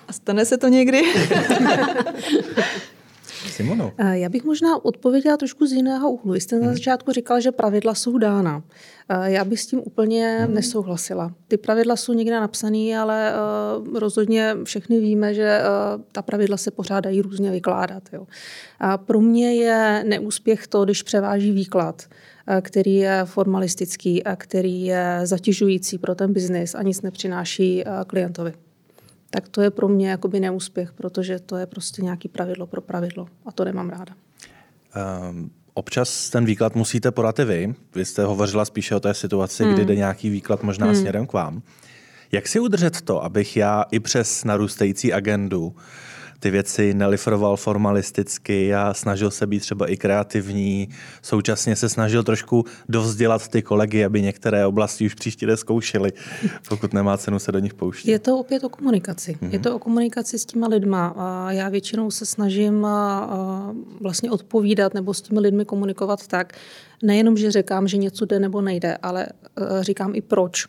A 0.08 0.14
stane 0.14 0.46
se 0.46 0.58
to 0.58 0.68
někdy? 0.68 1.02
Simono. 3.50 3.92
Eh, 3.98 4.20
já 4.20 4.30
bych 4.30 4.44
možná 4.44 4.86
odpověděla 4.86 5.38
trošku 5.38 5.66
z 5.66 5.72
jiného 5.72 6.12
úhlu. 6.12 6.36
Jste 6.36 6.56
na 6.56 6.66
mhm. 6.66 6.74
začátku 6.74 7.12
říkal, 7.12 7.42
že 7.42 7.52
pravidla 7.52 7.96
jsou 7.96 8.18
dána. 8.18 8.64
Eh, 9.10 9.32
já 9.32 9.46
bych 9.46 9.60
s 9.60 9.68
tím 9.68 9.82
úplně 9.86 10.38
hmm. 10.42 10.56
nesouhlasila. 10.56 11.34
Ty 11.48 11.58
pravidla 11.58 11.96
jsou 11.96 12.14
někde 12.14 12.40
napsané, 12.40 12.98
ale 12.98 13.34
uh, 13.34 14.00
rozhodně 14.00 14.56
všechny 14.64 15.00
víme, 15.00 15.34
že 15.34 15.62
ta 16.12 16.22
pravidla 16.22 16.58
se 16.58 16.72
pořádají 16.72 17.22
různě 17.22 17.52
vykládat. 17.52 18.04
Jo. 18.14 18.28
A 18.80 18.98
pro 18.98 19.22
mě 19.22 19.56
je 19.56 20.04
neúspěch 20.08 20.68
to, 20.68 20.86
když 20.86 21.04
převáží 21.04 21.52
výklad, 21.52 22.04
který 22.62 22.96
je 22.96 23.22
formalistický 23.26 24.24
a 24.24 24.36
který 24.36 24.86
je 24.86 25.20
zatěžující 25.24 25.98
pro 25.98 26.16
ten 26.16 26.34
biznis 26.34 26.76
a 26.76 26.84
nic 26.84 27.02
nepřináší 27.02 27.84
klientovi 28.08 28.54
tak 29.34 29.50
to 29.50 29.62
je 29.62 29.72
pro 29.72 29.88
mě 29.88 30.10
jakoby 30.10 30.40
neúspěch, 30.40 30.94
protože 30.94 31.40
to 31.40 31.58
je 31.58 31.66
prostě 31.66 32.02
nějaký 32.02 32.28
pravidlo 32.28 32.68
pro 32.68 32.82
pravidlo 32.82 33.28
a 33.46 33.52
to 33.52 33.66
nemám 33.66 33.90
ráda. 33.90 34.14
Um, 35.30 35.52
občas 35.74 36.30
ten 36.30 36.46
výklad 36.46 36.76
musíte 36.76 37.12
podat 37.12 37.40
i 37.40 37.46
vy. 37.46 37.76
Vy 37.96 38.06
jste 38.06 38.24
hovořila 38.24 38.66
spíše 38.66 38.96
o 38.96 39.00
té 39.00 39.14
situaci, 39.14 39.64
hmm. 39.64 39.74
kdy 39.74 39.86
jde 39.86 39.96
nějaký 39.96 40.30
výklad 40.30 40.64
možná 40.64 40.86
hmm. 40.86 40.96
směrem 40.96 41.28
k 41.28 41.34
vám. 41.34 41.62
Jak 42.32 42.48
si 42.48 42.60
udržet 42.60 43.02
to, 43.02 43.24
abych 43.24 43.58
já 43.58 43.86
i 43.92 44.00
přes 44.00 44.44
narůstající 44.44 45.14
agendu 45.14 45.76
ty 46.44 46.52
věci 46.52 46.94
nelifroval 46.94 47.58
formalisticky 47.58 48.76
a 48.76 48.94
snažil 48.94 49.32
se 49.32 49.48
být 49.48 49.60
třeba 49.60 49.88
i 49.92 49.98
kreativní. 49.98 50.90
Současně 51.22 51.76
se 51.76 51.90
snažil 51.90 52.24
trošku 52.24 52.66
dovzdělat 52.90 53.48
ty 53.48 53.62
kolegy, 53.62 54.06
aby 54.06 54.22
některé 54.22 54.66
oblasti 54.66 55.06
už 55.06 55.14
příště 55.14 55.58
zkoušeli, 55.58 56.12
pokud 56.70 56.94
nemá 56.94 57.18
cenu 57.18 57.40
se 57.40 57.52
do 57.52 57.60
nich 57.60 57.74
pouštět. 57.74 58.12
Je 58.12 58.20
to 58.20 58.38
opět 58.38 58.64
o 58.64 58.70
komunikaci. 58.70 59.38
Mm-hmm. 59.42 59.50
Je 59.52 59.60
to 59.60 59.76
o 59.76 59.80
komunikaci 59.80 60.40
s 60.40 60.46
těma 60.46 60.68
lidma. 60.68 61.14
A 61.18 61.52
já 61.52 61.70
většinou 61.70 62.12
se 62.12 62.26
snažím 62.26 62.88
vlastně 64.02 64.32
odpovídat 64.32 64.94
nebo 64.94 65.14
s 65.14 65.22
těmi 65.22 65.40
lidmi 65.40 65.66
komunikovat 65.66 66.28
tak, 66.28 66.54
nejenom, 67.04 67.38
že 67.38 67.52
říkám, 67.52 67.88
že 67.88 67.98
něco 67.98 68.26
jde 68.26 68.40
nebo 68.40 68.62
nejde, 68.62 68.98
ale 69.02 69.28
říkám 69.82 70.16
i 70.16 70.22
proč 70.22 70.66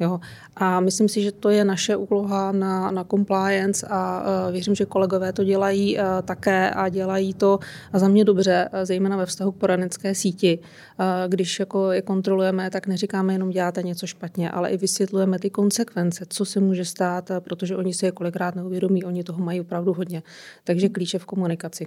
Jo. 0.00 0.20
A 0.56 0.80
myslím 0.80 1.08
si, 1.08 1.22
že 1.22 1.32
to 1.32 1.50
je 1.50 1.64
naše 1.64 1.96
úloha 1.96 2.52
na, 2.52 2.90
na 2.90 3.04
compliance 3.04 3.86
a 3.90 4.20
uh, 4.20 4.52
věřím, 4.52 4.74
že 4.74 4.86
kolegové 4.86 5.32
to 5.32 5.44
dělají 5.44 5.98
uh, 5.98 6.04
také 6.22 6.70
a 6.70 6.88
dělají 6.88 7.34
to 7.34 7.58
za 7.92 8.08
mě 8.08 8.24
dobře, 8.24 8.68
uh, 8.72 8.78
zejména 8.82 9.16
ve 9.16 9.26
vztahu 9.26 9.52
k 9.52 9.56
poradenské 9.56 10.14
síti. 10.14 10.58
Uh, 10.58 11.06
když 11.28 11.60
jako 11.60 11.92
je 11.92 12.02
kontrolujeme, 12.02 12.70
tak 12.70 12.86
neříkáme 12.86 13.32
jenom 13.32 13.50
děláte 13.50 13.82
něco 13.82 14.06
špatně, 14.06 14.50
ale 14.50 14.70
i 14.70 14.76
vysvětlujeme 14.76 15.38
ty 15.38 15.50
konsekvence, 15.50 16.24
co 16.28 16.44
se 16.44 16.60
může 16.60 16.84
stát, 16.84 17.30
protože 17.40 17.76
oni 17.76 17.94
si 17.94 18.06
je 18.06 18.12
kolikrát 18.12 18.54
neuvědomí, 18.54 19.04
oni 19.04 19.24
toho 19.24 19.44
mají 19.44 19.60
opravdu 19.60 19.92
hodně. 19.92 20.22
Takže 20.64 20.88
klíče 20.88 21.18
v 21.18 21.26
komunikaci. 21.26 21.86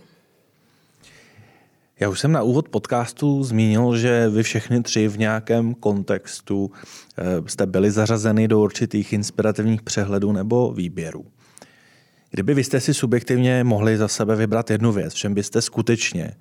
Já 1.99 2.09
už 2.09 2.19
jsem 2.19 2.31
na 2.31 2.41
úvod 2.41 2.69
podcastu 2.69 3.43
zmínil, 3.43 3.97
že 3.97 4.29
vy 4.29 4.43
všechny 4.43 4.83
tři 4.83 5.07
v 5.07 5.19
nějakém 5.19 5.73
kontextu 5.73 6.71
eh, 7.17 7.23
jste 7.49 7.65
byli 7.65 7.91
zařazeny 7.91 8.47
do 8.47 8.61
určitých 8.61 9.13
inspirativních 9.13 9.81
přehledů 9.81 10.31
nebo 10.31 10.73
výběrů. 10.73 11.25
Kdyby 12.31 12.53
vy 12.53 12.63
jste 12.63 12.79
si 12.79 12.93
subjektivně 12.93 13.63
mohli 13.63 13.97
za 13.97 14.07
sebe 14.07 14.35
vybrat 14.35 14.69
jednu 14.69 14.91
věc, 14.91 15.13
v 15.13 15.17
čem 15.17 15.33
byste 15.33 15.61
skutečně 15.61 16.31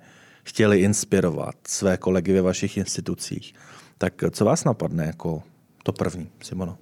chtěli 0.43 0.79
inspirovat 0.79 1.55
své 1.67 1.97
kolegy 1.97 2.33
ve 2.33 2.41
vašich 2.41 2.77
institucích, 2.77 3.53
tak 3.97 4.13
co 4.31 4.45
vás 4.45 4.63
napadne 4.63 5.05
jako 5.05 5.43
to 5.83 5.91
první, 5.91 6.29
Simono? 6.43 6.77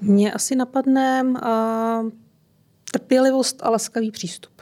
Mně 0.00 0.32
asi 0.32 0.56
napadne 0.56 1.22
uh, 1.22 2.10
trpělivost 2.92 3.62
a 3.62 3.70
laskavý 3.70 4.10
přístup. 4.10 4.52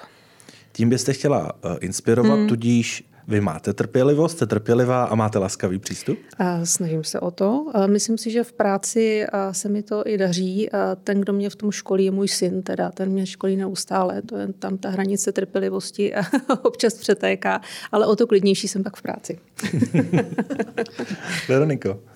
Tím 0.73 0.89
byste 0.89 1.13
chtěla 1.13 1.53
uh, 1.53 1.77
inspirovat, 1.81 2.39
hmm. 2.39 2.49
tudíž 2.49 3.05
vy 3.29 3.41
máte 3.41 3.73
trpělivost, 3.73 4.37
jste 4.37 4.47
trpělivá 4.47 5.05
a 5.05 5.15
máte 5.15 5.39
laskavý 5.39 5.79
přístup? 5.79 6.19
Snažím 6.65 7.05
se 7.05 7.21
o 7.21 7.31
to. 7.31 7.67
Myslím 7.87 8.19
si, 8.19 8.31
že 8.31 8.45
v 8.45 8.53
práci 8.53 9.27
se 9.53 9.69
mi 9.69 9.83
to 9.83 10.03
i 10.07 10.19
daří. 10.19 10.69
Ten, 11.05 11.21
kdo 11.21 11.33
mě 11.33 11.51
v 11.51 11.57
tom 11.57 11.71
školí, 11.71 12.05
je 12.05 12.11
můj 12.11 12.29
syn, 12.29 12.63
teda 12.63 12.91
ten 12.91 13.09
mě 13.09 13.27
školí 13.27 13.57
neustále. 13.57 14.23
To 14.23 14.37
je 14.37 14.53
tam 14.53 14.79
ta 14.79 14.91
hranice 14.91 15.33
trpělivosti 15.33 16.13
občas 16.63 16.95
přetéká, 16.95 17.61
ale 17.93 18.07
o 18.07 18.17
to 18.17 18.27
klidnější 18.27 18.69
jsem 18.69 18.83
pak 18.83 18.97
v 18.97 19.03
práci. 19.03 19.39
Veroniko. 21.49 22.14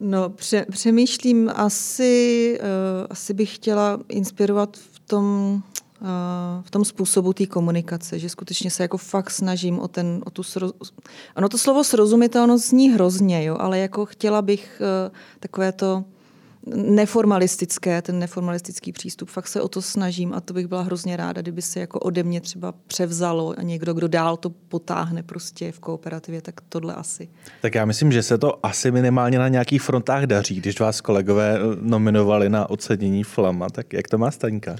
No, 0.00 0.30
pře- 0.30 0.66
přemýšlím, 0.70 1.50
asi, 1.54 2.58
uh, 2.60 3.06
asi 3.10 3.34
bych 3.34 3.54
chtěla 3.54 4.00
inspirovat 4.08 4.76
v 4.76 4.98
tom 4.98 5.62
v 6.62 6.70
tom 6.70 6.84
způsobu 6.84 7.32
té 7.32 7.46
komunikace, 7.46 8.18
že 8.18 8.28
skutečně 8.28 8.70
se 8.70 8.82
jako 8.82 8.98
fakt 8.98 9.30
snažím 9.30 9.78
o 9.78 9.88
ten, 9.88 10.22
o 10.24 10.30
tu 10.30 10.42
sroz... 10.42 10.72
Ono 11.36 11.48
to 11.48 11.58
slovo 11.58 11.84
srozumitelnost 11.84 12.68
zní 12.68 12.90
hrozně, 12.90 13.44
jo, 13.44 13.56
ale 13.60 13.78
jako 13.78 14.06
chtěla 14.06 14.42
bych 14.42 14.82
uh, 15.08 15.16
takové 15.40 15.72
to 15.72 16.04
neformalistické, 16.74 18.02
ten 18.02 18.18
neformalistický 18.18 18.92
přístup, 18.92 19.30
fakt 19.30 19.48
se 19.48 19.60
o 19.60 19.68
to 19.68 19.82
snažím 19.82 20.32
a 20.34 20.40
to 20.40 20.54
bych 20.54 20.66
byla 20.66 20.82
hrozně 20.82 21.16
ráda, 21.16 21.42
kdyby 21.42 21.62
se 21.62 21.80
jako 21.80 21.98
ode 21.98 22.22
mě 22.22 22.40
třeba 22.40 22.72
převzalo 22.86 23.54
a 23.58 23.62
někdo, 23.62 23.94
kdo 23.94 24.08
dál 24.08 24.36
to 24.36 24.50
potáhne 24.50 25.22
prostě 25.22 25.72
v 25.72 25.78
kooperativě, 25.78 26.42
tak 26.42 26.60
tohle 26.68 26.94
asi. 26.94 27.28
Tak 27.62 27.74
já 27.74 27.84
myslím, 27.84 28.12
že 28.12 28.22
se 28.22 28.38
to 28.38 28.66
asi 28.66 28.90
minimálně 28.90 29.38
na 29.38 29.48
nějakých 29.48 29.82
frontách 29.82 30.24
daří, 30.24 30.54
když 30.54 30.80
vás 30.80 31.00
kolegové 31.00 31.58
nominovali 31.80 32.48
na 32.48 32.70
ocenění 32.70 33.24
Flama, 33.24 33.70
tak 33.70 33.92
jak 33.92 34.08
to 34.08 34.18
má 34.18 34.30
Staňka? 34.30 34.76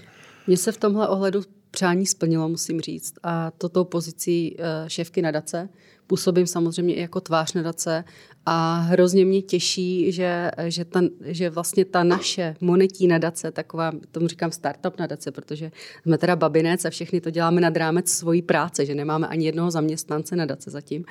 Mně 0.46 0.56
se 0.56 0.72
v 0.72 0.76
tomhle 0.76 1.08
ohledu 1.08 1.42
přání 1.70 2.06
splnilo, 2.06 2.48
musím 2.48 2.80
říct. 2.80 3.14
A 3.22 3.50
toto 3.50 3.84
pozicí 3.84 4.56
eh, 4.58 4.90
šéfky 4.90 5.22
nadace. 5.22 5.68
Působím 6.06 6.46
samozřejmě 6.46 6.94
i 6.94 7.00
jako 7.00 7.20
tvář 7.20 7.52
nadace 7.52 8.04
a 8.46 8.78
hrozně 8.78 9.24
mě 9.24 9.42
těší, 9.42 10.12
že, 10.12 10.50
že, 10.66 10.84
ta, 10.84 11.00
že 11.20 11.50
vlastně 11.50 11.84
ta 11.84 12.04
naše 12.04 12.56
monetní 12.60 13.08
nadace, 13.08 13.50
taková, 13.50 13.92
tomu 14.12 14.28
říkám 14.28 14.52
startup 14.52 14.98
nadace, 14.98 15.30
protože 15.30 15.72
jsme 16.02 16.18
teda 16.18 16.36
babinec 16.36 16.84
a 16.84 16.90
všechny 16.90 17.20
to 17.20 17.30
děláme 17.30 17.60
nad 17.60 17.76
rámec 17.76 18.10
svojí 18.10 18.42
práce, 18.42 18.86
že 18.86 18.94
nemáme 18.94 19.26
ani 19.26 19.46
jednoho 19.46 19.70
zaměstnance 19.70 20.36
nadace 20.36 20.70
zatím. 20.70 21.04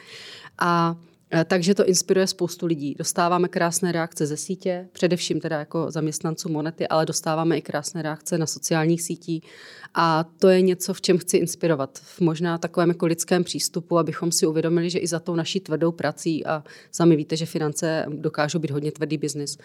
A 0.59 0.95
takže 1.43 1.75
to 1.75 1.85
inspiruje 1.85 2.27
spoustu 2.27 2.65
lidí. 2.65 2.95
Dostáváme 2.97 3.47
krásné 3.47 3.91
reakce 3.91 4.25
ze 4.25 4.37
sítě, 4.37 4.87
především 4.91 5.39
teda 5.39 5.59
jako 5.59 5.91
zaměstnanců 5.91 6.49
Monety, 6.49 6.87
ale 6.87 7.05
dostáváme 7.05 7.57
i 7.57 7.61
krásné 7.61 8.01
reakce 8.01 8.37
na 8.37 8.45
sociálních 8.45 9.01
sítích. 9.01 9.43
A 9.93 10.23
to 10.39 10.47
je 10.47 10.61
něco, 10.61 10.93
v 10.93 11.01
čem 11.01 11.17
chci 11.17 11.37
inspirovat. 11.37 11.99
V 11.99 12.21
možná 12.21 12.57
takovém 12.57 12.89
jako 12.89 13.05
lidském 13.05 13.43
přístupu, 13.43 13.97
abychom 13.97 14.31
si 14.31 14.47
uvědomili, 14.47 14.89
že 14.89 14.99
i 14.99 15.07
za 15.07 15.19
tou 15.19 15.35
naší 15.35 15.59
tvrdou 15.59 15.91
prací, 15.91 16.45
a 16.45 16.63
sami 16.91 17.15
víte, 17.15 17.35
že 17.35 17.45
finance 17.45 18.05
dokážou 18.09 18.59
být 18.59 18.71
hodně 18.71 18.91
tvrdý 18.91 19.17
biznis, 19.17 19.57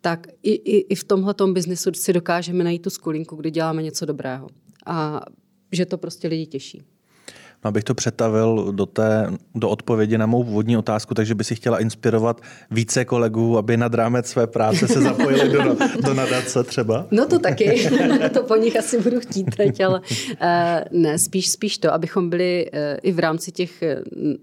tak 0.00 0.26
i, 0.42 0.52
i, 0.52 0.76
i 0.78 0.94
v 0.94 1.04
tomhle 1.04 1.34
biznisu 1.52 1.90
si 1.94 2.12
dokážeme 2.12 2.64
najít 2.64 2.82
tu 2.82 2.90
skulinku, 2.90 3.36
kdy 3.36 3.50
děláme 3.50 3.82
něco 3.82 4.06
dobrého. 4.06 4.48
A 4.86 5.20
že 5.72 5.86
to 5.86 5.98
prostě 5.98 6.28
lidi 6.28 6.46
těší. 6.46 6.82
No, 7.64 7.68
abych 7.68 7.84
to 7.84 7.94
přetavil 7.94 8.72
do, 8.72 8.86
té, 8.86 9.30
do 9.54 9.68
odpovědi 9.68 10.18
na 10.18 10.26
mou 10.26 10.44
původní 10.44 10.76
otázku, 10.76 11.14
takže 11.14 11.34
by 11.34 11.44
si 11.44 11.54
chtěla 11.54 11.78
inspirovat 11.78 12.40
více 12.70 13.04
kolegů, 13.04 13.58
aby 13.58 13.76
nad 13.76 13.94
rámec 13.94 14.26
své 14.26 14.46
práce 14.46 14.88
se 14.88 15.00
zapojili 15.00 15.48
do, 15.48 15.76
do 16.04 16.14
nadace 16.14 16.64
třeba? 16.64 17.06
No 17.10 17.26
to 17.26 17.38
taky, 17.38 17.90
to 18.32 18.42
po 18.42 18.56
nich 18.56 18.76
asi 18.76 19.00
budu 19.00 19.20
chtít 19.20 19.56
teď, 19.56 19.80
ale 19.80 20.00
uh, 20.00 21.00
ne, 21.00 21.18
spíš, 21.18 21.48
spíš 21.48 21.78
to, 21.78 21.92
abychom 21.92 22.30
byli 22.30 22.70
uh, 22.72 22.78
i 23.02 23.12
v 23.12 23.18
rámci 23.18 23.52
těch, 23.52 23.82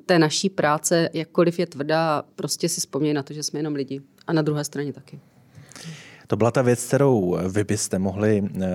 té 0.06 0.20
naší 0.20 0.50
práce, 0.50 1.10
jakkoliv 1.14 1.60
je 1.60 1.66
tvrdá, 1.66 2.24
prostě 2.36 2.70
si 2.70 2.82
vzpomněli 2.82 3.14
na 3.14 3.24
to, 3.24 3.34
že 3.34 3.44
jsme 3.44 3.60
jenom 3.60 3.76
lidi. 3.76 4.02
A 4.28 4.34
na 4.34 4.42
druhé 4.42 4.64
straně 4.64 4.94
taky. 4.94 5.20
To 6.28 6.36
byla 6.36 6.52
ta 6.52 6.62
věc, 6.62 6.84
kterou 6.88 7.38
vy 7.50 7.64
byste 7.64 8.00
mohli 8.00 8.44
eh, 8.62 8.68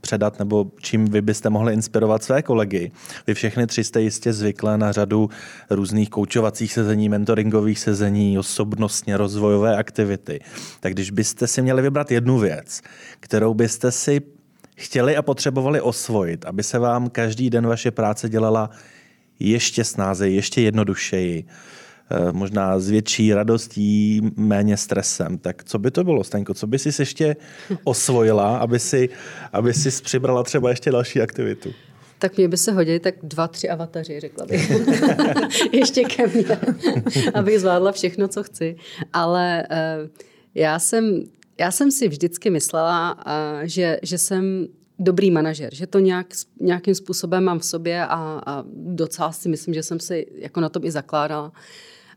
předat, 0.00 0.38
nebo 0.38 0.70
čím 0.78 1.04
vy 1.04 1.22
byste 1.22 1.50
mohli 1.50 1.74
inspirovat 1.74 2.24
své 2.24 2.42
kolegy. 2.42 2.92
Vy 3.26 3.34
všechny 3.34 3.66
tři 3.66 3.84
jste 3.84 4.00
jistě 4.00 4.32
zvyklé 4.32 4.78
na 4.78 4.92
řadu 4.92 5.30
různých 5.70 6.10
koučovacích 6.10 6.72
sezení, 6.72 7.08
mentoringových 7.08 7.78
sezení, 7.78 8.38
osobnostně 8.38 9.16
rozvojové 9.16 9.76
aktivity. 9.76 10.40
Tak 10.80 10.92
když 10.92 11.10
byste 11.10 11.46
si 11.46 11.62
měli 11.62 11.82
vybrat 11.82 12.10
jednu 12.10 12.38
věc, 12.38 12.80
kterou 13.20 13.54
byste 13.54 13.92
si 13.92 14.20
chtěli 14.76 15.16
a 15.16 15.22
potřebovali 15.22 15.80
osvojit, 15.80 16.44
aby 16.44 16.62
se 16.62 16.78
vám 16.78 17.10
každý 17.10 17.50
den 17.50 17.66
vaše 17.66 17.90
práce 17.90 18.28
dělala 18.28 18.70
ještě 19.38 19.84
snáze, 19.84 20.28
ještě 20.28 20.60
jednodušeji, 20.60 21.44
Eh, 21.44 21.83
možná 22.32 22.78
s 22.78 22.90
větší 22.90 23.34
radostí, 23.34 24.20
méně 24.36 24.76
stresem. 24.76 25.38
Tak 25.38 25.64
co 25.64 25.78
by 25.78 25.90
to 25.90 26.04
bylo, 26.04 26.24
Staňko? 26.24 26.54
Co 26.54 26.66
by 26.66 26.78
si 26.78 27.02
ještě 27.02 27.36
osvojila, 27.84 28.58
aby 28.58 28.78
si, 28.78 29.08
aby 29.52 29.74
si 29.74 30.02
přibrala 30.02 30.42
třeba 30.42 30.70
ještě 30.70 30.90
další 30.90 31.20
aktivitu? 31.20 31.72
Tak 32.18 32.36
mě 32.36 32.48
by 32.48 32.56
se 32.56 32.72
hodili 32.72 33.00
tak 33.00 33.14
dva, 33.22 33.48
tři 33.48 33.68
avataři, 33.68 34.20
řekla 34.20 34.46
bych. 34.46 34.72
ještě 35.72 36.04
ke 36.04 36.26
mně, 36.26 36.58
abych 37.34 37.60
zvládla 37.60 37.92
všechno, 37.92 38.28
co 38.28 38.42
chci. 38.42 38.76
Ale 39.12 39.66
uh, 39.70 40.08
já 40.54 40.78
jsem, 40.78 41.24
já 41.58 41.70
jsem 41.70 41.90
si 41.90 42.08
vždycky 42.08 42.50
myslela, 42.50 43.14
uh, 43.14 43.22
že, 43.62 43.98
že 44.02 44.18
jsem 44.18 44.66
dobrý 44.98 45.30
manažer, 45.30 45.74
že 45.74 45.86
to 45.86 45.98
nějak, 45.98 46.26
nějakým 46.60 46.94
způsobem 46.94 47.44
mám 47.44 47.58
v 47.58 47.64
sobě 47.64 48.06
a, 48.06 48.42
a 48.46 48.64
docela 48.74 49.32
si 49.32 49.48
myslím, 49.48 49.74
že 49.74 49.82
jsem 49.82 50.00
si 50.00 50.26
jako 50.34 50.60
na 50.60 50.68
tom 50.68 50.84
i 50.84 50.90
zakládala. 50.90 51.52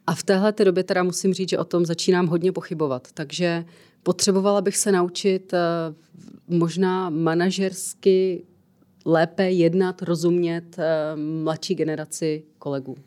A 0.08 0.16
v 0.16 0.24
téhle 0.24 0.54
době 0.64 0.84
teda 0.84 1.04
musím 1.04 1.34
říct, 1.34 1.50
že 1.50 1.58
o 1.58 1.64
tom 1.64 1.86
začínám 1.86 2.28
hodně 2.28 2.52
pochybovat. 2.52 3.08
Takže 3.14 3.66
potřebovala 4.04 4.62
bych 4.62 4.78
se 4.78 4.92
naučit 4.92 5.54
eh, 5.54 5.60
možná 6.48 7.10
manažersky 7.10 8.44
lépe 9.06 9.52
jednat, 9.52 10.02
rozumět 10.02 10.80
eh, 10.80 11.16
mladší 11.16 11.76
generaci 11.76 12.44
kolegů. 12.60 12.98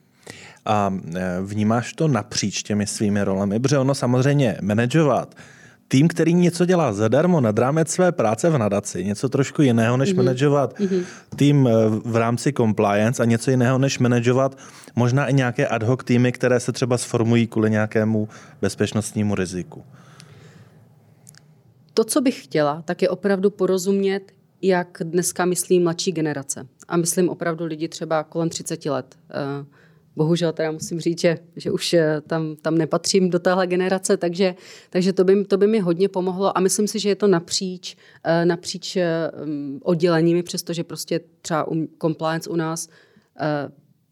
A 0.65 0.95
eh, 1.17 1.39
vnímáš 1.45 1.93
to 1.93 2.09
napříč 2.09 2.63
těmi 2.63 2.87
svými 2.87 3.23
rolemi? 3.23 3.61
Protože 3.61 3.79
ono 3.79 3.95
samozřejmě 3.95 4.57
manažovat 4.63 5.35
tým, 5.91 6.09
který 6.09 6.35
něco 6.35 6.65
dělá 6.65 6.93
zadarmo 6.93 7.41
nad 7.41 7.59
rámec 7.59 7.91
své 7.91 8.13
práce 8.13 8.51
v 8.51 8.59
nadaci, 8.59 9.05
něco 9.05 9.29
trošku 9.29 9.63
jiného, 9.63 9.97
než 9.97 10.13
mm-hmm. 10.13 10.17
manažovat 10.17 10.79
mm-hmm. 10.79 11.05
tým 11.37 11.69
eh, 11.69 11.73
v 12.05 12.17
rámci 12.17 12.53
compliance 12.53 13.23
a 13.23 13.27
něco 13.27 13.51
jiného, 13.51 13.79
než 13.79 13.99
manažovat 13.99 14.59
možná 14.97 15.27
i 15.27 15.35
nějaké 15.35 15.67
ad 15.67 15.83
hoc 15.83 16.05
týmy, 16.05 16.33
které 16.33 16.61
se 16.61 16.73
třeba 16.73 16.99
sformují 16.99 17.47
kvůli 17.47 17.71
nějakému 17.71 18.29
bezpečnostnímu 18.63 19.35
riziku. 19.35 19.85
To, 21.95 22.05
co 22.05 22.21
bych 22.21 22.45
chtěla, 22.45 22.83
tak 22.83 23.03
je 23.03 23.09
opravdu 23.09 23.51
porozumět, 23.51 24.23
jak 24.63 24.99
dneska 25.05 25.45
myslí 25.45 25.81
mladší 25.81 26.13
generace. 26.13 26.67
A 26.89 26.97
myslím 26.97 27.29
opravdu 27.29 27.65
lidi 27.65 27.89
třeba 27.89 28.25
kolem 28.25 28.49
30 28.49 28.87
let. 28.87 29.17
Uh, 29.61 29.67
bohužel 30.17 30.53
teda 30.53 30.71
musím 30.71 31.01
říct, 31.01 31.21
že, 31.21 31.39
že 31.57 31.71
už 31.71 31.95
eh, 31.95 32.21
tam, 32.21 32.57
tam 32.57 32.79
nepatřím 32.79 33.31
do 33.31 33.39
téhle 33.39 33.67
generace, 33.67 34.17
takže, 34.17 34.55
takže 34.91 35.13
to, 35.13 35.25
by, 35.25 35.45
to 35.45 35.57
by 35.57 35.67
mi 35.67 35.81
hodně 35.81 36.09
pomohlo 36.09 36.59
a 36.59 36.61
myslím 36.61 36.89
si, 36.89 36.99
že 36.99 37.09
je 37.09 37.17
to 37.17 37.27
napříč, 37.27 37.97
eh, 38.25 38.45
napříč 38.45 38.97
eh, 38.97 39.31
odděleními, 39.83 40.43
přestože 40.43 40.85
prostě 40.85 41.21
třeba 41.43 41.67
compliance 42.01 42.51
u 42.51 42.57
nás 42.57 42.89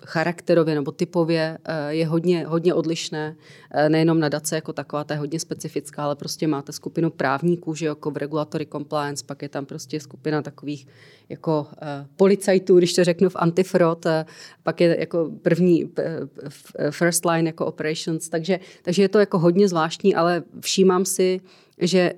charakterově 0.05 0.75
nebo 0.75 0.93
typově 0.93 1.59
eh, 1.65 1.95
je 1.95 2.07
hodně, 2.07 2.47
hodně 2.47 2.75
odlišné. 2.75 3.37
Eh, 3.71 3.89
nejenom 3.89 4.21
nadace 4.21 4.55
jako 4.55 4.73
taková, 4.73 5.05
ta 5.05 5.15
je 5.15 5.21
hodně 5.21 5.41
specifická, 5.41 6.05
ale 6.05 6.17
prostě 6.17 6.47
máte 6.47 6.73
skupinu 6.73 7.11
právníků, 7.11 7.75
že 7.75 7.87
jako 7.87 8.11
v 8.11 8.17
regulatory 8.17 8.67
compliance, 8.67 9.25
pak 9.27 9.43
je 9.43 9.49
tam 9.49 9.67
prostě 9.67 10.01
skupina 10.01 10.43
takových 10.43 10.87
jako 11.29 11.67
uh, 11.71 11.89
policajtů, 12.17 12.79
když 12.79 12.93
to 12.93 13.05
řeknu 13.05 13.29
v 13.29 13.37
antifrod, 13.37 14.07
pak 14.63 14.81
je 14.81 14.97
jako 15.01 15.31
první 15.43 15.91
first 16.91 17.25
line 17.25 17.49
jako 17.49 17.67
operations, 17.67 18.29
takže, 18.29 18.61
takže 18.83 19.03
je 19.03 19.09
to 19.09 19.19
jako 19.19 19.39
hodně 19.39 19.69
zvláštní, 19.69 20.15
ale 20.15 20.43
všímám 20.61 21.05
si, 21.05 21.41
že 21.79 22.13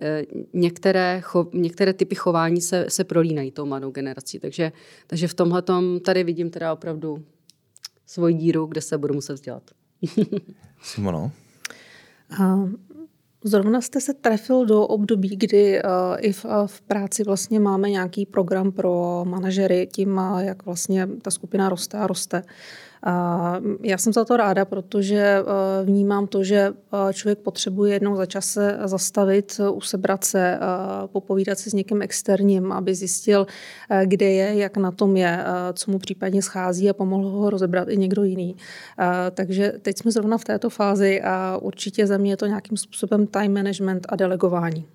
některé, 0.53 1.21
cho, 1.25 1.47
některé 1.53 1.93
typy 1.93 2.14
chování 2.14 2.61
se, 2.61 2.87
se 2.88 3.05
prolínají 3.05 3.51
tou 3.51 3.66
mladou 3.66 3.90
generací. 3.90 4.38
Takže, 4.38 4.73
takže 5.07 5.29
v 5.29 5.35
tomhle 5.35 5.62
tady 6.05 6.25
vidím 6.25 6.51
teda 6.51 6.73
opravdu 6.73 7.25
svoji 8.11 8.35
díru, 8.35 8.66
kde 8.66 8.81
se 8.81 8.99
budu 8.99 9.14
muset 9.14 9.33
vzdělat. 9.33 9.62
Simono? 10.83 11.33
Zrovna 13.44 13.81
jste 13.81 14.01
se 14.01 14.14
trefil 14.14 14.66
do 14.66 14.87
období, 14.87 15.37
kdy 15.37 15.83
uh, 15.83 15.90
i 16.18 16.33
v, 16.33 16.44
uh, 16.44 16.51
v 16.66 16.81
práci 16.81 17.25
vlastně 17.25 17.61
máme 17.61 17.90
nějaký 17.90 18.27
program 18.27 18.73
pro 18.73 19.25
manažery, 19.25 19.88
tím, 19.92 20.16
uh, 20.16 20.38
jak 20.38 20.64
vlastně 20.64 21.07
ta 21.23 21.31
skupina 21.31 21.68
roste 21.68 21.99
a 21.99 22.07
roste. 22.07 22.42
Já 23.82 23.98
jsem 23.98 24.12
za 24.12 24.24
to 24.24 24.36
ráda, 24.36 24.64
protože 24.64 25.16
eh, 25.16 25.44
vnímám 25.84 26.26
to, 26.26 26.44
že 26.44 26.56
eh, 26.58 27.12
člověk 27.12 27.38
potřebuje 27.38 27.92
jednou 27.92 28.16
za 28.16 28.26
čas 28.26 28.46
se 28.46 28.78
zastavit, 28.84 29.60
usebrat 29.72 30.24
se, 30.24 30.58
popovídat 31.06 31.58
si 31.58 31.70
s 31.70 31.72
někým 31.72 32.02
externím, 32.02 32.72
aby 32.72 32.94
zjistil, 32.94 33.46
kde 34.04 34.26
je, 34.26 34.54
jak 34.54 34.76
na 34.76 34.90
tom 34.90 35.16
je, 35.16 35.44
co 35.72 35.90
mu 35.90 35.98
případně 35.98 36.42
schází 36.42 36.90
a 36.90 36.92
pomohl 36.92 37.28
ho 37.28 37.50
rozebrat 37.50 37.88
i 37.88 37.96
někdo 37.96 38.22
jiný. 38.22 38.56
Takže 39.34 39.72
teď 39.82 39.98
jsme 39.98 40.10
zrovna 40.10 40.38
v 40.38 40.44
této 40.44 40.70
fázi 40.70 41.22
a 41.22 41.58
určitě 41.62 42.06
za 42.06 42.16
mě 42.16 42.32
je 42.32 42.36
to 42.36 42.46
nějakým 42.46 42.76
způsobem 42.76 43.26
time 43.26 43.54
management 43.54 44.06
a 44.08 44.16
delegování 44.16 44.86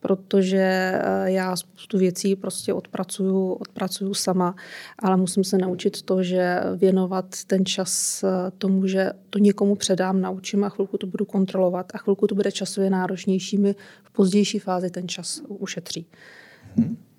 protože 0.00 0.58
eh, 0.58 1.00
já 1.24 1.56
spoustu 1.56 1.98
věcí 1.98 2.36
prostě 2.36 2.72
odpracuju, 2.72 3.52
odpracuju 3.52 4.14
sama, 4.14 4.54
ale 4.98 5.16
musím 5.16 5.44
se 5.44 5.58
naučit 5.58 6.02
to, 6.02 6.22
že 6.22 6.60
věnovat 6.76 7.44
ten 7.46 7.66
čas 7.66 8.22
eh, 8.24 8.50
tomu, 8.58 8.86
že 8.86 9.12
to 9.30 9.38
někomu 9.38 9.74
předám, 9.74 10.20
naučím 10.20 10.64
a 10.64 10.68
chvilku 10.68 10.98
to 10.98 11.06
budu 11.06 11.24
kontrolovat 11.24 11.92
a 11.94 11.98
chvilku 11.98 12.26
to 12.26 12.34
bude 12.34 12.52
časově 12.52 12.90
náročnější, 12.90 13.58
mi 13.58 13.74
v 14.02 14.10
pozdější 14.10 14.58
fázi 14.58 14.90
ten 14.90 15.08
čas 15.08 15.42
ušetří. 15.48 16.06
Hmm. 16.76 17.11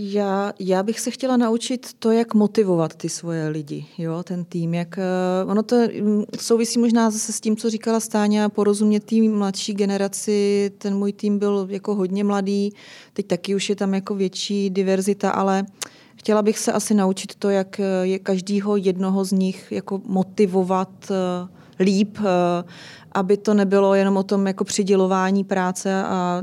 Já, 0.00 0.52
já 0.58 0.82
bych 0.82 1.00
se 1.00 1.10
chtěla 1.10 1.36
naučit 1.36 1.92
to, 1.98 2.10
jak 2.10 2.34
motivovat 2.34 2.94
ty 2.94 3.08
svoje 3.08 3.48
lidi, 3.48 3.86
jo, 3.98 4.22
ten 4.22 4.44
tým. 4.44 4.74
Jak, 4.74 4.98
eh, 4.98 5.02
ono 5.46 5.62
to 5.62 5.76
mm, 5.76 6.24
souvisí 6.40 6.78
možná 6.78 7.10
zase 7.10 7.32
s 7.32 7.40
tím, 7.40 7.56
co 7.56 7.70
říkala 7.70 8.00
Stáňa, 8.00 8.48
porozumět 8.48 9.04
tým 9.04 9.38
mladší 9.38 9.74
generaci. 9.74 10.70
Ten 10.78 10.96
můj 10.96 11.12
tým 11.12 11.38
byl 11.38 11.66
jako 11.70 11.94
hodně 11.94 12.24
mladý, 12.24 12.72
teď 13.12 13.26
taky 13.26 13.54
už 13.54 13.68
je 13.68 13.76
tam 13.76 13.94
jako 13.94 14.14
větší 14.14 14.70
diverzita, 14.70 15.30
ale 15.30 15.66
chtěla 16.16 16.42
bych 16.42 16.58
se 16.58 16.72
asi 16.72 16.94
naučit 16.94 17.34
to, 17.34 17.50
jak 17.50 17.80
eh, 17.80 17.84
je 18.02 18.18
každýho 18.18 18.76
jednoho 18.76 19.24
z 19.24 19.32
nich 19.32 19.72
jako 19.72 20.00
motivovat 20.04 21.10
eh, 21.10 21.84
líp, 21.84 22.18
aby 23.12 23.36
to 23.36 23.54
nebylo 23.54 23.94
jenom 23.94 24.16
o 24.16 24.22
tom 24.22 24.46
jako 24.46 24.64
přidělování 24.64 25.44
práce 25.44 26.02
a 26.04 26.42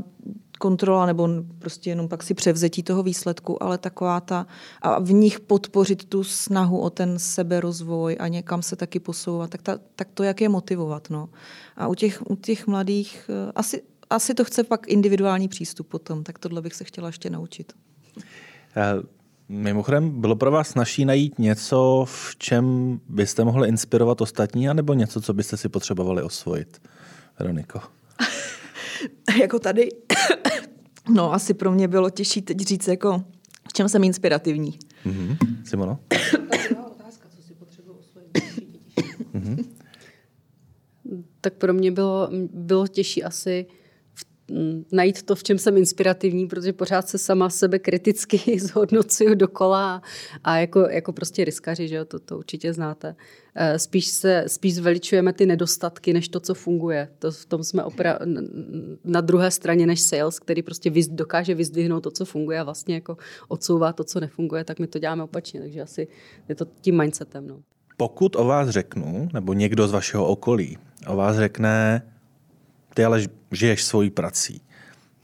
kontrola 0.58 1.06
nebo 1.06 1.28
prostě 1.58 1.90
jenom 1.90 2.08
pak 2.08 2.22
si 2.22 2.34
převzetí 2.34 2.82
toho 2.82 3.02
výsledku, 3.02 3.62
ale 3.62 3.78
taková 3.78 4.20
ta 4.20 4.46
a 4.82 5.00
v 5.00 5.12
nich 5.12 5.40
podpořit 5.40 6.04
tu 6.04 6.24
snahu 6.24 6.78
o 6.78 6.90
ten 6.90 7.18
seberozvoj 7.18 8.16
a 8.20 8.28
někam 8.28 8.62
se 8.62 8.76
taky 8.76 9.00
posouvat, 9.00 9.50
tak, 9.50 9.62
ta, 9.62 9.78
tak 9.96 10.08
to, 10.14 10.22
jak 10.22 10.40
je 10.40 10.48
motivovat. 10.48 11.10
No. 11.10 11.28
A 11.76 11.88
u 11.88 11.94
těch, 11.94 12.30
u 12.30 12.36
těch 12.36 12.66
mladých 12.66 13.30
eh, 13.30 13.52
asi, 13.54 13.82
asi 14.10 14.34
to 14.34 14.44
chce 14.44 14.64
pak 14.64 14.88
individuální 14.88 15.48
přístup 15.48 15.88
potom, 15.88 16.24
tak 16.24 16.38
tohle 16.38 16.62
bych 16.62 16.74
se 16.74 16.84
chtěla 16.84 17.06
ještě 17.06 17.30
naučit. 17.30 17.72
Uh... 18.16 19.06
Mimochodem, 19.48 20.20
bylo 20.20 20.36
pro 20.36 20.50
vás 20.50 20.68
snažší 20.68 21.04
najít 21.04 21.38
něco, 21.38 22.04
v 22.08 22.36
čem 22.36 22.98
byste 23.08 23.44
mohli 23.44 23.68
inspirovat 23.68 24.20
ostatní, 24.20 24.68
anebo 24.68 24.94
něco, 24.94 25.20
co 25.20 25.34
byste 25.34 25.56
si 25.56 25.68
potřebovali 25.68 26.22
osvojit? 26.22 26.82
Veroniko. 27.38 27.80
jako 29.40 29.58
tady 29.58 29.88
No, 31.08 31.32
asi 31.32 31.54
pro 31.54 31.72
mě 31.72 31.88
bylo 31.88 32.10
těžší 32.10 32.42
teď 32.42 32.58
říct, 32.60 32.88
jako, 32.88 33.24
v 33.68 33.72
čem 33.72 33.88
jsem 33.88 34.04
inspirativní. 34.04 34.78
Mm-hmm. 35.06 35.36
Simono? 35.64 35.98
mm-hmm. 39.34 39.64
Tak 41.40 41.54
pro 41.54 41.74
mě 41.74 41.92
bylo, 41.92 42.28
bylo 42.52 42.86
těžší 42.86 43.24
asi 43.24 43.66
najít 44.92 45.22
to, 45.22 45.34
v 45.34 45.42
čem 45.42 45.58
jsem 45.58 45.76
inspirativní, 45.76 46.46
protože 46.46 46.72
pořád 46.72 47.08
se 47.08 47.18
sama 47.18 47.50
sebe 47.50 47.78
kriticky 47.78 48.60
zhodnocuju 48.60 49.34
dokola 49.34 50.02
a 50.44 50.58
jako, 50.58 50.80
jako 50.80 51.12
prostě 51.12 51.44
riskaři, 51.44 51.88
že 51.88 51.96
jo, 51.96 52.04
to, 52.04 52.18
to 52.18 52.38
určitě 52.38 52.72
znáte. 52.72 53.16
Eh, 53.54 53.78
spíš, 53.78 54.06
se, 54.06 54.44
spíš 54.46 54.74
zveličujeme 54.74 55.32
ty 55.32 55.46
nedostatky, 55.46 56.12
než 56.12 56.28
to, 56.28 56.40
co 56.40 56.54
funguje. 56.54 57.08
To, 57.18 57.32
v 57.32 57.46
tom 57.46 57.64
jsme 57.64 57.82
opra- 57.82 58.18
na 59.04 59.20
druhé 59.20 59.50
straně 59.50 59.86
než 59.86 60.00
sales, 60.00 60.40
který 60.40 60.62
prostě 60.62 60.90
vyz, 60.90 61.08
dokáže 61.08 61.54
vyzdvihnout 61.54 62.02
to, 62.02 62.10
co 62.10 62.24
funguje 62.24 62.60
a 62.60 62.64
vlastně 62.64 62.94
jako 62.94 63.16
odsouvá 63.48 63.92
to, 63.92 64.04
co 64.04 64.20
nefunguje, 64.20 64.64
tak 64.64 64.78
my 64.78 64.86
to 64.86 64.98
děláme 64.98 65.22
opačně, 65.22 65.60
takže 65.60 65.82
asi 65.82 66.08
je 66.48 66.54
to 66.54 66.66
tím 66.80 66.98
mindsetem. 66.98 67.46
No. 67.46 67.60
Pokud 67.96 68.36
o 68.36 68.44
vás 68.44 68.68
řeknu, 68.68 69.28
nebo 69.32 69.52
někdo 69.52 69.88
z 69.88 69.92
vašeho 69.92 70.26
okolí 70.26 70.78
o 71.06 71.16
vás 71.16 71.36
řekne, 71.36 72.02
ty 72.96 73.04
ale 73.04 73.22
žiješ 73.52 73.84
svojí 73.84 74.10
prací. 74.10 74.62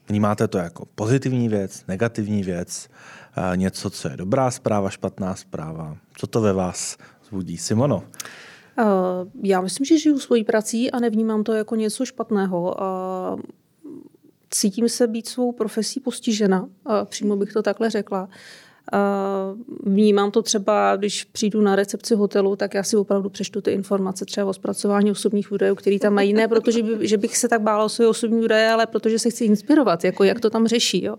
Vnímáte 0.09 0.49
to 0.49 0.59
jako 0.59 0.87
pozitivní 0.95 1.49
věc, 1.49 1.85
negativní 1.89 2.43
věc, 2.43 2.89
něco, 3.55 3.91
co 3.91 4.09
je 4.09 4.17
dobrá 4.17 4.51
zpráva, 4.51 4.91
špatná 4.91 5.35
zpráva. 5.35 5.97
Co 6.17 6.27
to 6.27 6.41
ve 6.41 6.53
vás 6.53 6.99
zbudí? 7.29 7.59
Simono? 7.59 8.05
Já 9.43 9.61
myslím, 9.61 9.85
že 9.85 9.99
žiju 9.99 10.19
svojí 10.19 10.45
prací 10.45 10.91
a 10.91 11.01
nevnímám 11.01 11.45
to 11.45 11.53
jako 11.53 11.77
něco 11.77 12.05
špatného. 12.05 12.77
Cítím 14.51 14.89
se 14.89 15.07
být 15.07 15.29
svou 15.29 15.53
profesí 15.53 16.01
postižena, 16.01 16.69
přímo 17.05 17.37
bych 17.37 17.53
to 17.53 17.63
takhle 17.63 17.91
řekla. 17.91 18.29
Vnímám 19.87 20.31
to 20.31 20.42
třeba, 20.42 20.97
když 20.97 21.25
přijdu 21.25 21.61
na 21.61 21.77
recepci 21.77 22.14
hotelu, 22.14 22.57
tak 22.57 22.75
já 22.75 22.83
si 22.83 22.97
opravdu 22.97 23.31
přečtu 23.31 23.61
ty 23.61 23.71
informace 23.71 24.25
třeba 24.25 24.47
o 24.47 24.53
zpracování 24.53 25.11
osobních 25.11 25.53
údajů, 25.53 25.75
které 25.75 25.99
tam 25.99 26.14
mají. 26.14 26.33
Ne 26.33 26.49
protože 26.49 26.83
by, 26.83 27.09
že 27.09 27.16
bych 27.16 27.37
se 27.37 27.49
tak 27.49 27.61
bála 27.61 27.85
o 27.85 27.88
své 27.88 28.07
osobní 28.07 28.45
údaje, 28.45 28.71
ale 28.71 28.87
protože 28.87 29.18
se 29.18 29.31
chci 29.31 29.45
inspirovat, 29.45 30.05
jako 30.05 30.25
jak 30.25 30.40
to 30.40 30.51
tam 30.51 30.66
řeší. 30.66 31.05
Jo. 31.05 31.16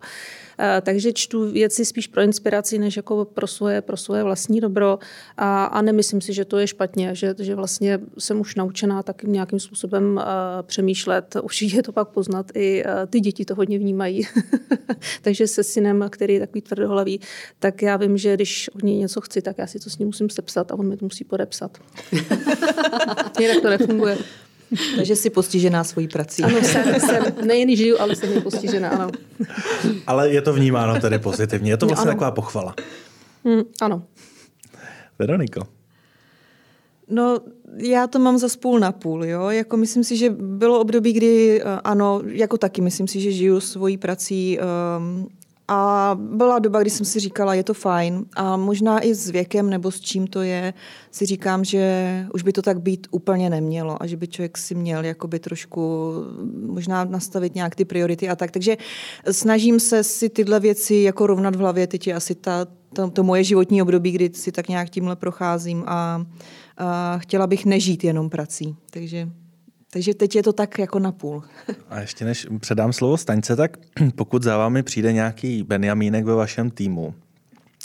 Eh, 0.59 0.81
takže 0.81 1.13
čtu 1.13 1.51
věci 1.51 1.85
spíš 1.85 2.07
pro 2.07 2.21
inspiraci, 2.21 2.79
než 2.79 2.97
jako 2.97 3.25
pro 3.25 3.47
svoje, 3.47 3.81
pro 3.81 3.97
svoje 3.97 4.23
vlastní 4.23 4.59
dobro 4.59 4.99
a, 5.37 5.65
a 5.65 5.81
nemyslím 5.81 6.21
si, 6.21 6.33
že 6.33 6.45
to 6.45 6.57
je 6.57 6.67
špatně, 6.67 7.15
že, 7.15 7.35
že 7.39 7.55
vlastně 7.55 7.99
jsem 8.17 8.39
už 8.39 8.55
naučená 8.55 9.03
taky 9.03 9.27
nějakým 9.27 9.59
způsobem 9.59 10.15
uh, 10.15 10.23
přemýšlet. 10.61 11.35
Určitě 11.41 11.83
to 11.83 11.91
pak 11.91 12.07
poznat 12.07 12.51
i 12.53 12.83
uh, 12.85 12.91
ty 13.09 13.19
děti 13.19 13.45
to 13.45 13.55
hodně 13.55 13.79
vnímají. 13.79 14.27
Takže 15.21 15.47
se 15.47 15.63
synem, 15.63 16.05
který 16.09 16.33
je 16.33 16.39
takový 16.39 16.61
tvrdohlavý, 16.61 17.19
tak 17.59 17.81
já 17.81 17.97
vím, 17.97 18.17
že 18.17 18.33
když 18.33 18.69
od 18.75 18.83
něj 18.83 18.97
něco 18.97 19.21
chci, 19.21 19.41
tak 19.41 19.57
já 19.57 19.67
si 19.67 19.79
to 19.79 19.89
s 19.89 19.97
ním 19.97 20.07
musím 20.07 20.29
sepsat 20.29 20.71
a 20.71 20.75
on 20.75 20.87
mi 20.87 20.97
to 20.97 21.05
musí 21.05 21.23
podepsat. 21.23 21.77
Jinak 23.39 23.61
to 23.61 23.69
nefunguje. 23.69 24.17
Takže 24.95 25.15
jsi 25.15 25.29
postižená 25.29 25.83
svojí 25.83 26.07
prací. 26.07 26.43
Ano, 26.43 26.61
jsem, 26.61 26.99
jsem 26.99 27.47
nejen 27.47 27.75
žiju, 27.75 27.97
ale 27.99 28.15
jsem 28.15 28.41
postižená, 28.41 28.89
ano. 28.89 29.09
Ale 30.07 30.29
je 30.29 30.41
to 30.41 30.53
vnímáno 30.53 30.99
tedy 30.99 31.19
pozitivně. 31.19 31.71
Je 31.71 31.77
to 31.77 31.85
vlastně 31.87 32.09
ano. 32.09 32.15
taková 32.15 32.31
pochvala. 32.31 32.75
Mm, 33.43 33.61
ano. 33.81 34.03
Veroniko. 35.19 35.67
No, 37.09 37.39
já 37.77 38.07
to 38.07 38.19
mám 38.19 38.37
za 38.37 38.47
půl 38.59 38.79
na 38.79 38.91
půl, 38.91 39.25
jo. 39.25 39.49
Jako 39.49 39.77
myslím 39.77 40.03
si, 40.03 40.17
že 40.17 40.29
bylo 40.29 40.79
období, 40.79 41.13
kdy 41.13 41.61
eh, 41.61 41.63
ano, 41.83 42.21
jako 42.25 42.57
taky 42.57 42.81
myslím 42.81 43.07
si, 43.07 43.21
že 43.21 43.31
žiju 43.31 43.59
svojí 43.59 43.97
prací 43.97 44.59
um, 44.59 45.29
a 45.67 46.11
byla 46.19 46.59
doba, 46.59 46.81
kdy 46.81 46.89
jsem 46.89 47.05
si 47.05 47.19
říkala, 47.19 47.53
je 47.53 47.63
to 47.63 47.73
fajn. 47.73 48.25
A 48.35 48.57
možná 48.57 49.05
i 49.05 49.15
s 49.15 49.29
věkem 49.29 49.69
nebo 49.69 49.91
s 49.91 49.99
čím 49.99 50.27
to 50.27 50.41
je, 50.41 50.73
si 51.11 51.25
říkám, 51.25 51.63
že 51.63 52.25
už 52.33 52.43
by 52.43 52.53
to 52.53 52.61
tak 52.61 52.81
být 52.81 53.07
úplně 53.11 53.49
nemělo 53.49 54.03
a 54.03 54.07
že 54.07 54.17
by 54.17 54.27
člověk 54.27 54.57
si 54.57 54.75
měl 54.75 55.05
jakoby 55.05 55.39
trošku 55.39 56.13
možná 56.65 57.03
nastavit 57.03 57.55
nějak 57.55 57.75
ty 57.75 57.85
priority 57.85 58.29
a 58.29 58.35
tak. 58.35 58.51
Takže 58.51 58.77
snažím 59.31 59.79
se 59.79 60.03
si 60.03 60.29
tyhle 60.29 60.59
věci 60.59 60.95
jako 60.95 61.27
rovnat 61.27 61.55
v 61.55 61.59
hlavě. 61.59 61.87
Teď 61.87 62.07
je 62.07 62.13
asi 62.13 62.35
ta, 62.35 62.67
to, 62.93 63.09
to 63.09 63.23
moje 63.23 63.43
životní 63.43 63.81
období, 63.81 64.11
kdy 64.11 64.29
si 64.33 64.51
tak 64.51 64.67
nějak 64.67 64.89
tímhle 64.89 65.15
procházím 65.15 65.83
a, 65.87 66.25
a 66.77 67.17
chtěla 67.17 67.47
bych 67.47 67.65
nežít 67.65 68.03
jenom 68.03 68.29
prací. 68.29 68.75
Takže 68.89 69.29
takže 69.93 70.13
teď 70.13 70.35
je 70.35 70.43
to 70.43 70.53
tak 70.53 70.79
jako 70.79 70.99
na 70.99 71.11
půl. 71.11 71.43
A 71.89 71.99
ještě 71.99 72.25
než 72.25 72.47
předám 72.59 72.93
slovo 72.93 73.17
Staňce, 73.17 73.55
tak 73.55 73.77
pokud 74.15 74.43
za 74.43 74.57
vámi 74.57 74.83
přijde 74.83 75.13
nějaký 75.13 75.63
Benjamínek 75.63 76.25
ve 76.25 76.35
vašem 76.35 76.69
týmu, 76.69 77.15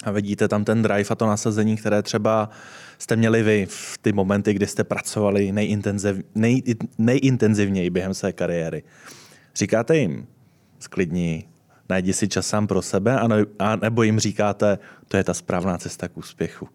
a 0.05 0.11
vidíte 0.11 0.49
tam 0.49 0.65
ten 0.65 0.83
drive 0.83 1.05
a 1.11 1.15
to 1.15 1.27
nasazení, 1.27 1.77
které 1.77 2.03
třeba 2.03 2.51
jste 2.99 3.17
měli 3.17 3.43
vy 3.43 3.67
v 3.71 3.99
ty 4.03 4.13
momenty, 4.13 4.55
kdy 4.55 4.67
jste 4.67 4.85
pracovali 4.85 5.53
nejintenziv, 5.53 6.17
nej, 6.35 6.63
nejintenzivněji 6.99 7.91
během 7.91 8.15
své 8.15 8.33
kariéry. 8.33 8.83
Říkáte 9.55 9.97
jim, 9.97 10.27
sklidní, 10.79 11.49
najdi 11.89 12.13
si 12.13 12.29
čas 12.29 12.47
sám 12.47 12.67
pro 12.67 12.83
sebe, 12.83 13.21
a 13.59 13.77
nebo 13.77 14.03
jim 14.03 14.21
říkáte, 14.21 14.79
to 15.09 15.17
je 15.17 15.25
ta 15.25 15.35
správná 15.35 15.79
cesta 15.79 16.09
k 16.09 16.17
úspěchu. 16.17 16.69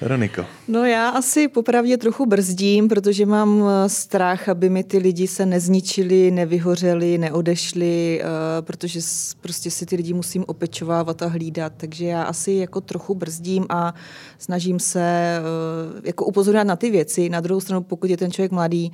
Veroniko. 0.00 0.46
No 0.68 0.84
já 0.84 1.08
asi 1.08 1.48
popravdě 1.48 1.96
trochu 1.96 2.26
brzdím, 2.26 2.88
protože 2.88 3.26
mám 3.26 3.64
eh, 3.64 3.88
strach, 3.88 4.48
aby 4.48 4.70
mi 4.70 4.84
ty 4.84 4.98
lidi 4.98 5.26
se 5.26 5.46
nezničili, 5.46 6.30
nevyhořeli, 6.30 7.18
neodešli, 7.18 8.22
eh, 8.22 8.26
protože 8.60 9.00
prostě 9.40 9.70
si 9.70 9.86
ty 9.86 9.96
lidi 9.96 10.12
musím 10.12 10.44
opečovávat 10.46 11.22
a 11.22 11.26
hlídat. 11.26 11.72
Takže 11.76 12.06
já 12.06 12.22
asi 12.22 12.52
jako 12.52 12.80
trochu 12.80 13.14
brzdím 13.14 13.66
a 13.68 13.94
snažím 14.38 14.80
se 14.80 15.00
eh, 15.00 16.00
jako 16.04 16.24
upozorňovat 16.24 16.66
na 16.66 16.76
ty 16.76 16.90
věci. 16.90 17.28
Na 17.28 17.40
druhou 17.40 17.60
stranu, 17.60 17.82
pokud 17.82 18.10
je 18.10 18.16
ten 18.16 18.30
člověk 18.30 18.52
mladý, 18.52 18.92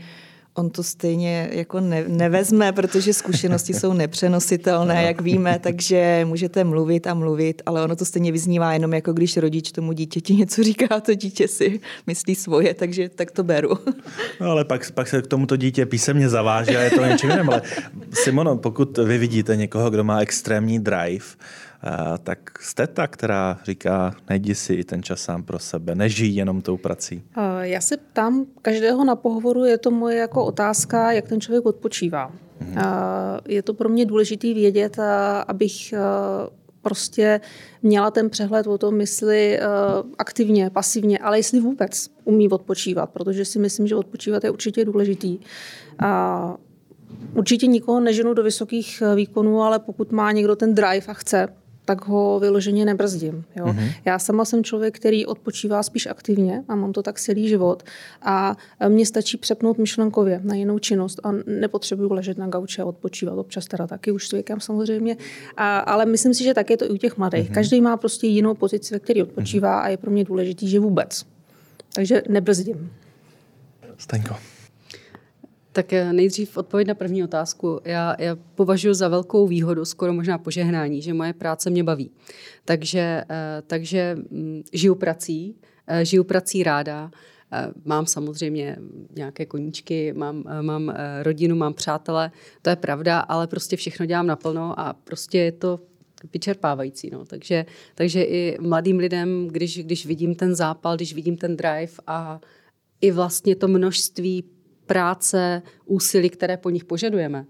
on 0.54 0.70
to 0.70 0.82
stejně 0.82 1.48
jako 1.52 1.80
ne, 1.80 2.04
nevezme, 2.08 2.72
protože 2.72 3.12
zkušenosti 3.12 3.74
jsou 3.74 3.92
nepřenositelné, 3.92 5.02
jak 5.02 5.20
víme, 5.20 5.58
takže 5.62 6.24
můžete 6.24 6.64
mluvit 6.64 7.06
a 7.06 7.14
mluvit, 7.14 7.62
ale 7.66 7.84
ono 7.84 7.96
to 7.96 8.04
stejně 8.04 8.32
vyznívá 8.32 8.72
jenom 8.72 8.94
jako 8.94 9.12
když 9.12 9.36
rodič 9.36 9.72
tomu 9.72 9.92
dítěti 9.92 10.34
něco 10.34 10.62
říká, 10.62 11.00
to 11.00 11.14
dítě 11.14 11.48
si 11.48 11.80
myslí 12.06 12.34
svoje, 12.34 12.74
takže 12.74 13.08
tak 13.08 13.30
to 13.30 13.42
beru. 13.42 13.78
No 14.40 14.50
ale 14.50 14.64
pak, 14.64 14.90
pak 14.90 15.08
se 15.08 15.22
k 15.22 15.26
tomuto 15.26 15.56
dítě 15.56 15.86
písemně 15.86 16.28
zaváže 16.28 16.76
a 16.76 16.80
je 16.80 16.90
to 16.90 17.04
něčím 17.04 17.30
jiným. 17.30 17.50
Ale 17.50 17.62
Simono, 18.12 18.56
pokud 18.56 18.98
vy 18.98 19.18
vidíte 19.18 19.56
někoho, 19.56 19.90
kdo 19.90 20.04
má 20.04 20.20
extrémní 20.20 20.78
drive, 20.78 21.24
tak 22.22 22.38
jste 22.60 22.86
ta, 22.86 23.06
která 23.06 23.58
říká, 23.64 24.14
najdi 24.30 24.54
si 24.54 24.84
ten 24.84 25.02
čas 25.02 25.20
sám 25.20 25.42
pro 25.42 25.58
sebe, 25.58 25.94
nežij 25.94 26.34
jenom 26.34 26.62
tou 26.62 26.76
prací. 26.76 27.22
Já 27.60 27.80
se 27.80 27.96
ptám 27.96 28.46
každého 28.62 29.04
na 29.04 29.16
pohovoru, 29.16 29.64
je 29.64 29.78
to 29.78 29.90
moje 29.90 30.16
jako 30.16 30.44
otázka, 30.44 31.12
jak 31.12 31.28
ten 31.28 31.40
člověk 31.40 31.66
odpočívá. 31.66 32.32
Hmm. 32.60 32.76
Je 33.48 33.62
to 33.62 33.74
pro 33.74 33.88
mě 33.88 34.06
důležité 34.06 34.54
vědět, 34.54 34.96
abych 35.46 35.94
prostě 36.82 37.40
měla 37.82 38.10
ten 38.10 38.30
přehled 38.30 38.66
o 38.66 38.78
tom, 38.78 39.00
jestli 39.00 39.60
aktivně, 40.18 40.70
pasivně, 40.70 41.18
ale 41.18 41.38
jestli 41.38 41.60
vůbec 41.60 42.10
umí 42.24 42.48
odpočívat, 42.48 43.10
protože 43.10 43.44
si 43.44 43.58
myslím, 43.58 43.86
že 43.86 43.96
odpočívat 43.96 44.44
je 44.44 44.50
určitě 44.50 44.84
důležitý. 44.84 45.38
Určitě 47.34 47.66
nikoho 47.66 48.00
neženu 48.00 48.34
do 48.34 48.42
vysokých 48.42 49.02
výkonů, 49.14 49.62
ale 49.62 49.78
pokud 49.78 50.12
má 50.12 50.32
někdo 50.32 50.56
ten 50.56 50.74
drive 50.74 51.06
a 51.06 51.12
chce, 51.12 51.48
tak 51.90 52.06
ho 52.06 52.38
vyloženě 52.40 52.84
nebrzdím. 52.84 53.44
Jo. 53.56 53.66
Mm-hmm. 53.66 53.92
Já 54.04 54.18
sama 54.18 54.44
jsem 54.44 54.64
člověk, 54.64 54.96
který 54.96 55.26
odpočívá 55.26 55.82
spíš 55.82 56.06
aktivně 56.06 56.64
a 56.68 56.74
mám 56.74 56.92
to 56.92 57.02
tak 57.02 57.20
celý 57.20 57.48
život. 57.48 57.82
A 58.22 58.56
mně 58.88 59.06
stačí 59.06 59.36
přepnout 59.36 59.78
myšlenkově 59.78 60.40
na 60.44 60.54
jinou 60.54 60.78
činnost 60.78 61.20
a 61.24 61.32
nepotřebuju 61.46 62.12
ležet 62.12 62.38
na 62.38 62.46
gauči 62.46 62.82
a 62.82 62.84
odpočívat. 62.84 63.38
Občas 63.38 63.64
teda 63.66 63.86
taky 63.86 64.10
už 64.10 64.28
s 64.28 64.32
věkem 64.32 64.60
samozřejmě. 64.60 65.16
A, 65.56 65.78
ale 65.78 66.06
myslím 66.06 66.34
si, 66.34 66.44
že 66.44 66.54
tak 66.54 66.70
je 66.70 66.76
to 66.76 66.84
i 66.84 66.88
u 66.88 66.96
těch 66.96 67.18
mladých. 67.18 67.50
Mm-hmm. 67.50 67.54
Každý 67.54 67.80
má 67.80 67.96
prostě 67.96 68.26
jinou 68.26 68.54
pozici, 68.54 68.94
ve 68.94 69.00
které 69.00 69.22
odpočívá 69.22 69.80
mm-hmm. 69.80 69.84
a 69.84 69.88
je 69.88 69.96
pro 69.96 70.10
mě 70.10 70.24
důležitý, 70.24 70.68
že 70.68 70.80
vůbec. 70.80 71.26
Takže 71.94 72.22
nebrzdím. 72.28 72.90
Staňko. 73.98 74.36
Tak 75.72 75.92
eh, 75.92 76.12
nejdřív 76.12 76.56
odpověď 76.56 76.88
na 76.88 76.94
první 76.94 77.24
otázku. 77.24 77.80
Já, 77.84 78.16
já 78.18 78.36
považuji 78.54 78.94
za 78.94 79.08
velkou 79.08 79.46
výhodu, 79.46 79.84
skoro 79.84 80.12
možná 80.12 80.38
požehnání, 80.38 81.02
že 81.02 81.14
moje 81.14 81.32
práce 81.32 81.70
mě 81.70 81.84
baví. 81.84 82.10
Takže, 82.64 83.24
eh, 83.30 83.62
takže 83.66 84.16
mm, 84.30 84.62
žiju 84.72 84.94
prací, 84.94 85.56
eh, 85.86 86.04
žiju 86.04 86.24
prací 86.24 86.62
ráda, 86.62 87.10
Mám 87.84 88.06
samozřejmě 88.06 88.76
nějaké 89.16 89.46
koníčky, 89.46 90.12
mám, 90.12 90.44
mám 90.60 90.94
rodinu, 91.22 91.56
mám 91.56 91.74
přátele, 91.74 92.30
to 92.62 92.70
je 92.70 92.76
pravda, 92.76 93.20
ale 93.20 93.46
prostě 93.46 93.76
všechno 93.76 94.06
dělám 94.06 94.26
naplno 94.26 94.80
a 94.80 94.92
prostě 94.92 95.38
je 95.38 95.52
to 95.52 95.80
vyčerpávající. 96.32 97.10
No. 97.10 97.24
Takže, 97.24 97.66
takže 97.94 98.22
i 98.22 98.58
mladým 98.60 98.98
lidem, 98.98 99.48
když, 99.48 99.78
když 99.84 100.06
vidím 100.06 100.34
ten 100.34 100.54
zápal, 100.54 100.96
když 100.96 101.14
vidím 101.14 101.36
ten 101.36 101.56
drive 101.56 101.92
a 102.06 102.40
i 103.00 103.10
vlastně 103.10 103.56
to 103.56 103.68
množství 103.68 104.44
práce, 104.90 105.62
úsilí, 105.86 106.30
které 106.30 106.56
po 106.56 106.70
nich 106.70 106.84
požadujeme, 106.84 107.46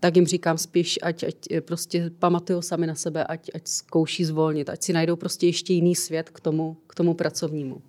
tak 0.00 0.16
jim 0.16 0.26
říkám 0.26 0.58
spíš, 0.58 0.98
ať, 1.02 1.24
ať 1.24 1.36
prostě 1.60 2.10
pamatují 2.18 2.62
sami 2.62 2.86
na 2.86 2.94
sebe, 2.94 3.24
ať, 3.24 3.50
ať 3.54 3.62
zkouší 3.68 4.24
zvolnit, 4.24 4.68
ať 4.68 4.82
si 4.82 4.92
najdou 4.92 5.16
prostě 5.16 5.46
ještě 5.46 5.72
jiný 5.72 5.94
svět 5.94 6.30
k 6.30 6.40
tomu, 6.40 6.76
k 6.86 6.94
tomu 6.94 7.14
pracovnímu. 7.14 7.82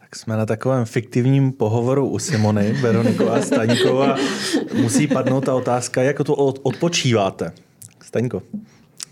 Tak 0.00 0.16
jsme 0.16 0.36
na 0.36 0.46
takovém 0.46 0.84
fiktivním 0.84 1.52
pohovoru 1.52 2.08
u 2.08 2.18
Simony, 2.18 2.72
Veroniková 2.72 3.42
Staňková. 3.42 4.16
Musí 4.74 5.06
padnout 5.06 5.44
ta 5.44 5.54
otázka, 5.54 6.02
jak 6.02 6.16
to 6.16 6.34
odpočíváte? 6.62 7.52
Staňko. 8.02 8.42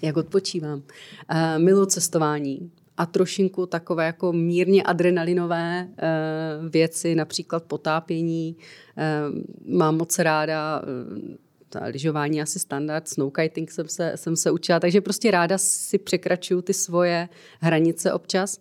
Jak 0.02 0.16
odpočívám? 0.16 0.78
Uh, 0.78 1.62
miluji 1.62 1.86
cestování 1.86 2.70
a 3.00 3.06
trošinku 3.06 3.66
takové 3.66 4.06
jako 4.06 4.32
mírně 4.32 4.82
adrenalinové 4.82 5.88
eh, 5.88 6.08
věci, 6.68 7.14
například 7.14 7.64
potápění. 7.64 8.56
Eh, 8.96 9.20
mám 9.66 9.96
moc 9.96 10.18
ráda 10.18 10.82
eh, 11.76 11.90
lyžování 11.90 12.42
asi 12.42 12.58
standard, 12.58 13.08
snowkiting 13.08 13.70
jsem 13.70 13.88
se, 13.88 14.12
jsem 14.14 14.36
se 14.36 14.50
učila, 14.50 14.80
takže 14.80 15.00
prostě 15.00 15.30
ráda 15.30 15.58
si 15.58 15.98
překračuju 15.98 16.62
ty 16.62 16.74
svoje 16.74 17.28
hranice 17.60 18.12
občas. 18.12 18.60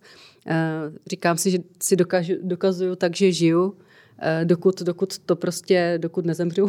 Říkám 1.10 1.36
si, 1.36 1.50
že 1.50 1.58
si 1.82 1.96
dokažu, 1.96 2.34
dokazuju 2.42 2.96
tak, 2.96 3.16
že 3.16 3.32
žiju, 3.32 3.76
dokud, 4.44 4.82
dokud 4.82 5.18
to 5.18 5.36
prostě, 5.36 5.98
dokud 6.02 6.24
nezemřu. 6.24 6.68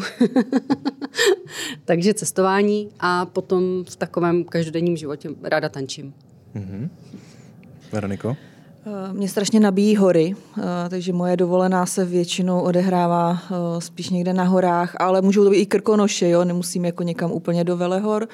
takže 1.86 2.14
cestování 2.14 2.90
a 3.00 3.26
potom 3.26 3.86
v 3.90 3.96
takovém 3.96 4.44
každodenním 4.44 4.98
životě 4.98 5.30
ráda 5.44 5.70
tančím. 5.70 6.14
Mm-hmm. 6.56 6.90
Veroniko? 7.92 8.38
Eh, 8.86 9.14
mě 9.14 9.30
strašně 9.30 9.60
nabíjí 9.60 9.96
hory, 9.96 10.36
eh, 10.58 10.62
takže 10.90 11.14
moje 11.14 11.38
dovolená 11.38 11.86
se 11.86 12.06
většinou 12.06 12.62
odehrává 12.62 13.42
eh, 13.44 13.82
spíš 13.82 14.10
někde 14.10 14.34
na 14.34 14.44
horách, 14.44 14.96
ale 15.00 15.22
můžou 15.22 15.44
to 15.44 15.50
být 15.50 15.58
i 15.58 15.66
krkonoše, 15.66 16.30
jo? 16.30 16.46
nemusím 16.46 16.86
jako 16.86 17.04
někam 17.04 17.32
úplně 17.32 17.64
do 17.64 17.78
Velehor. 17.78 18.28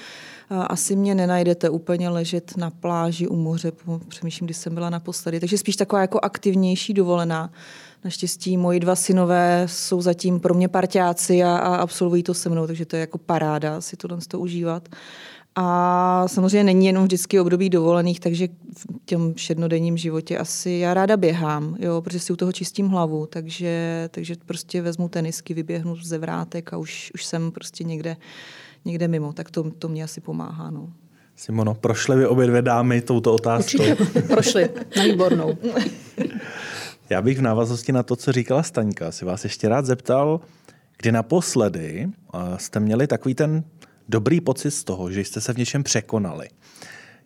Asi 0.50 0.96
mě 0.96 1.16
nenajdete 1.16 1.70
úplně 1.70 2.10
ležet 2.10 2.58
na 2.58 2.70
pláži 2.70 3.28
u 3.28 3.36
moře, 3.36 3.72
přemýšlím, 4.08 4.46
kdy 4.46 4.54
jsem 4.54 4.74
byla 4.74 4.90
naposledy. 4.90 5.40
Takže 5.40 5.58
spíš 5.58 5.76
taková 5.76 6.02
jako 6.02 6.20
aktivnější 6.20 6.94
dovolená. 6.94 7.50
Naštěstí 8.04 8.58
moji 8.58 8.80
dva 8.80 8.96
synové 8.96 9.64
jsou 9.66 10.02
zatím 10.02 10.40
pro 10.40 10.54
mě 10.54 10.68
parťáci 10.68 11.44
a, 11.44 11.58
a 11.58 11.76
absolvují 11.76 12.24
to 12.24 12.34
se 12.34 12.50
mnou, 12.50 12.68
takže 12.68 12.86
to 12.86 12.96
je 12.96 13.00
jako 13.00 13.18
paráda 13.18 13.82
si 13.82 13.98
tohle 13.98 14.18
to 14.28 14.40
užívat. 14.40 14.90
A 15.60 16.24
samozřejmě 16.28 16.64
není 16.64 16.86
jenom 16.86 17.04
vždycky 17.04 17.40
období 17.40 17.70
dovolených, 17.70 18.20
takže 18.20 18.48
v 18.78 18.86
těm 19.06 19.34
všednodenním 19.34 19.98
životě 19.98 20.38
asi 20.38 20.72
já 20.72 20.94
ráda 20.94 21.18
běhám, 21.18 21.76
jo, 21.80 22.02
protože 22.02 22.20
si 22.20 22.34
u 22.34 22.36
toho 22.36 22.52
čistím 22.52 22.88
hlavu, 22.88 23.26
takže, 23.26 24.08
takže 24.12 24.36
prostě 24.46 24.82
vezmu 24.82 25.10
tenisky, 25.10 25.54
vyběhnu 25.54 25.96
ze 25.96 26.18
vrátek 26.18 26.74
a 26.74 26.78
už, 26.78 27.12
už 27.14 27.26
jsem 27.26 27.52
prostě 27.52 27.84
někde, 27.84 28.18
někde 28.86 29.08
mimo, 29.08 29.34
tak 29.34 29.52
to, 29.52 29.72
to 29.72 29.90
mě 29.90 30.04
asi 30.04 30.22
pomáhá. 30.22 30.72
No. 30.72 30.94
Simono, 31.36 31.74
prošly 31.74 32.16
vy 32.16 32.28
obě 32.28 32.48
dvě 32.48 32.62
dámy 32.62 33.02
touto 33.02 33.34
otázkou? 33.34 33.84
Určitě, 33.92 34.22
prošly, 34.22 34.70
na 34.98 35.04
výbornou. 35.04 35.58
Já 37.10 37.22
bych 37.22 37.38
v 37.38 37.42
návaznosti 37.42 37.92
na 37.92 38.04
to, 38.04 38.16
co 38.16 38.32
říkala 38.32 38.64
Staňka, 38.64 39.12
si 39.12 39.26
vás 39.26 39.44
ještě 39.44 39.70
rád 39.70 39.86
zeptal, 39.86 40.40
kdy 40.98 41.12
naposledy 41.12 42.10
jste 42.58 42.80
měli 42.80 43.08
takový 43.08 43.36
ten 43.36 43.64
dobrý 44.10 44.42
pocit 44.42 44.72
z 44.72 44.84
toho, 44.84 45.12
že 45.12 45.22
jste 45.22 45.42
se 45.42 45.54
v 45.54 45.58
něčem 45.58 45.84
překonali. 45.84 46.50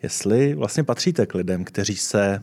Jestli 0.02 0.54
vlastně 0.54 0.84
patříte 0.84 1.26
k 1.26 1.34
lidem, 1.34 1.64
kteří 1.64 1.96
se, 1.96 2.42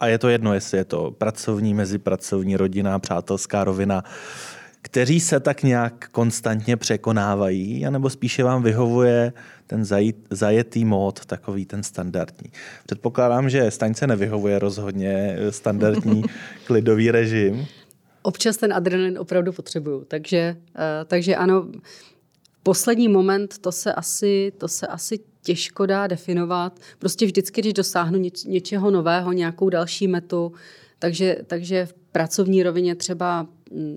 a 0.00 0.06
je 0.06 0.18
to 0.18 0.28
jedno, 0.28 0.54
jestli 0.54 0.78
je 0.78 0.84
to 0.84 1.10
pracovní, 1.10 1.74
mezipracovní, 1.74 2.56
rodina, 2.56 2.98
přátelská 2.98 3.64
rovina, 3.64 4.04
kteří 4.82 5.20
se 5.20 5.40
tak 5.40 5.62
nějak 5.62 6.08
konstantně 6.08 6.76
překonávají, 6.76 7.86
anebo 7.86 8.10
spíše 8.10 8.44
vám 8.44 8.62
vyhovuje 8.62 9.32
ten 9.66 9.84
zajetý 10.30 10.84
mód, 10.84 11.26
takový 11.26 11.66
ten 11.66 11.82
standardní. 11.82 12.50
Předpokládám, 12.86 13.50
že 13.50 13.70
staňce 13.70 14.06
nevyhovuje 14.06 14.58
rozhodně 14.58 15.36
standardní 15.50 16.22
klidový 16.66 17.10
režim. 17.10 17.66
Občas 18.22 18.56
ten 18.56 18.72
adrenalin 18.72 19.18
opravdu 19.18 19.52
potřebuju, 19.52 20.04
takže, 20.04 20.56
eh, 20.76 21.04
takže 21.04 21.36
ano, 21.36 21.68
poslední 22.66 23.08
moment, 23.08 23.58
to 23.58 23.72
se 23.72 23.94
asi, 23.94 24.52
to 24.58 24.68
se 24.68 24.86
asi 24.86 25.18
těžko 25.42 25.86
dá 25.86 26.06
definovat. 26.06 26.80
Prostě 26.98 27.26
vždycky, 27.26 27.60
když 27.60 27.72
dosáhnu 27.72 28.18
něč, 28.18 28.44
něčeho 28.44 28.90
nového, 28.90 29.32
nějakou 29.32 29.68
další 29.70 30.08
metu, 30.08 30.52
takže, 30.98 31.36
takže 31.46 31.86
v 31.86 31.92
pracovní 32.12 32.62
rovině 32.62 32.94
třeba 32.94 33.46
mm, 33.70 33.96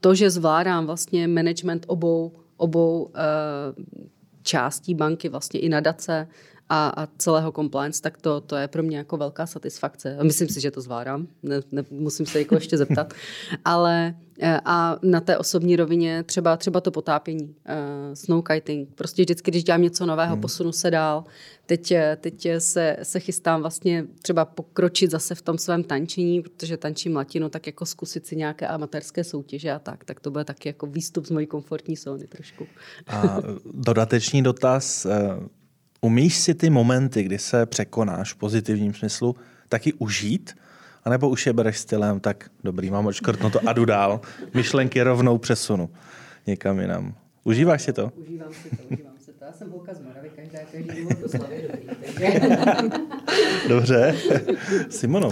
to, 0.00 0.14
že 0.14 0.30
zvládám 0.30 0.86
vlastně 0.86 1.28
management 1.28 1.84
obou, 1.88 2.32
obou 2.56 3.02
uh, 3.02 3.10
částí 4.42 4.94
banky, 4.94 5.28
vlastně 5.28 5.60
i 5.60 5.68
nadace 5.68 6.28
a, 6.72 6.88
a 6.88 7.08
celého 7.18 7.52
compliance, 7.52 8.02
tak 8.02 8.18
to, 8.18 8.40
to 8.40 8.56
je 8.56 8.68
pro 8.68 8.82
mě 8.82 8.96
jako 8.96 9.16
velká 9.16 9.46
satisfakce. 9.46 10.16
A 10.16 10.24
myslím 10.24 10.48
si, 10.48 10.60
že 10.60 10.70
to 10.70 10.80
zvládám, 10.80 11.26
ne, 11.42 11.60
ne, 11.72 11.84
musím 11.90 12.26
se 12.26 12.38
jako 12.38 12.54
ještě 12.54 12.78
zeptat. 12.78 13.14
Ale 13.64 14.14
eh, 14.40 14.60
a 14.64 14.98
na 15.02 15.20
té 15.20 15.38
osobní 15.38 15.76
rovině 15.76 16.22
třeba, 16.22 16.56
třeba 16.56 16.80
to 16.80 16.90
potápění, 16.90 17.44
uh, 17.44 18.14
snow 18.14 18.44
kiting. 18.44 18.88
Prostě 18.94 19.22
vždycky, 19.22 19.50
když 19.50 19.64
dělám 19.64 19.82
něco 19.82 20.06
nového, 20.06 20.32
hmm. 20.32 20.40
posunu 20.40 20.72
se 20.72 20.90
dál. 20.90 21.24
Teď, 21.66 21.94
teď 22.16 22.48
se, 22.58 22.96
se 23.02 23.20
chystám 23.20 23.60
vlastně 23.60 24.06
třeba 24.22 24.44
pokročit 24.44 25.10
zase 25.10 25.34
v 25.34 25.42
tom 25.42 25.58
svém 25.58 25.84
tančení, 25.84 26.42
protože 26.42 26.76
tančím 26.76 27.16
latinu, 27.16 27.48
tak 27.48 27.66
jako 27.66 27.86
zkusit 27.86 28.26
si 28.26 28.36
nějaké 28.36 28.66
amatérské 28.66 29.24
soutěže 29.24 29.72
a 29.72 29.78
tak. 29.78 30.04
Tak 30.04 30.20
to 30.20 30.30
bude 30.30 30.44
taky 30.44 30.68
jako 30.68 30.86
výstup 30.86 31.26
z 31.26 31.30
mojí 31.30 31.46
komfortní 31.46 31.96
zóny 31.96 32.26
trošku. 32.26 32.66
A 33.06 33.38
dodatečný 33.64 34.42
dotaz. 34.42 35.06
Umíš 36.04 36.38
si 36.38 36.54
ty 36.54 36.70
momenty, 36.70 37.22
kdy 37.22 37.38
se 37.38 37.66
překonáš 37.66 38.32
v 38.32 38.36
pozitivním 38.36 38.94
smyslu, 38.94 39.36
taky 39.68 39.92
užít? 39.92 40.56
A 41.04 41.10
nebo 41.10 41.28
už 41.28 41.46
je 41.46 41.52
bereš 41.52 41.78
stylem, 41.78 42.20
tak 42.20 42.50
dobrý, 42.64 42.90
mám 42.90 43.06
odškrtnuto 43.06 43.60
a 43.66 43.72
jdu 43.72 43.84
dál. 43.84 44.20
Myšlenky 44.54 45.02
rovnou 45.02 45.38
přesunu 45.38 45.90
někam 46.46 46.80
jinam. 46.80 47.14
Užíváš 47.44 47.82
si 47.82 47.92
to? 47.92 48.12
Užívám 48.16 48.52
si 48.52 48.68
to, 48.68 48.82
užívám 48.90 49.14
si 49.18 49.32
to. 49.32 49.44
Já 49.44 49.52
jsem 49.52 49.70
holka 49.70 49.94
z 49.94 50.00
Moravy, 50.00 50.30
každá, 50.36 50.58
každý 50.72 51.00
důvod 51.00 51.18
do 51.20 51.28
slavy 51.28 51.68
dobrý. 51.72 51.96
Takže... 52.04 52.40
Dobře. 53.68 54.14
Simono. 54.90 55.30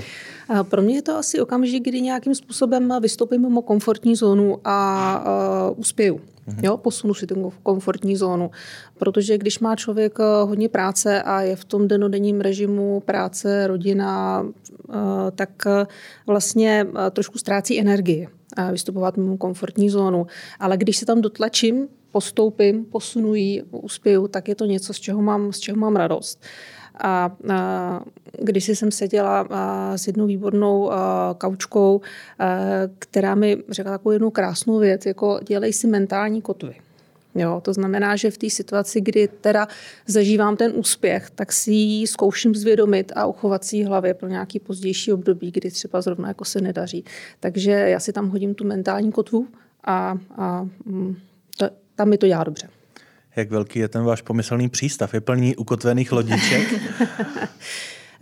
Pro 0.69 0.83
mě 0.83 0.95
je 0.95 1.03
to 1.03 1.17
asi 1.17 1.41
okamžik, 1.41 1.83
kdy 1.85 2.01
nějakým 2.01 2.35
způsobem 2.35 2.95
vystoupím 3.01 3.43
mimo 3.43 3.63
komfortní 3.63 4.17
zónu 4.17 4.59
a 4.65 5.25
uh, 5.71 5.81
uspěju. 5.81 6.21
Mhm. 6.47 6.61
Jo, 6.63 6.77
posunu 6.77 7.15
si 7.15 7.27
tu 7.27 7.53
komfortní 7.63 8.17
zónu. 8.17 8.51
Protože 8.99 9.39
když 9.39 9.59
má 9.59 9.77
člověk 9.77 10.19
eh, 10.21 10.25
hodně 10.45 10.69
práce 10.69 11.23
a 11.23 11.41
je 11.41 11.57
v 11.57 11.65
tom 11.65 11.89
denodenním 11.89 12.41
režimu 12.41 13.01
práce, 13.01 13.67
rodina, 13.67 14.47
eh, 14.89 14.95
tak 15.35 15.51
vlastně 16.27 16.87
trošku 17.11 17.39
ztrácí 17.39 17.81
energii 17.81 18.29
vystupovat 18.73 19.17
mimo 19.17 19.37
komfortní 19.37 19.91
zónu. 19.91 20.27
Ale 20.61 20.77
když 20.77 20.97
se 20.97 21.07
tam 21.07 21.21
dotlačím, 21.21 21.89
postoupím, 22.13 22.85
posunuji, 22.85 23.63
uspěju, 23.71 24.29
tak 24.29 24.49
je 24.49 24.55
to 24.55 24.65
něco, 24.65 24.93
z 24.93 25.01
čeho 25.01 25.23
mám, 25.23 25.53
z 25.53 25.59
čeho 25.59 25.79
mám 25.79 25.97
radost. 25.97 26.43
A, 26.95 27.37
a 27.53 28.01
když 28.43 28.69
jsem 28.69 28.91
seděla 28.91 29.47
a, 29.51 29.93
s 29.99 30.07
jednou 30.07 30.27
výbornou 30.27 30.93
a, 30.93 31.35
kaučkou, 31.39 32.01
a, 32.39 32.47
která 32.99 33.35
mi 33.35 33.57
řekla 33.69 33.93
takovou 33.93 34.13
jednu 34.13 34.31
krásnou 34.31 34.79
věc, 34.79 35.07
jako 35.07 35.41
dělej 35.49 35.73
si 35.73 35.87
mentální 35.87 36.43
kotvy. 36.43 36.75
Jo, 37.35 37.61
to 37.65 37.73
znamená, 37.73 38.17
že 38.17 38.31
v 38.31 38.39
té 38.39 38.51
situaci, 38.51 39.01
kdy 39.01 39.29
teda 39.29 39.69
zažívám 40.07 40.57
ten 40.57 40.73
úspěch, 40.75 41.31
tak 41.31 41.53
si 41.53 41.73
ji 41.73 42.07
zkouším 42.07 42.55
zvědomit 42.55 43.13
a 43.17 43.27
uchovat 43.27 43.65
si 43.65 43.77
ji 43.77 43.85
hlavě 43.85 44.15
pro 44.15 44.29
nějaký 44.29 44.59
pozdější 44.59 45.13
období, 45.13 45.51
kdy 45.51 45.71
třeba 45.71 46.01
zrovna 46.01 46.29
jako 46.29 46.45
se 46.45 46.61
nedaří. 46.61 47.05
Takže 47.41 47.71
já 47.71 48.01
si 48.01 48.13
tam 48.13 48.29
hodím 48.29 48.55
tu 48.55 48.65
mentální 48.65 49.13
kotvu 49.13 49.49
a, 49.85 50.19
a 50.37 50.69
mm, 50.85 51.17
to, 51.57 51.69
tam 51.95 52.09
mi 52.09 52.19
to 52.19 52.27
dělá 52.27 52.45
dobře 52.45 52.69
jak 53.37 53.51
velký 53.51 53.79
je 53.79 53.89
ten 53.89 54.05
váš 54.05 54.23
pomyslný 54.23 54.69
přístav? 54.69 55.15
Je 55.15 55.21
plný 55.21 55.57
ukotvených 55.57 56.13
lodiček? 56.13 56.75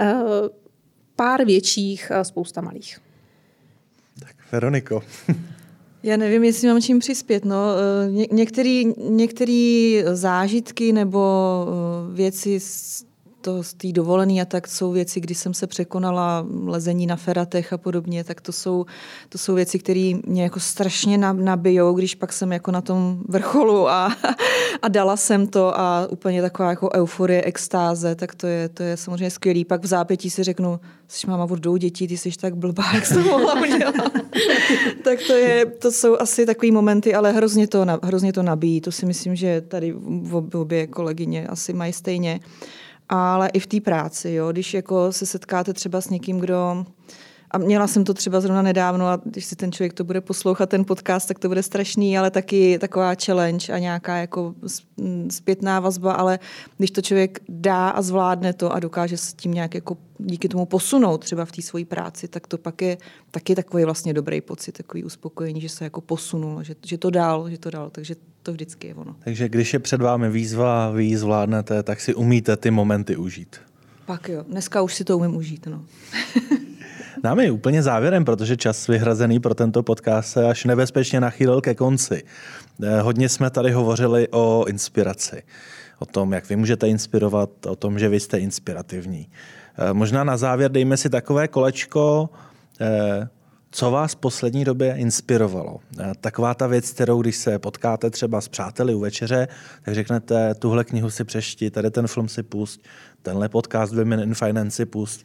Eh, 0.00 0.14
pár 1.16 1.44
větších, 1.44 2.12
spousta 2.22 2.60
malých. 2.60 2.98
Tak 4.20 4.36
Veroniko. 4.52 5.02
Já 6.02 6.16
nevím, 6.16 6.44
jestli 6.44 6.68
mám 6.68 6.82
čím 6.82 6.98
přispět. 6.98 7.44
No. 7.44 7.56
Eh, 8.06 8.10
ně- 8.10 8.26
některé 9.08 10.02
zážitky 10.12 10.92
nebo 10.92 11.66
eh, 11.68 12.14
věci 12.14 12.60
to 13.48 13.62
z 13.62 13.74
té 13.74 13.92
dovolený 13.92 14.40
a 14.40 14.44
tak 14.44 14.68
jsou 14.68 14.92
věci, 14.92 15.20
kdy 15.20 15.34
jsem 15.34 15.54
se 15.54 15.66
překonala 15.66 16.46
lezení 16.64 17.06
na 17.06 17.16
feratech 17.16 17.72
a 17.72 17.78
podobně, 17.78 18.24
tak 18.24 18.40
to 18.40 18.52
jsou, 18.52 18.86
to 19.28 19.38
jsou 19.38 19.54
věci, 19.54 19.78
které 19.78 20.12
mě 20.26 20.42
jako 20.42 20.60
strašně 20.60 21.18
nabijou, 21.18 21.94
když 21.94 22.14
pak 22.14 22.32
jsem 22.32 22.52
jako 22.52 22.70
na 22.70 22.80
tom 22.80 23.20
vrcholu 23.28 23.88
a, 23.88 24.16
a 24.82 24.88
dala 24.88 25.16
jsem 25.16 25.46
to 25.46 25.80
a 25.80 26.06
úplně 26.10 26.42
taková 26.42 26.70
jako 26.70 26.90
euforie, 26.94 27.42
extáze, 27.42 28.14
tak 28.14 28.34
to 28.34 28.46
je, 28.46 28.68
to 28.68 28.82
je 28.82 28.96
samozřejmě 28.96 29.30
skvělý. 29.30 29.64
Pak 29.64 29.82
v 29.82 29.86
zápětí 29.86 30.30
si 30.30 30.42
řeknu, 30.42 30.80
jsi 31.08 31.26
máma 31.26 31.44
od 31.44 31.58
dvou 31.58 31.76
dětí, 31.76 32.08
ty 32.08 32.16
jsi 32.16 32.30
tak 32.40 32.56
blbá, 32.56 32.84
jak 32.94 33.08
to 33.08 33.20
mohla 33.20 33.60
udělat. 33.60 33.94
tak 35.04 35.18
to, 35.26 35.32
je, 35.32 35.66
to 35.66 35.92
jsou 35.92 36.16
asi 36.20 36.46
takový 36.46 36.70
momenty, 36.70 37.14
ale 37.14 37.32
hrozně 37.32 37.66
to, 37.66 37.86
hrozně 38.02 38.32
to 38.32 38.42
nabíjí. 38.42 38.80
To 38.80 38.92
si 38.92 39.06
myslím, 39.06 39.36
že 39.36 39.60
tady 39.60 39.94
obě 40.54 40.86
kolegyně 40.86 41.46
asi 41.46 41.72
mají 41.72 41.92
stejně 41.92 42.40
ale 43.08 43.48
i 43.48 43.60
v 43.60 43.66
té 43.66 43.80
práci, 43.80 44.30
jo, 44.30 44.52
když 44.52 44.74
jako 44.74 45.12
se 45.12 45.26
setkáte 45.26 45.72
třeba 45.72 46.00
s 46.00 46.10
někým, 46.10 46.38
kdo 46.38 46.84
a 47.50 47.58
měla 47.58 47.86
jsem 47.86 48.04
to 48.04 48.14
třeba 48.14 48.40
zrovna 48.40 48.62
nedávno 48.62 49.06
a 49.06 49.20
když 49.24 49.44
si 49.44 49.56
ten 49.56 49.72
člověk 49.72 49.92
to 49.92 50.04
bude 50.04 50.20
poslouchat, 50.20 50.68
ten 50.68 50.84
podcast, 50.84 51.28
tak 51.28 51.38
to 51.38 51.48
bude 51.48 51.62
strašný, 51.62 52.18
ale 52.18 52.30
taky 52.30 52.78
taková 52.78 53.12
challenge 53.24 53.72
a 53.72 53.78
nějaká 53.78 54.16
jako 54.16 54.54
zpětná 55.30 55.80
vazba, 55.80 56.12
ale 56.12 56.38
když 56.76 56.90
to 56.90 57.02
člověk 57.02 57.40
dá 57.48 57.88
a 57.88 58.02
zvládne 58.02 58.52
to 58.52 58.72
a 58.72 58.80
dokáže 58.80 59.16
s 59.16 59.34
tím 59.34 59.54
nějak 59.54 59.74
jako 59.74 59.96
díky 60.18 60.48
tomu 60.48 60.66
posunout 60.66 61.18
třeba 61.18 61.44
v 61.44 61.52
té 61.52 61.62
své 61.62 61.84
práci, 61.84 62.28
tak 62.28 62.46
to 62.46 62.58
pak 62.58 62.82
je 62.82 62.98
taky 63.30 63.54
takový 63.54 63.84
vlastně 63.84 64.14
dobrý 64.14 64.40
pocit, 64.40 64.72
takový 64.72 65.04
uspokojení, 65.04 65.60
že 65.60 65.68
se 65.68 65.84
jako 65.84 66.00
posunul, 66.00 66.62
že, 66.62 66.74
že 66.86 66.98
to 66.98 67.10
dál, 67.10 67.50
že 67.50 67.58
to 67.58 67.70
dál, 67.70 67.90
takže 67.90 68.16
to 68.48 68.52
vždycky 68.52 68.86
je 68.86 68.94
ono. 68.94 69.16
Takže 69.24 69.48
když 69.48 69.72
je 69.72 69.78
před 69.78 70.00
vámi 70.00 70.30
výzva 70.30 70.86
a 70.86 70.90
vy 70.90 71.04
ji 71.04 71.16
zvládnete, 71.16 71.82
tak 71.82 72.00
si 72.00 72.14
umíte 72.14 72.56
ty 72.56 72.70
momenty 72.70 73.16
užít. 73.16 73.56
Pak 74.06 74.28
jo, 74.28 74.44
dneska 74.48 74.82
už 74.82 74.94
si 74.94 75.04
to 75.04 75.18
umím 75.18 75.36
užít, 75.36 75.66
no. 75.66 75.84
Námi 77.24 77.50
úplně 77.50 77.82
závěrem, 77.82 78.24
protože 78.24 78.56
čas 78.56 78.86
vyhrazený 78.86 79.40
pro 79.40 79.54
tento 79.54 79.82
podcast 79.82 80.32
se 80.32 80.48
až 80.48 80.64
nebezpečně 80.64 81.20
nachýlil 81.20 81.60
ke 81.60 81.74
konci. 81.74 82.22
Eh, 82.82 83.00
hodně 83.00 83.28
jsme 83.28 83.50
tady 83.50 83.70
hovořili 83.70 84.28
o 84.30 84.64
inspiraci, 84.68 85.42
o 85.98 86.06
tom, 86.06 86.32
jak 86.32 86.48
vy 86.48 86.56
můžete 86.56 86.88
inspirovat, 86.88 87.66
o 87.66 87.76
tom, 87.76 87.98
že 87.98 88.08
vy 88.08 88.20
jste 88.20 88.38
inspirativní. 88.38 89.28
Eh, 89.78 89.92
možná 89.92 90.24
na 90.24 90.36
závěr 90.36 90.70
dejme 90.70 90.96
si 90.96 91.10
takové 91.10 91.48
kolečko, 91.48 92.30
eh, 92.80 93.28
co 93.70 93.90
vás 93.90 94.12
v 94.12 94.16
poslední 94.16 94.64
době 94.64 94.94
inspirovalo? 94.96 95.80
Taková 96.20 96.54
ta 96.54 96.66
věc, 96.66 96.90
kterou 96.90 97.22
když 97.22 97.36
se 97.36 97.58
potkáte 97.58 98.10
třeba 98.10 98.40
s 98.40 98.48
přáteli 98.48 98.94
u 98.94 99.00
večeře, 99.00 99.48
tak 99.84 99.94
řeknete, 99.94 100.54
tuhle 100.54 100.84
knihu 100.84 101.10
si 101.10 101.24
přešti, 101.24 101.70
tady 101.70 101.90
ten 101.90 102.06
film 102.06 102.28
si 102.28 102.42
pust, 102.42 102.80
tenhle 103.22 103.48
podcast 103.48 103.94
Women 103.94 104.20
in 104.20 104.34
Finance 104.34 104.76
si 104.76 104.86
pust. 104.86 105.24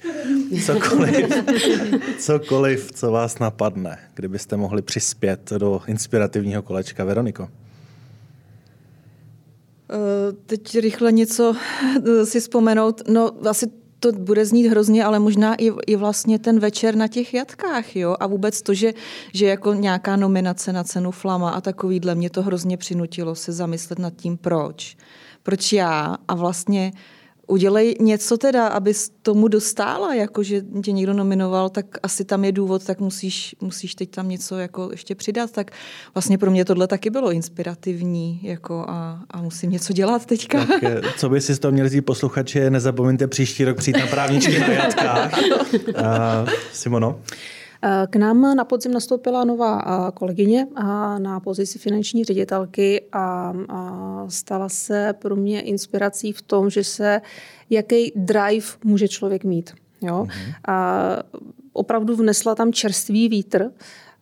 Cokoliv, 0.66 1.34
cokoliv, 2.20 2.91
co 2.91 3.12
vás 3.12 3.39
napadne, 3.39 3.98
kdybyste 4.14 4.58
mohli 4.58 4.82
přispět 4.82 5.54
do 5.58 5.82
inspirativního 5.88 6.62
kolečka. 6.62 7.04
Veroniko. 7.04 7.50
Eh, 9.89 10.34
teď 10.46 10.80
rychle 10.80 11.12
něco 11.12 11.56
si 12.24 12.39
vzpomenout. 12.39 13.02
No, 13.08 13.32
asi 13.50 13.83
to 14.04 14.12
bude 14.12 14.45
znít 14.45 14.68
hrozně, 14.68 15.06
ale 15.06 15.20
možná 15.20 15.56
i, 15.56 15.72
i 15.88 15.95
vlastně 15.95 16.39
ten 16.39 16.60
večer 16.60 16.95
na 16.95 17.08
těch 17.08 17.34
jatkách, 17.34 17.95
jo, 17.95 18.16
a 18.20 18.28
vůbec 18.28 18.62
to, 18.62 18.74
že, 18.74 18.93
že 19.34 19.45
jako 19.45 19.74
nějaká 19.74 20.16
nominace 20.16 20.74
na 20.74 20.84
cenu 20.84 21.12
Flama 21.12 21.49
a 21.49 21.62
takovýhle, 21.62 22.16
mě 22.16 22.30
to 22.30 22.41
hrozně 22.41 22.78
přinutilo 22.78 23.36
se 23.36 23.51
zamyslet 23.51 23.99
nad 23.99 24.14
tím, 24.16 24.38
proč. 24.38 24.97
Proč 25.43 25.74
já 25.74 26.18
a 26.28 26.36
vlastně 26.36 26.91
udělej 27.48 27.96
něco 28.00 28.38
teda, 28.38 28.68
aby 28.68 28.94
tomu 29.22 29.48
dostála, 29.48 30.14
jako 30.14 30.44
že 30.44 30.62
tě 30.84 30.91
někdo 30.91 31.14
nominoval, 31.14 31.70
tak 31.70 31.86
asi 32.04 32.26
tam 32.26 32.46
je 32.46 32.52
důvod, 32.52 32.86
tak 32.86 33.00
musíš, 33.00 33.56
musíš 33.62 33.96
teď 33.96 34.10
tam 34.10 34.30
něco 34.30 34.58
jako 34.58 34.89
ještě 34.91 35.16
přidat. 35.16 35.52
Tak 35.52 35.72
vlastně 36.14 36.38
pro 36.38 36.52
mě 36.52 36.66
tohle 36.66 36.88
taky 36.88 37.10
bylo 37.10 37.32
inspirativní 37.32 38.39
jako 38.44 38.86
a, 38.88 39.24
a 39.32 39.41
musím 39.41 39.72
něco 39.72 39.94
dělat 39.94 40.26
teďka. 40.26 40.66
Tak, 40.66 40.84
eh, 40.84 41.02
co 41.18 41.30
by 41.30 41.41
si 41.41 41.56
z 41.56 41.60
toho 41.60 41.72
měli 41.72 41.89
říct 41.89 42.06
posluchači, 42.06 42.70
nezapomeňte 42.70 43.28
příští 43.28 43.64
rok 43.66 43.78
přijít 43.78 43.98
na 43.98 44.08
právničky 44.08 44.60
na 44.60 44.68
jatkách. 44.68 45.39
Uh, 45.74 46.50
Simono? 46.74 47.20
Eh, 47.84 48.08
k 48.10 48.16
nám 48.16 48.56
na 48.56 48.66
podzim 48.66 48.94
nastoupila 48.94 49.44
nová 49.44 49.82
eh, 49.82 50.12
kolegyně 50.12 50.68
na 51.18 51.40
pozici 51.40 51.80
finanční 51.80 52.24
ředitelky 52.24 53.02
a 53.12 53.54
stala 54.28 54.70
se 54.70 55.14
pro 55.20 55.36
mě 55.36 55.62
inspirací 55.62 56.32
v 56.32 56.42
tom, 56.42 56.70
že 56.70 56.84
se 56.84 57.22
jaký 57.70 58.12
drive 58.16 58.68
může 58.84 59.08
člověk 59.08 59.44
mít. 59.44 59.74
Jo? 60.02 60.24
Mm-hmm. 60.24 60.54
A 60.68 61.08
opravdu 61.74 62.16
vnesla 62.16 62.56
tam 62.56 62.74
čerstvý 62.74 63.30
vítr, 63.30 63.72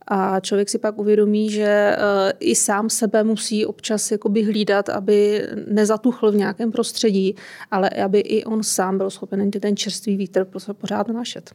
a 0.08 0.40
člověk 0.40 0.70
si 0.70 0.78
pak 0.78 0.98
uvědomí, 0.98 1.50
že 1.50 1.66
eh, 1.66 1.98
i 2.40 2.56
sám 2.56 2.90
sebe 2.90 3.24
musí 3.24 3.66
občas 3.66 4.12
jakoby 4.12 4.44
hlídat, 4.44 4.90
aby 4.90 5.48
nezatuchl 5.68 6.32
v 6.32 6.36
nějakém 6.36 6.72
prostředí, 6.72 7.36
ale 7.72 7.90
aby 7.90 8.20
i 8.20 8.44
on 8.44 8.64
sám 8.64 8.98
byl 8.98 9.10
schopen 9.10 9.52
ten 9.52 9.78
čerstvý 9.78 10.18
vítr 10.18 10.48
pořád 10.74 11.08
našet. 11.08 11.52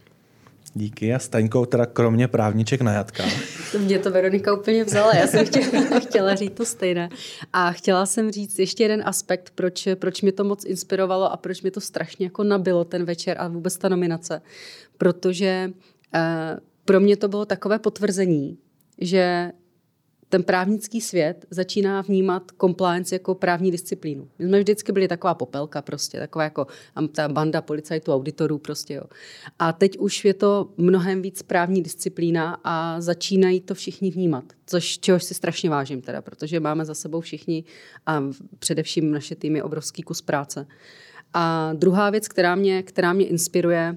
Díky. 0.79 1.15
A 1.15 1.19
Staňkou 1.19 1.67
teda 1.67 1.87
kromě 1.87 2.29
právniček 2.29 2.81
na 2.81 2.93
jatkách. 2.93 3.33
Mě 3.79 3.99
to 3.99 4.11
Veronika 4.11 4.55
úplně 4.55 4.85
vzala, 4.85 5.15
já 5.15 5.27
jsem 5.27 5.47
chtěla, 5.47 6.01
chtěla 6.01 6.35
říct 6.35 6.55
to 6.55 6.65
stejné. 6.65 7.09
A 7.53 7.73
chtěla 7.73 8.07
jsem 8.07 8.31
říct 8.31 8.59
ještě 8.59 8.85
jeden 8.85 9.03
aspekt, 9.07 9.53
proč, 9.55 9.89
proč 9.95 10.23
mě 10.23 10.33
to 10.33 10.45
moc 10.45 10.65
inspirovalo 10.65 11.33
a 11.33 11.37
proč 11.37 11.63
mě 11.63 11.71
to 11.71 11.81
strašně 11.81 12.27
jako 12.27 12.45
nabilo 12.45 12.85
ten 12.85 13.05
večer 13.05 13.37
a 13.41 13.49
vůbec 13.49 13.79
ta 13.79 13.89
nominace. 13.89 14.43
Protože 14.99 15.71
eh, 16.15 16.57
pro 16.85 17.01
mě 17.01 17.17
to 17.17 17.29
bylo 17.29 17.45
takové 17.45 17.79
potvrzení, 17.79 18.59
že 18.99 19.53
ten 20.29 20.43
právnický 20.43 21.01
svět 21.01 21.47
začíná 21.51 22.01
vnímat 22.01 22.43
compliance 22.61 23.15
jako 23.15 23.35
právní 23.35 23.71
disciplínu. 23.71 24.29
My 24.39 24.45
jsme 24.45 24.59
vždycky 24.59 24.93
byli 24.93 25.09
taková 25.09 25.35
popelka 25.35 25.83
prostě, 25.83 26.19
taková 26.19 26.45
jako 26.45 26.67
ta 27.13 27.29
banda 27.29 27.63
policajtů, 27.63 28.13
auditorů 28.13 28.59
prostě, 28.59 28.95
jo. 28.95 29.03
A 29.59 29.73
teď 29.73 29.99
už 29.99 30.25
je 30.25 30.35
to 30.35 30.69
mnohem 30.77 31.23
víc 31.23 31.43
právní 31.43 31.83
disciplína 31.83 32.61
a 32.65 33.01
začínají 33.01 33.61
to 33.61 33.75
všichni 33.75 34.11
vnímat, 34.11 34.45
což 34.67 34.99
čehož 34.99 35.25
si 35.25 35.35
strašně 35.35 35.71
vážím 35.71 36.03
teda, 36.03 36.23
protože 36.23 36.61
máme 36.61 36.85
za 36.85 36.95
sebou 36.95 37.21
všichni 37.21 37.65
a 38.07 38.25
především 38.59 39.11
naše 39.11 39.35
týmy 39.35 39.63
obrovský 39.63 40.03
kus 40.03 40.23
práce. 40.23 40.67
A 41.35 41.73
druhá 41.75 42.11
věc, 42.11 42.29
která 42.29 42.55
mě, 42.55 42.83
která 42.83 43.13
mě 43.13 43.27
inspiruje, 43.27 43.97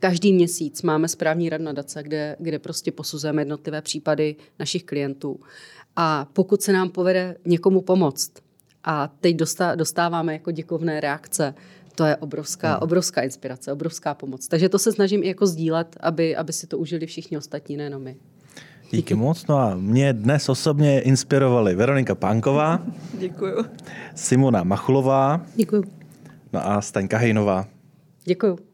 Každý 0.00 0.32
měsíc 0.32 0.82
máme 0.82 1.08
správní 1.08 1.48
rad 1.48 1.60
nadace, 1.60 2.02
kde, 2.02 2.36
kde 2.38 2.58
prostě 2.58 2.92
posuzujeme 2.92 3.42
jednotlivé 3.42 3.82
případy 3.82 4.36
našich 4.58 4.84
klientů. 4.84 5.40
A 5.96 6.28
pokud 6.32 6.62
se 6.62 6.72
nám 6.72 6.90
povede 6.90 7.36
někomu 7.44 7.80
pomoct, 7.80 8.32
a 8.84 9.08
teď 9.20 9.36
dostáváme 9.74 10.32
jako 10.32 10.50
děkovné 10.50 11.00
reakce, 11.00 11.54
to 11.94 12.04
je 12.04 12.16
obrovská, 12.16 12.72
hmm. 12.72 12.82
obrovská 12.82 13.20
inspirace, 13.20 13.72
obrovská 13.72 14.14
pomoc. 14.14 14.48
Takže 14.48 14.68
to 14.68 14.78
se 14.78 14.92
snažím 14.92 15.22
i 15.22 15.28
jako 15.28 15.46
sdílet, 15.46 15.96
aby, 16.00 16.36
aby 16.36 16.52
si 16.52 16.66
to 16.66 16.78
užili 16.78 17.06
všichni 17.06 17.36
ostatní, 17.36 17.76
nejenom 17.76 18.02
my. 18.02 18.16
Díky 18.90 19.14
moc. 19.14 19.46
No 19.46 19.58
a 19.58 19.74
mě 19.74 20.12
dnes 20.12 20.48
osobně 20.48 21.00
inspirovali 21.00 21.74
Veronika 21.74 22.14
Pánková. 22.14 22.82
Děkuju. 23.18 23.64
Simona 24.14 24.64
Machulová. 24.64 25.46
Děkuju. 25.54 25.84
No 26.52 26.68
a 26.68 26.80
Staňka 26.80 27.18
Hejnová. 27.18 27.66
Děkuju. 28.24 28.58